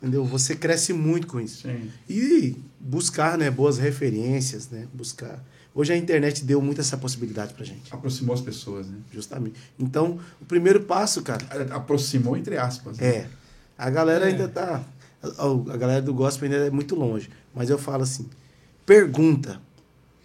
Entendeu? 0.01 0.25
Você 0.25 0.57
cresce 0.57 0.93
muito 0.93 1.27
com 1.29 1.41
isso. 1.41 1.63
Sim. 1.63 1.91
E 2.09 2.57
buscar, 2.81 3.39
né, 3.39 3.51
boas 3.51 3.79
referências, 3.79 4.69
né? 4.69 4.87
Buscar. 4.93 5.43
Hoje 5.75 5.93
a 5.93 5.97
internet 5.97 6.45
deu 6.45 6.61
muito 6.61 6.81
essa 6.81 6.99
possibilidade 6.99 7.55
pra 7.55 7.65
gente, 7.65 7.95
Aproximou 7.95 8.35
as 8.35 8.41
pessoas, 8.43 8.89
né? 8.89 8.99
justamente. 9.11 9.55
Então, 9.79 10.19
o 10.41 10.45
primeiro 10.45 10.81
passo, 10.81 11.23
cara, 11.23 11.43
Aproximou 11.71 12.37
entre 12.37 12.59
aspas. 12.59 12.99
né? 12.99 13.07
é. 13.07 13.29
A 13.79 13.89
galera 13.89 14.27
É. 14.27 14.33
ainda 14.33 14.49
tá. 14.49 14.85
A, 15.23 15.77
galera 15.77 16.03
do 16.03 16.13
gospel 16.13 16.51
ainda 16.51 16.67
é 16.67 16.71
muito 16.71 16.95
longe. 16.95 17.31
Mas 17.55 17.71
eu 17.71 17.79
falo 17.79 18.03
assim: 18.03 18.29
pergunta. 18.85 19.61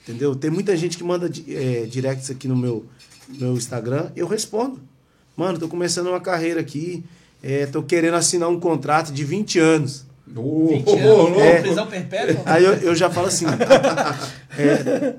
Entendeu? 0.04 0.36
Tem 0.36 0.50
muita 0.50 0.76
gente 0.76 0.98
que 0.98 1.04
manda 1.04 1.30
é, 1.50 1.86
directs 1.86 2.32
aqui 2.32 2.48
no 2.48 2.56
meu, 2.56 2.86
meu 3.28 3.54
Instagram. 3.54 4.10
Eu 4.16 4.26
respondo. 4.26 4.80
Mano, 5.36 5.60
tô 5.60 5.68
começando 5.68 6.08
uma 6.08 6.22
carreira 6.22 6.62
aqui. 6.62 7.04
É, 7.44 7.66
tô 7.68 7.84
querendo 7.84 8.16
assinar 8.16 8.50
um 8.50 8.60
contrato 8.60 9.12
de 9.12 9.24
20 9.24 9.60
anos. 9.60 10.07
Ô, 10.36 10.68
20 10.68 10.88
ô, 10.88 10.94
anos, 10.94 11.06
louco. 11.06 11.42
É. 11.42 11.62
prisão 11.62 11.88
perpétua? 11.88 12.42
Aí 12.46 12.64
eu, 12.64 12.74
eu 12.74 12.96
já 12.96 13.10
falo 13.10 13.28
assim: 13.28 13.46
é, 14.58 15.14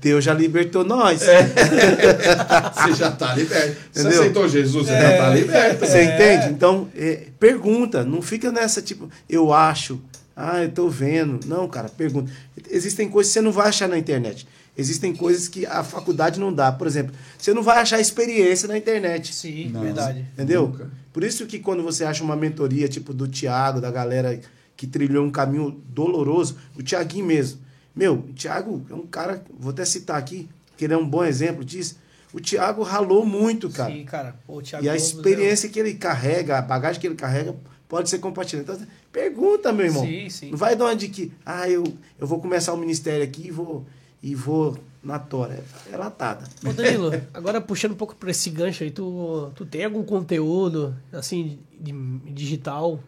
Deus 0.00 0.24
já 0.24 0.34
libertou 0.34 0.84
nós. 0.84 1.22
Você 2.74 2.94
já 2.94 3.10
tá 3.10 3.34
liberto. 3.34 3.76
Você 3.92 4.00
Entendeu? 4.00 4.20
aceitou 4.20 4.48
Jesus, 4.48 4.86
você 4.86 4.92
já 4.92 5.16
tá 5.16 5.30
liberto. 5.30 5.86
Você 5.86 6.02
entende? 6.04 6.48
Então, 6.50 6.88
é, 6.96 7.26
pergunta. 7.38 8.04
Não 8.04 8.20
fica 8.20 8.52
nessa 8.52 8.82
tipo, 8.82 9.08
eu 9.28 9.52
acho. 9.52 10.00
Ah, 10.36 10.62
eu 10.62 10.70
tô 10.70 10.88
vendo. 10.88 11.46
Não, 11.46 11.68
cara, 11.68 11.88
pergunta. 11.88 12.30
Existem 12.70 13.08
coisas 13.08 13.30
que 13.30 13.34
você 13.34 13.40
não 13.40 13.52
vai 13.52 13.68
achar 13.68 13.88
na 13.88 13.96
internet. 13.96 14.46
Existem 14.76 15.14
coisas 15.14 15.46
que 15.46 15.64
a 15.66 15.84
faculdade 15.84 16.40
não 16.40 16.52
dá. 16.52 16.72
Por 16.72 16.86
exemplo, 16.86 17.14
você 17.38 17.54
não 17.54 17.62
vai 17.62 17.78
achar 17.78 18.00
experiência 18.00 18.66
na 18.66 18.76
internet. 18.76 19.32
Sim, 19.34 19.68
Não. 19.68 19.82
verdade. 19.82 20.26
Entendeu? 20.32 20.68
Nunca. 20.68 20.90
Por 21.12 21.22
isso 21.22 21.46
que 21.46 21.60
quando 21.60 21.82
você 21.82 22.04
acha 22.04 22.24
uma 22.24 22.34
mentoria, 22.34 22.88
tipo 22.88 23.14
do 23.14 23.28
Tiago, 23.28 23.80
da 23.80 23.90
galera 23.90 24.40
que 24.76 24.86
trilhou 24.86 25.24
um 25.24 25.30
caminho 25.30 25.80
doloroso, 25.88 26.56
o 26.76 26.82
Tiaguinho 26.82 27.24
mesmo. 27.24 27.60
Meu, 27.94 28.14
o 28.14 28.32
Tiago 28.32 28.84
é 28.90 28.94
um 28.94 29.06
cara, 29.06 29.44
vou 29.56 29.70
até 29.70 29.84
citar 29.84 30.18
aqui, 30.18 30.48
que 30.76 30.84
ele 30.84 30.94
é 30.94 30.96
um 30.96 31.08
bom 31.08 31.24
exemplo 31.24 31.64
disso. 31.64 31.96
O 32.32 32.40
Tiago 32.40 32.82
ralou 32.82 33.24
muito, 33.24 33.70
cara. 33.70 33.92
Sim, 33.92 34.04
cara. 34.04 34.34
Pô, 34.44 34.56
o 34.56 34.62
Thiago 34.62 34.84
E 34.84 34.88
a 34.88 34.92
Gomes 34.94 35.06
experiência 35.08 35.68
que 35.68 35.78
ele 35.78 35.94
carrega, 35.94 36.58
a 36.58 36.62
bagagem 36.62 37.00
que 37.00 37.06
ele 37.06 37.14
carrega, 37.14 37.54
pode 37.88 38.10
ser 38.10 38.18
compartilhada. 38.18 38.72
Então, 38.74 38.86
pergunta, 39.12 39.72
meu 39.72 39.84
é- 39.84 39.88
irmão. 39.88 40.04
Sim, 40.04 40.28
sim. 40.28 40.50
Não 40.50 40.58
vai 40.58 40.74
dar 40.74 40.86
uma 40.86 40.96
de 40.96 41.08
que, 41.08 41.30
ah, 41.46 41.70
eu, 41.70 41.84
eu 42.18 42.26
vou 42.26 42.40
começar 42.40 42.72
o 42.72 42.76
ministério 42.76 43.22
aqui 43.22 43.46
e 43.46 43.50
vou, 43.52 43.86
e 44.24 44.34
vou 44.34 44.74
na 45.02 45.18
tora. 45.18 45.62
É 45.92 45.96
latada. 45.98 46.48
Ô 46.66 46.72
Danilo, 46.72 47.10
agora 47.34 47.60
puxando 47.60 47.92
um 47.92 47.96
pouco 47.96 48.16
pra 48.16 48.30
esse 48.30 48.48
gancho 48.48 48.82
aí, 48.82 48.90
tu, 48.90 49.52
tu 49.54 49.66
tem 49.66 49.84
algum 49.84 50.02
conteúdo, 50.02 50.96
assim, 51.12 51.58
de, 51.78 51.92
digital? 52.32 52.98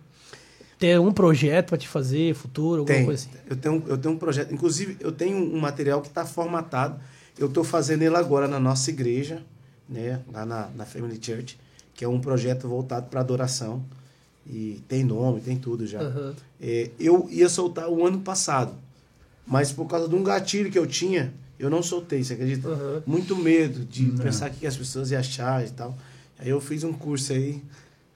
Tem 0.79 0.95
algum 0.95 1.11
projeto 1.11 1.71
pra 1.71 1.79
te 1.79 1.89
fazer, 1.89 2.35
futuro, 2.35 2.81
alguma 2.81 2.99
Tem. 2.99 3.07
coisa 3.07 3.27
assim? 3.27 3.39
Eu 3.49 3.57
tenho, 3.57 3.85
eu 3.89 3.97
tenho 3.97 4.15
um 4.15 4.19
projeto. 4.19 4.53
Inclusive, 4.53 4.99
eu 5.01 5.11
tenho 5.11 5.39
um 5.39 5.59
material 5.59 6.03
que 6.03 6.09
está 6.09 6.27
formatado. 6.27 7.01
Eu 7.39 7.47
estou 7.47 7.65
fazendo 7.65 8.03
ele 8.03 8.15
agora 8.15 8.47
na 8.47 8.61
nossa 8.61 8.91
igreja, 8.91 9.43
né? 9.89 10.21
lá 10.31 10.45
na, 10.45 10.69
na 10.77 10.85
Family 10.85 11.19
Church, 11.19 11.59
que 11.95 12.05
é 12.05 12.09
um 12.09 12.21
projeto 12.21 12.69
voltado 12.69 13.07
para 13.09 13.21
adoração. 13.21 13.83
E 14.47 14.83
tem 14.87 15.03
nome, 15.03 15.41
tem 15.41 15.57
tudo 15.57 15.87
já. 15.87 16.03
Aham. 16.03 16.35
É, 16.61 16.91
eu 17.01 17.27
ia 17.31 17.49
soltar 17.49 17.89
o 17.89 18.07
ano 18.07 18.21
passado, 18.21 18.75
mas 19.47 19.73
por 19.73 19.87
causa 19.87 20.09
de 20.09 20.15
um 20.15 20.23
gatilho 20.23 20.71
que 20.71 20.79
eu 20.79 20.87
tinha, 20.87 21.33
eu 21.59 21.71
não 21.71 21.83
soltei, 21.83 22.23
você 22.25 22.35
acredita? 22.35 22.69
Aham. 22.69 23.03
Muito 23.07 23.35
medo 23.37 23.85
de 23.85 24.03
Não. 24.07 24.19
pensar 24.19 24.51
o 24.51 24.55
que 24.55 24.67
as 24.67 24.77
pessoas 24.77 25.11
iam 25.11 25.21
achar 25.21 25.65
e 25.65 25.71
tal. 25.71 25.97
Aí 26.39 26.49
eu 26.51 26.61
fiz 26.61 26.85
um 26.85 26.93
curso 26.93 27.33
aí 27.33 27.63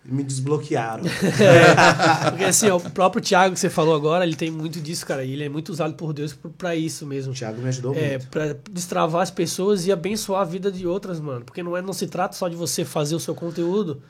e 0.05 0.13
me 0.13 0.23
desbloquearam. 0.23 1.05
Porque 2.31 2.45
assim, 2.45 2.69
ó, 2.69 2.77
o 2.77 2.91
próprio 2.91 3.23
Thiago 3.23 3.55
que 3.55 3.61
você 3.61 3.71
falou 3.71 3.95
agora, 3.95 4.25
ele 4.27 4.37
tem 4.37 4.51
muito 4.51 4.81
disso, 4.81 5.07
cara. 5.07 5.25
e 5.25 5.33
Ele 5.33 5.45
é 5.45 5.49
muito 5.49 5.71
usado 5.71 5.95
por 5.95 6.13
Deus 6.13 6.33
pra- 6.33 6.51
pra 6.57 6.77
isso 6.77 7.07
mesmo. 7.07 7.33
o 7.33 7.35
Thiago 7.35 7.61
me 7.61 7.69
ajudou 7.69 7.95
É, 7.95 8.11
muito. 8.19 8.29
pra 8.29 8.55
destravar 8.71 9.23
as 9.23 9.31
pessoas 9.31 9.87
e 9.87 9.93
abençoar 9.93 10.43
a 10.43 10.45
vida 10.45 10.71
de 10.71 10.87
outras, 10.87 11.21
mano. 11.21 11.45
Porque 11.45 11.63
não, 11.63 11.77
é, 11.77 11.83
não 11.83 11.93
se 11.93 12.07
trata 12.07 12.35
só 12.37 12.49
de 12.49 12.57
você 12.57 12.85
fazer 12.85 13.15
o 13.15 13.21
seu 13.21 13.35
conteúdo, 13.35 14.03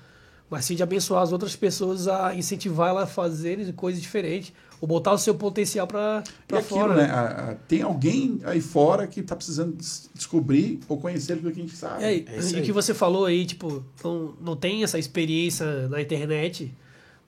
mas 0.48 0.64
sim 0.64 0.74
de 0.74 0.82
abençoar 0.82 1.22
as 1.22 1.32
outras 1.32 1.54
pessoas 1.54 2.08
a 2.08 2.34
incentivar 2.34 2.88
elas 2.90 3.04
a 3.04 3.06
fazerem 3.06 3.70
coisas 3.72 4.00
diferentes. 4.02 4.52
Ou 4.80 4.88
botar 4.88 5.12
o 5.12 5.18
seu 5.18 5.34
potencial 5.34 5.86
pra, 5.86 6.24
E 6.26 6.46
pra 6.48 6.58
aquilo, 6.60 6.80
fora, 6.80 6.94
né? 6.94 7.06
né? 7.06 7.10
a- 7.12 7.50
a- 7.50 7.54
tem 7.68 7.82
alguém 7.82 8.40
aí 8.44 8.60
fora 8.62 9.06
que 9.06 9.22
tá 9.22 9.36
precisando 9.36 9.76
des- 9.76 10.08
descobrir 10.14 10.80
ou 10.88 10.96
conhecer 10.96 11.34
aquilo 11.34 11.52
que 11.52 11.60
a 11.60 11.62
gente 11.64 11.76
sabe. 11.76 12.02
É, 12.02 12.14
e 12.16 12.24
É 12.26 12.40
e 12.40 12.52
o 12.54 12.56
aí. 12.56 12.62
que 12.62 12.72
você 12.72 12.94
falou 12.94 13.26
aí, 13.26 13.44
tipo, 13.44 13.84
não, 14.02 14.34
não 14.40 14.56
tem 14.56 14.82
essa 14.82 14.98
experiência 14.98 15.86
na 15.88 16.00
internet, 16.00 16.72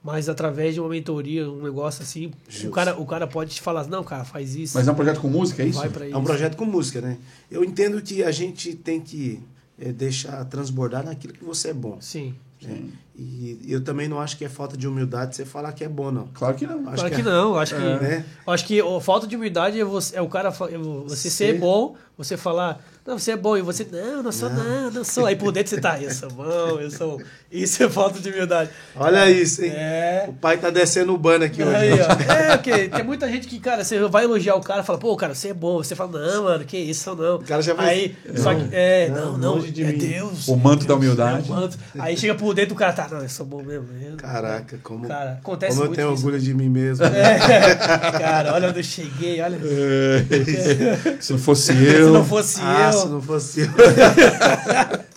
mas 0.03 0.27
através 0.27 0.73
de 0.73 0.79
uma 0.79 0.89
mentoria, 0.89 1.47
um 1.47 1.61
negócio 1.61 2.01
assim, 2.01 2.31
o 2.65 2.71
cara, 2.71 2.99
o 2.99 3.05
cara 3.05 3.27
pode 3.27 3.53
te 3.53 3.61
falar, 3.61 3.85
não, 3.87 4.03
cara, 4.03 4.25
faz 4.25 4.55
isso. 4.55 4.75
Mas 4.75 4.87
é 4.87 4.91
um 4.91 4.95
projeto 4.95 5.21
com 5.21 5.27
música, 5.27 5.61
é 5.61 5.67
isso? 5.67 5.77
Vai 5.79 5.89
pra 5.89 6.07
isso. 6.07 6.15
É 6.15 6.17
um 6.17 6.23
projeto 6.23 6.57
com 6.57 6.65
música, 6.65 7.01
né? 7.01 7.17
Eu 7.51 7.63
entendo 7.63 8.01
que 8.01 8.23
a 8.23 8.31
gente 8.31 8.73
tem 8.73 8.99
que 8.99 9.39
é, 9.79 9.91
deixar 9.91 10.43
transbordar 10.45 11.05
naquilo 11.05 11.33
que 11.33 11.43
você 11.43 11.69
é 11.69 11.73
bom. 11.73 11.97
Sim. 12.01 12.33
né? 12.61 12.81
E 13.15 13.59
eu 13.67 13.83
também 13.83 14.07
não 14.07 14.19
acho 14.19 14.35
que 14.37 14.43
é 14.43 14.49
falta 14.49 14.75
de 14.75 14.87
humildade 14.87 15.35
você 15.35 15.45
falar 15.45 15.71
que 15.73 15.83
é 15.83 15.87
bom, 15.87 16.09
não. 16.11 16.27
Claro 16.33 16.55
que 16.55 16.65
não. 16.65 16.79
Acho 16.87 16.95
Claro 16.95 17.09
que 17.09 17.15
que, 17.15 17.21
é- 17.21 17.31
não, 17.31 17.57
acho 17.59 17.75
que. 17.75 17.81
né? 17.81 18.25
Acho 18.47 18.65
que 18.65 18.81
a 18.81 19.01
falta 19.01 19.27
de 19.27 19.35
humildade 19.35 19.79
é, 19.79 19.83
você, 19.83 20.15
é 20.17 20.21
o 20.21 20.27
cara 20.27 20.49
é 20.49 20.77
você 20.77 21.29
ser 21.29 21.53
Ser- 21.53 21.59
bom, 21.59 21.95
você 22.17 22.35
falar, 22.37 22.83
não, 23.05 23.17
você 23.19 23.31
é 23.31 23.37
bom, 23.37 23.55
e 23.57 23.61
você, 23.61 23.85
não, 23.91 24.23
não 24.23 24.31
sou, 24.31 24.49
não, 24.49 24.89
não 24.91 25.03
sou. 25.03 25.25
Aí 25.27 25.35
por 25.35 25.51
dentro 25.51 25.69
você 25.69 25.79
tá, 25.81 26.01
eu 26.01 26.09
sou 26.11 26.29
bom, 26.31 26.79
eu 26.79 26.89
sou. 26.89 27.21
Isso 27.51 27.83
é 27.83 27.89
falta 27.89 28.19
de 28.19 28.29
humildade. 28.29 28.71
Olha 28.95 29.29
isso, 29.29 29.63
hein? 29.63 29.71
É. 29.75 30.25
O 30.27 30.33
pai 30.33 30.57
tá 30.57 30.71
descendo 30.71 31.13
o 31.13 31.17
ban 31.17 31.43
aqui 31.43 31.61
hoje. 31.61 31.75
Aí, 31.75 31.89
né? 31.95 32.03
ó. 32.07 32.31
É, 32.33 32.57
porque 32.57 32.87
tem 32.89 33.03
muita 33.03 33.27
gente 33.29 33.47
que, 33.47 33.59
cara, 33.59 33.83
você 33.83 33.99
vai 34.07 34.23
elogiar 34.23 34.55
o 34.55 34.61
cara 34.61 34.81
e 34.81 34.85
fala, 34.85 34.97
pô, 34.97 35.15
cara, 35.15 35.35
você 35.35 35.49
é 35.49 35.53
bom. 35.53 35.77
Você 35.77 35.95
fala, 35.95 36.19
não, 36.19 36.43
mano, 36.45 36.65
que 36.65 36.77
isso, 36.77 37.13
não. 37.15 37.35
O 37.35 37.43
cara 37.45 37.61
já 37.61 37.73
vai- 37.75 37.89
Aí, 37.89 38.15
só 38.37 38.55
que, 38.55 38.69
é, 38.71 39.09
não, 39.09 39.37
não, 39.37 39.55
não, 39.57 39.65
é 39.65 39.67
mim. 39.69 39.97
Deus. 39.97 40.47
O 40.47 40.53
é 40.53 40.55
manto 40.55 40.81
da 40.87 40.95
Deus, 40.95 40.97
humildade. 40.99 41.49
é 41.49 41.51
o 41.51 41.55
manto. 41.55 41.77
Aí 41.99 42.17
chega 42.17 42.33
por 42.35 42.53
dentro 42.55 42.73
o 42.73 42.77
cara, 42.77 42.93
tá, 42.93 43.02
não, 43.11 43.21
eu 43.21 43.29
sou 43.29 43.45
bom 43.45 43.63
mesmo. 43.63 43.87
Caraca, 44.17 44.79
como, 44.83 45.07
Cara, 45.07 45.33
acontece 45.33 45.77
como 45.77 45.89
eu 45.89 45.95
tenho 45.95 46.13
isso. 46.13 46.25
orgulho 46.25 46.39
de 46.41 46.53
mim 46.53 46.69
mesmo. 46.69 47.05
É, 47.05 47.75
cara, 48.19 48.53
olha 48.53 48.69
onde 48.69 48.79
eu 48.79 48.83
cheguei, 48.83 49.41
olha. 49.41 49.57
É. 49.57 51.21
Se 51.21 51.31
não 51.31 51.39
fosse 51.39 51.73
Se 51.73 51.85
eu. 51.85 52.13
não 52.13 52.25
fosse 52.25 52.59
ah, 52.61 52.91
eu. 52.93 52.99
se 52.99 53.07
não 53.07 53.21
fosse 53.21 53.61
eu. 53.61 53.67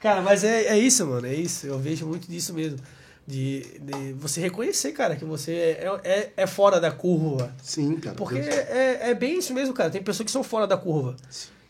Cara, 0.00 0.22
mas 0.22 0.42
é, 0.44 0.64
é 0.68 0.78
isso, 0.78 1.06
mano, 1.06 1.26
é 1.26 1.34
isso. 1.34 1.66
Eu 1.66 1.78
vejo 1.78 2.06
muito 2.06 2.26
disso 2.26 2.54
mesmo. 2.54 2.78
De, 3.26 3.60
de 3.80 4.12
você 4.14 4.40
reconhecer, 4.40 4.92
cara, 4.92 5.14
que 5.14 5.24
você 5.24 5.52
é, 5.52 6.00
é, 6.02 6.32
é 6.38 6.46
fora 6.46 6.80
da 6.80 6.90
curva. 6.90 7.54
Sim, 7.62 7.96
cara. 7.96 8.16
Porque 8.16 8.38
é, 8.38 9.10
é 9.10 9.14
bem 9.14 9.38
isso 9.38 9.52
mesmo, 9.52 9.74
cara. 9.74 9.90
Tem 9.90 10.02
pessoas 10.02 10.24
que 10.24 10.32
são 10.32 10.42
fora 10.42 10.66
da 10.66 10.76
curva. 10.76 11.14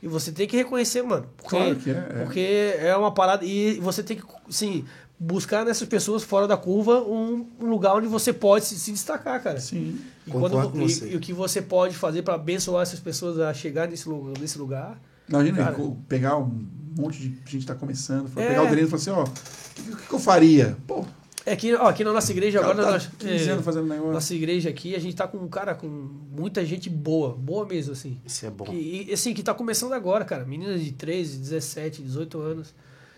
E 0.03 0.09
você 0.09 0.33
tem 0.33 0.47
que 0.47 0.57
reconhecer, 0.57 1.03
mano. 1.03 1.27
Porque, 1.37 1.57
Claro 1.57 1.77
que 1.77 1.91
é, 1.91 1.93
é. 1.93 2.25
Porque 2.25 2.75
é 2.79 2.97
uma 2.97 3.13
parada. 3.13 3.45
E 3.45 3.79
você 3.81 4.03
tem 4.03 4.17
que, 4.17 4.23
sim, 4.49 4.85
buscar 5.23 5.67
nessas 5.67 5.87
pessoas 5.87 6.23
fora 6.23 6.49
da 6.49 6.57
curva 6.57 7.03
um, 7.03 7.47
um 7.61 7.67
lugar 7.69 7.95
onde 7.95 8.09
você 8.09 8.33
pode 8.33 8.65
se, 8.65 8.79
se 8.79 8.91
destacar, 8.91 9.43
cara. 9.43 9.61
Sim. 9.61 9.99
E, 10.27 10.31
quando, 10.31 10.71
com 10.71 10.81
e- 10.81 10.89
você. 10.89 11.13
e 11.13 11.17
o 11.17 11.21
que 11.21 11.33
você 11.33 11.61
pode 11.61 11.95
fazer 11.95 12.23
para 12.23 12.35
abençoar 12.35 12.83
essas 12.83 12.99
pessoas 13.01 13.39
a 13.39 13.53
chegar 13.53 13.87
nesse, 13.87 14.09
lu- 14.09 14.33
nesse 14.41 14.59
lugar. 14.59 14.99
Imagina 15.29 15.59
Cara. 15.59 15.77
pegar 16.09 16.39
um 16.39 16.67
monte 16.99 17.19
de 17.19 17.25
gente 17.45 17.59
que 17.59 17.67
tá 17.67 17.75
começando, 17.75 18.31
É. 18.37 18.49
pegar 18.49 18.63
o 18.63 18.69
Delino 18.69 18.89
e 18.89 18.91
falar 18.91 19.01
assim, 19.03 19.11
ó, 19.11 19.23
o 19.25 19.97
que, 19.97 20.07
que 20.09 20.13
eu 20.15 20.19
faria? 20.19 20.77
Pô, 20.87 21.05
É 21.47 21.55
que, 21.55 21.75
ó, 21.75 21.87
aqui 21.89 22.03
na 22.03 22.13
nossa 22.13 22.33
igreja 22.33 22.59
agora. 22.61 22.83
tá 22.83 22.91
nós, 22.93 23.07
15 23.19 23.51
é, 23.51 23.57
fazendo 23.63 23.87
negócio. 23.87 24.13
Nossa 24.13 24.35
igreja 24.35 24.69
aqui, 24.71 24.95
a 24.95 24.99
gente 24.99 25.15
tá 25.15 25.29
com 25.29 25.37
um 25.39 25.49
cara 25.49 25.75
com 25.75 25.87
muita 25.87 26.65
gente 26.65 26.91
boa, 26.91 27.35
boa 27.37 27.65
mesmo, 27.67 27.93
assim. 27.93 28.19
Isso 28.27 28.45
é 28.45 28.51
bom. 28.51 28.65
Que, 28.65 29.07
e, 29.09 29.13
assim, 29.13 29.33
que 29.35 29.43
tá 29.43 29.55
começando 29.55 29.93
agora, 29.93 30.25
cara. 30.25 30.45
Meninas 30.45 30.83
de 30.83 30.93
13, 30.93 31.39
17, 31.39 32.03
18 32.03 32.41
anos. 32.41 32.75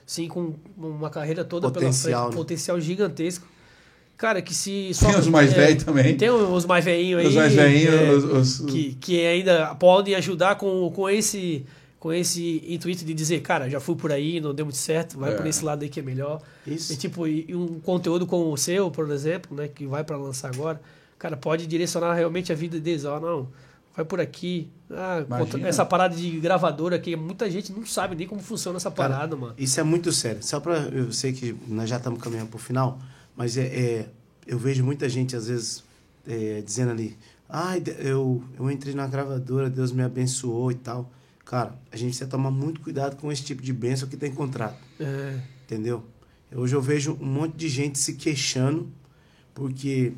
Sim, 0.06 0.28
com 0.28 0.54
uma 0.76 1.08
carreira 1.10 1.44
toda 1.44 1.68
Potencial, 1.70 2.02
pela 2.02 2.22
frente, 2.22 2.30
né? 2.30 2.36
potencial 2.36 2.80
gigantesco. 2.80 3.46
Cara, 4.16 4.40
que 4.42 4.54
se. 4.54 4.90
Tem 4.98 5.16
os 5.18 5.26
mais 5.26 5.52
é, 5.52 5.54
velhos 5.54 5.84
também. 5.84 6.16
Tem 6.16 6.30
os 6.30 6.64
mais 6.64 6.84
velhinhos 6.84 7.20
aí. 7.20 7.26
Os 7.26 7.34
mais 7.34 7.52
velhinhos, 7.54 7.94
é, 7.94 8.10
os- 8.12 8.60
os- 8.60 8.70
que, 8.70 8.94
que 9.00 9.26
ainda 9.26 9.74
podem 9.74 10.14
ajudar 10.14 10.56
com, 10.56 10.90
com 10.94 11.08
esse 11.10 11.64
com 11.98 12.12
esse 12.12 12.64
intuito 12.66 13.04
de 13.04 13.14
dizer, 13.14 13.42
cara, 13.42 13.70
já 13.70 13.78
fui 13.78 13.94
por 13.94 14.10
aí, 14.10 14.40
não 14.40 14.52
deu 14.52 14.64
muito 14.66 14.76
certo, 14.76 15.16
vai 15.16 15.32
É. 15.32 15.36
por 15.36 15.46
esse 15.46 15.64
lado 15.64 15.84
aí 15.84 15.88
que 15.88 16.00
é 16.00 16.02
melhor. 16.02 16.42
Isso. 16.66 16.92
E 16.92 16.96
tipo, 16.96 17.28
e, 17.28 17.44
e 17.48 17.54
um 17.54 17.78
conteúdo 17.78 18.26
como 18.26 18.52
o 18.52 18.56
seu, 18.56 18.90
por 18.90 19.08
exemplo, 19.12 19.56
né, 19.56 19.68
que 19.68 19.86
vai 19.86 20.02
para 20.02 20.16
lançar 20.16 20.52
agora, 20.52 20.80
cara, 21.16 21.36
pode 21.36 21.64
direcionar 21.64 22.12
realmente 22.14 22.50
a 22.50 22.56
vida 22.56 22.80
deles, 22.80 23.04
ó, 23.04 23.20
não, 23.20 23.48
vai 23.94 24.04
por 24.04 24.20
aqui. 24.20 24.68
Ah, 24.94 25.24
essa 25.66 25.84
parada 25.84 26.14
de 26.14 26.30
gravadora 26.40 26.96
aqui, 26.96 27.16
muita 27.16 27.50
gente 27.50 27.72
não 27.72 27.84
sabe 27.86 28.14
nem 28.14 28.26
como 28.26 28.40
funciona 28.42 28.76
essa 28.76 28.90
Cara, 28.90 29.14
parada, 29.14 29.36
mano. 29.36 29.54
Isso 29.58 29.78
é 29.80 29.82
muito 29.82 30.12
sério. 30.12 30.42
Só 30.42 30.60
para 30.60 30.76
eu 30.88 31.10
sei 31.12 31.32
que 31.32 31.54
nós 31.68 31.88
já 31.88 31.96
estamos 31.96 32.20
caminhando 32.22 32.48
para 32.48 32.56
o 32.56 32.60
final, 32.60 32.98
mas 33.36 33.56
é, 33.56 33.62
é- 33.66 34.08
eu 34.46 34.58
vejo 34.58 34.84
muita 34.84 35.08
gente 35.08 35.34
às 35.36 35.46
vezes 35.46 35.84
é, 36.26 36.60
dizendo 36.64 36.90
ali, 36.92 37.16
ai, 37.48 37.80
de- 37.80 37.94
eu 37.98 38.42
eu 38.58 38.70
entrei 38.70 38.94
na 38.94 39.06
gravadora, 39.06 39.68
Deus 39.70 39.92
me 39.92 40.02
abençoou 40.02 40.70
e 40.70 40.74
tal. 40.76 41.10
Cara, 41.44 41.74
a 41.90 41.96
gente 41.96 42.10
precisa 42.10 42.30
tomar 42.30 42.50
muito 42.50 42.80
cuidado 42.80 43.16
com 43.16 43.30
esse 43.32 43.42
tipo 43.42 43.60
de 43.62 43.72
bênção 43.72 44.08
que 44.08 44.16
tem 44.16 44.32
contrato, 44.32 44.78
É, 45.00 45.38
entendeu? 45.64 46.04
Hoje 46.54 46.74
eu 46.76 46.80
vejo 46.82 47.16
um 47.20 47.26
monte 47.26 47.56
de 47.56 47.68
gente 47.68 47.98
se 47.98 48.12
queixando 48.14 48.88
porque 49.54 50.12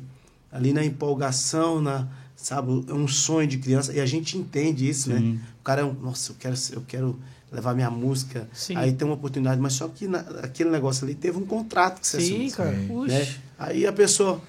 ali 0.51 0.71
na 0.73 0.83
empolgação, 0.85 1.81
na 1.81 2.07
sabe, 2.45 2.85
é 2.87 2.93
um 2.93 3.07
sonho 3.07 3.47
de 3.47 3.57
criança 3.57 3.91
e 3.91 3.99
a 3.99 4.05
gente 4.05 4.37
entende 4.37 4.87
isso, 4.87 5.09
né? 5.09 5.17
Sim. 5.17 5.39
O 5.59 5.63
cara 5.63 5.81
é 5.81 5.83
um, 5.83 5.93
nossa, 5.93 6.31
eu 6.31 6.35
quero, 6.37 6.55
eu 6.73 6.83
quero 6.87 7.19
levar 7.51 7.73
minha 7.73 7.89
música, 7.89 8.47
Sim. 8.53 8.75
aí 8.75 8.93
tem 8.93 9.03
uma 9.03 9.15
oportunidade, 9.15 9.59
mas 9.59 9.73
só 9.73 9.87
que 9.87 10.07
na, 10.07 10.19
aquele 10.19 10.69
negócio 10.69 11.05
ali 11.05 11.15
teve 11.15 11.39
um 11.39 11.45
contrato 11.45 11.99
que 11.99 12.05
você 12.05 12.21
sim, 12.21 12.45
assinou, 12.45 12.51
cara. 12.51 12.71
Né? 13.07 13.35
Aí 13.57 13.87
a 13.87 13.91
pessoa 13.91 14.39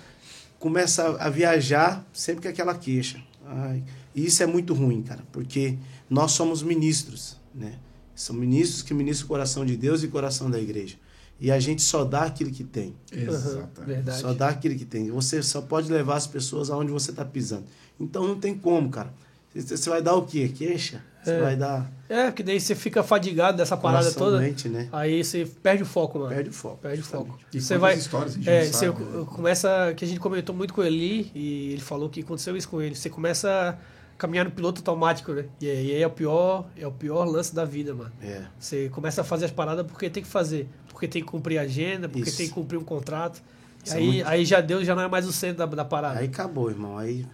começa 0.58 1.08
a, 1.08 1.26
a 1.26 1.30
viajar 1.30 2.06
sempre 2.12 2.42
com 2.42 2.48
aquela 2.48 2.74
queixa. 2.74 3.18
Ai, 3.46 3.82
e 4.14 4.26
isso 4.26 4.42
é 4.42 4.46
muito 4.46 4.74
ruim, 4.74 5.00
cara, 5.00 5.24
porque 5.32 5.78
nós 6.10 6.32
somos 6.32 6.62
ministros, 6.62 7.38
né? 7.54 7.78
São 8.14 8.36
ministros 8.36 8.82
que 8.82 8.92
ministram 8.92 9.24
o 9.24 9.28
coração 9.28 9.64
de 9.64 9.74
Deus 9.74 10.02
e 10.02 10.06
o 10.06 10.10
coração 10.10 10.50
da 10.50 10.60
igreja. 10.60 10.96
E 11.38 11.50
a 11.50 11.60
gente 11.60 11.82
só 11.82 12.04
dá 12.04 12.22
aquilo 12.22 12.50
que 12.50 12.64
tem. 12.64 12.94
Exatamente. 13.12 13.86
verdade. 13.86 14.20
Só 14.20 14.32
dá 14.32 14.48
aquilo 14.48 14.74
que 14.74 14.86
tem. 14.86 15.10
Você 15.10 15.42
só 15.42 15.60
pode 15.60 15.92
levar 15.92 16.16
as 16.16 16.26
pessoas 16.26 16.70
aonde 16.70 16.90
você 16.90 17.10
está 17.10 17.24
pisando. 17.24 17.64
Então 17.98 18.26
não 18.26 18.38
tem 18.38 18.54
como, 18.54 18.88
cara. 18.90 19.12
Você 19.54 19.88
vai 19.88 20.02
dar 20.02 20.14
o 20.14 20.22
quê? 20.26 20.48
Queixa? 20.48 21.02
Você 21.22 21.30
É. 21.32 21.40
vai 21.40 21.56
dar 21.56 21.90
É, 22.08 22.26
porque 22.26 22.42
daí 22.42 22.60
você 22.60 22.74
fica 22.74 23.02
fadigado 23.02 23.56
dessa 23.56 23.76
parada 23.76 24.12
toda. 24.12 24.38
né? 24.38 24.88
Aí 24.92 25.24
você 25.24 25.44
perde 25.62 25.82
o 25.82 25.86
foco, 25.86 26.18
mano. 26.20 26.30
Perde 26.30 26.50
o 26.50 26.52
foco. 26.52 26.76
Perde 26.76 27.00
o 27.00 27.04
foco. 27.04 27.38
E 27.52 27.60
Você 27.60 27.76
vai. 27.78 27.94
histórias 27.96 28.32
a 28.34 28.36
gente 28.36 28.48
É, 28.48 28.64
você 28.64 28.86
sabe, 28.86 29.02
né? 29.02 29.24
começa. 29.26 29.92
Que 29.96 30.04
a 30.04 30.08
gente 30.08 30.20
comentou 30.20 30.54
muito 30.54 30.72
com 30.74 30.84
ele 30.84 31.32
e 31.34 31.72
ele 31.72 31.80
falou 31.80 32.08
que 32.08 32.20
aconteceu 32.20 32.56
isso 32.56 32.68
com 32.68 32.80
ele. 32.80 32.94
Você 32.94 33.10
começa 33.10 33.70
a 33.70 34.16
caminhar 34.18 34.44
no 34.44 34.52
piloto 34.52 34.80
automático, 34.80 35.32
né? 35.32 35.46
E 35.60 35.68
aí 35.68 36.00
é 36.02 36.06
o 36.06 36.10
pior, 36.10 36.66
é 36.76 36.86
o 36.86 36.92
pior 36.92 37.24
lance 37.24 37.52
da 37.54 37.64
vida, 37.64 37.92
mano. 37.94 38.12
É. 38.22 38.42
Você 38.60 38.88
começa 38.90 39.22
a 39.22 39.24
fazer 39.24 39.46
as 39.46 39.50
paradas 39.50 39.84
porque 39.86 40.08
tem 40.08 40.22
que 40.22 40.28
fazer. 40.28 40.68
Porque 40.88 41.08
tem 41.08 41.22
que 41.24 41.28
cumprir 41.28 41.58
a 41.58 41.62
agenda, 41.62 42.08
porque 42.08 42.28
Isso. 42.28 42.38
tem 42.38 42.46
que 42.46 42.54
cumprir 42.54 42.76
um 42.78 42.84
contrato. 42.84 43.42
E 43.84 43.90
é 43.90 43.94
aí, 43.94 44.06
muito- 44.06 44.28
aí 44.28 44.44
já 44.44 44.60
Deus 44.60 44.86
já 44.86 44.94
não 44.94 45.02
é 45.02 45.08
mais 45.08 45.26
o 45.26 45.32
centro 45.32 45.58
da, 45.58 45.66
da 45.66 45.84
parada. 45.84 46.20
Aí 46.20 46.26
acabou, 46.26 46.70
irmão. 46.70 46.96
Aí 46.96 47.26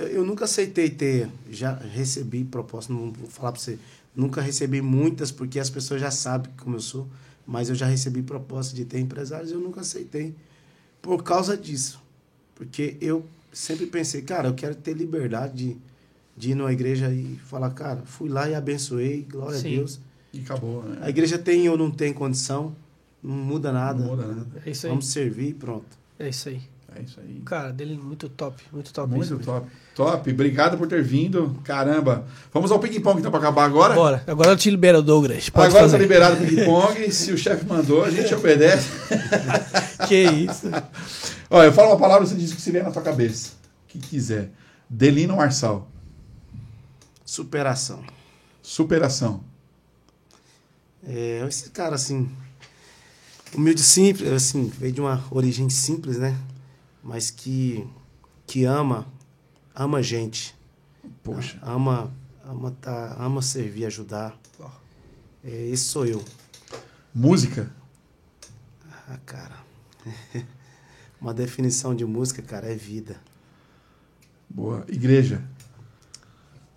eu, 0.00 0.08
eu 0.08 0.24
nunca 0.24 0.46
aceitei 0.46 0.88
ter, 0.88 1.28
já 1.50 1.74
recebi 1.74 2.42
propostas, 2.44 2.96
não 2.96 3.12
vou 3.12 3.28
falar 3.28 3.52
pra 3.52 3.60
você, 3.60 3.78
nunca 4.16 4.40
recebi 4.40 4.80
muitas 4.80 5.30
porque 5.30 5.60
as 5.60 5.68
pessoas 5.68 6.00
já 6.00 6.10
sabem 6.10 6.50
como 6.56 6.76
eu 6.76 6.80
sou, 6.80 7.06
mas 7.46 7.68
eu 7.68 7.74
já 7.74 7.86
recebi 7.86 8.22
propostas 8.22 8.74
de 8.74 8.84
ter 8.84 8.98
empresários, 8.98 9.52
eu 9.52 9.60
nunca 9.60 9.82
aceitei 9.82 10.34
por 11.02 11.22
causa 11.22 11.56
disso. 11.56 12.00
Porque 12.54 12.96
eu 13.00 13.24
sempre 13.52 13.86
pensei, 13.86 14.22
cara, 14.22 14.48
eu 14.48 14.54
quero 14.54 14.74
ter 14.74 14.94
liberdade 14.94 15.54
de, 15.54 15.76
de 16.36 16.50
ir 16.52 16.54
numa 16.54 16.72
igreja 16.72 17.12
e 17.12 17.36
falar, 17.46 17.70
cara, 17.70 18.02
fui 18.04 18.28
lá 18.28 18.48
e 18.48 18.54
abençoei, 18.54 19.26
glória 19.28 19.58
Sim. 19.58 19.74
a 19.74 19.76
Deus. 19.78 20.00
E 20.32 20.40
acabou, 20.40 20.82
né? 20.84 20.98
A 21.00 21.10
igreja 21.10 21.38
tem 21.38 21.68
ou 21.68 21.76
não 21.76 21.90
tem 21.90 22.12
condição, 22.12 22.74
não 23.22 23.34
muda 23.34 23.72
nada. 23.72 23.98
Não 23.98 24.10
muda 24.10 24.26
nada. 24.26 24.62
É 24.64 24.70
isso 24.70 24.86
aí. 24.86 24.90
Vamos 24.90 25.08
servir 25.08 25.48
e 25.48 25.54
pronto. 25.54 25.98
É 26.18 26.28
isso 26.28 26.48
aí. 26.48 26.60
É 26.96 27.02
isso 27.02 27.20
aí. 27.20 27.40
Cara, 27.44 27.72
dele 27.72 27.96
muito 27.96 28.28
top. 28.28 28.62
Muito 28.72 28.92
top. 28.92 29.08
Muito 29.10 29.24
isso 29.24 29.36
mesmo. 29.36 29.52
top. 29.52 29.70
Top. 29.94 30.30
Obrigado 30.30 30.76
por 30.76 30.86
ter 30.88 31.02
vindo. 31.02 31.58
Caramba. 31.64 32.26
Vamos 32.52 32.70
ao 32.72 32.78
ping-pong 32.78 33.16
que 33.16 33.22
tá 33.22 33.30
pra 33.30 33.38
acabar 33.38 33.64
agora. 33.64 33.94
Bora. 33.94 34.24
Agora 34.26 34.50
eu 34.50 34.56
te 34.56 34.70
libero, 34.70 35.02
Douglas. 35.02 35.48
Pode 35.48 35.68
agora 35.68 35.84
tá 35.84 35.90
fazer. 35.90 35.98
liberado 36.02 36.42
o 36.42 36.46
ping-pong. 36.46 37.12
Se 37.12 37.32
o 37.32 37.38
chefe 37.38 37.64
mandou, 37.64 38.04
a 38.04 38.10
gente 38.10 38.32
obedece. 38.34 38.88
Que 40.08 40.22
isso. 40.22 40.66
Olha, 41.50 41.66
eu 41.66 41.72
falo 41.72 41.90
uma 41.90 41.98
palavra, 41.98 42.26
você 42.26 42.34
diz 42.34 42.52
o 42.52 42.56
que 42.56 42.62
se 42.62 42.70
vier 42.70 42.82
na 42.82 42.90
tua 42.90 43.02
cabeça. 43.02 43.50
O 43.84 43.88
que 43.88 43.98
quiser. 43.98 44.50
Delino 44.88 45.36
Marçal. 45.36 45.88
Superação. 47.24 48.02
Superação. 48.62 49.44
É, 51.06 51.44
esse 51.48 51.70
cara, 51.70 51.94
assim, 51.94 52.28
humilde, 53.54 53.82
simples, 53.82 54.30
assim, 54.32 54.70
veio 54.78 54.92
de 54.92 55.00
uma 55.00 55.22
origem 55.30 55.68
simples, 55.68 56.18
né? 56.18 56.36
Mas 57.02 57.30
que, 57.30 57.86
que 58.46 58.64
ama, 58.64 59.06
ama 59.74 60.02
gente. 60.02 60.54
Poxa. 61.22 61.58
Ama, 61.62 62.12
ama, 62.44 62.70
tá, 62.80 63.16
ama 63.18 63.42
servir, 63.42 63.86
ajudar. 63.86 64.38
É, 65.42 65.68
esse 65.68 65.84
sou 65.84 66.06
eu. 66.06 66.22
Música. 67.14 67.70
Ah, 69.08 69.18
cara. 69.24 69.56
uma 71.20 71.32
definição 71.34 71.94
de 71.94 72.04
música, 72.04 72.42
cara, 72.42 72.70
é 72.70 72.74
vida. 72.74 73.20
Boa. 74.48 74.84
Igreja. 74.88 75.42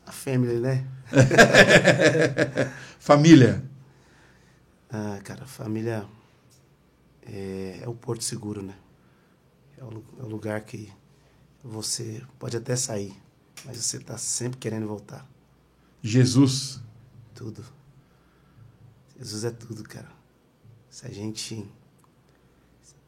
A 0.05 0.11
family, 0.11 0.59
né? 0.59 0.87
Família. 2.99 3.63
Ah, 4.89 5.19
cara, 5.23 5.45
família 5.45 6.05
é, 7.25 7.79
é 7.81 7.87
o 7.87 7.93
porto 7.93 8.23
seguro, 8.23 8.61
né? 8.61 8.75
É 9.83 9.85
o, 9.85 10.03
é 10.19 10.23
lugar 10.23 10.61
que 10.61 10.91
você 11.61 12.23
pode 12.39 12.55
até 12.55 12.75
sair, 12.75 13.13
mas 13.65 13.77
você 13.77 13.99
tá 13.99 14.17
sempre 14.17 14.57
querendo 14.57 14.87
voltar. 14.87 15.27
Jesus. 16.01 16.81
Tudo. 17.35 17.63
Jesus 19.17 19.43
é 19.43 19.51
tudo, 19.51 19.83
cara. 19.83 20.11
Se 20.89 21.05
a 21.05 21.09
gente 21.09 21.69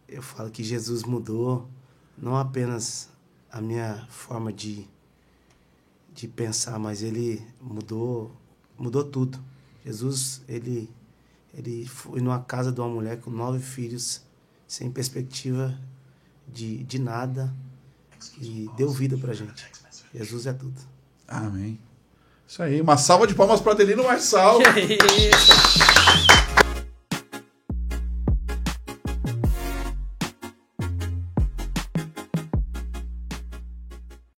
eu 0.08 0.22
falo 0.22 0.52
que 0.52 0.64
Jesus 0.64 1.04
mudou 1.04 1.68
não 2.18 2.36
apenas 2.36 3.10
a 3.52 3.60
minha 3.60 4.06
forma 4.10 4.54
de, 4.54 4.88
de 6.14 6.28
pensar, 6.28 6.78
mas 6.78 7.02
ele 7.02 7.46
mudou 7.62 8.32
mudou 8.78 9.04
tudo. 9.04 9.42
Jesus, 9.86 10.42
ele, 10.48 10.90
ele 11.54 11.86
foi 11.88 12.20
numa 12.20 12.42
casa 12.42 12.72
de 12.72 12.80
uma 12.80 12.90
mulher 12.90 13.22
com 13.22 13.30
nove 13.30 13.60
filhos, 13.60 14.22
sem 14.68 14.92
perspectiva 14.92 15.80
de, 16.48 16.84
de 16.84 17.00
nada, 17.00 17.54
e 18.40 18.70
deu 18.78 18.90
vida 18.90 19.18
pra 19.18 19.34
gente. 19.34 19.66
Jesus 20.14 20.46
é 20.46 20.54
tudo. 20.54 20.80
Amém. 21.28 21.80
Isso 22.48 22.62
aí. 22.62 22.80
Uma 22.80 22.98
salva 22.98 23.28
de 23.28 23.34
palmas 23.36 23.60
para 23.60 23.74
Adelino 23.74 24.04
Marçal. 24.04 24.60
Que 24.74 24.94
isso? 24.94 26.35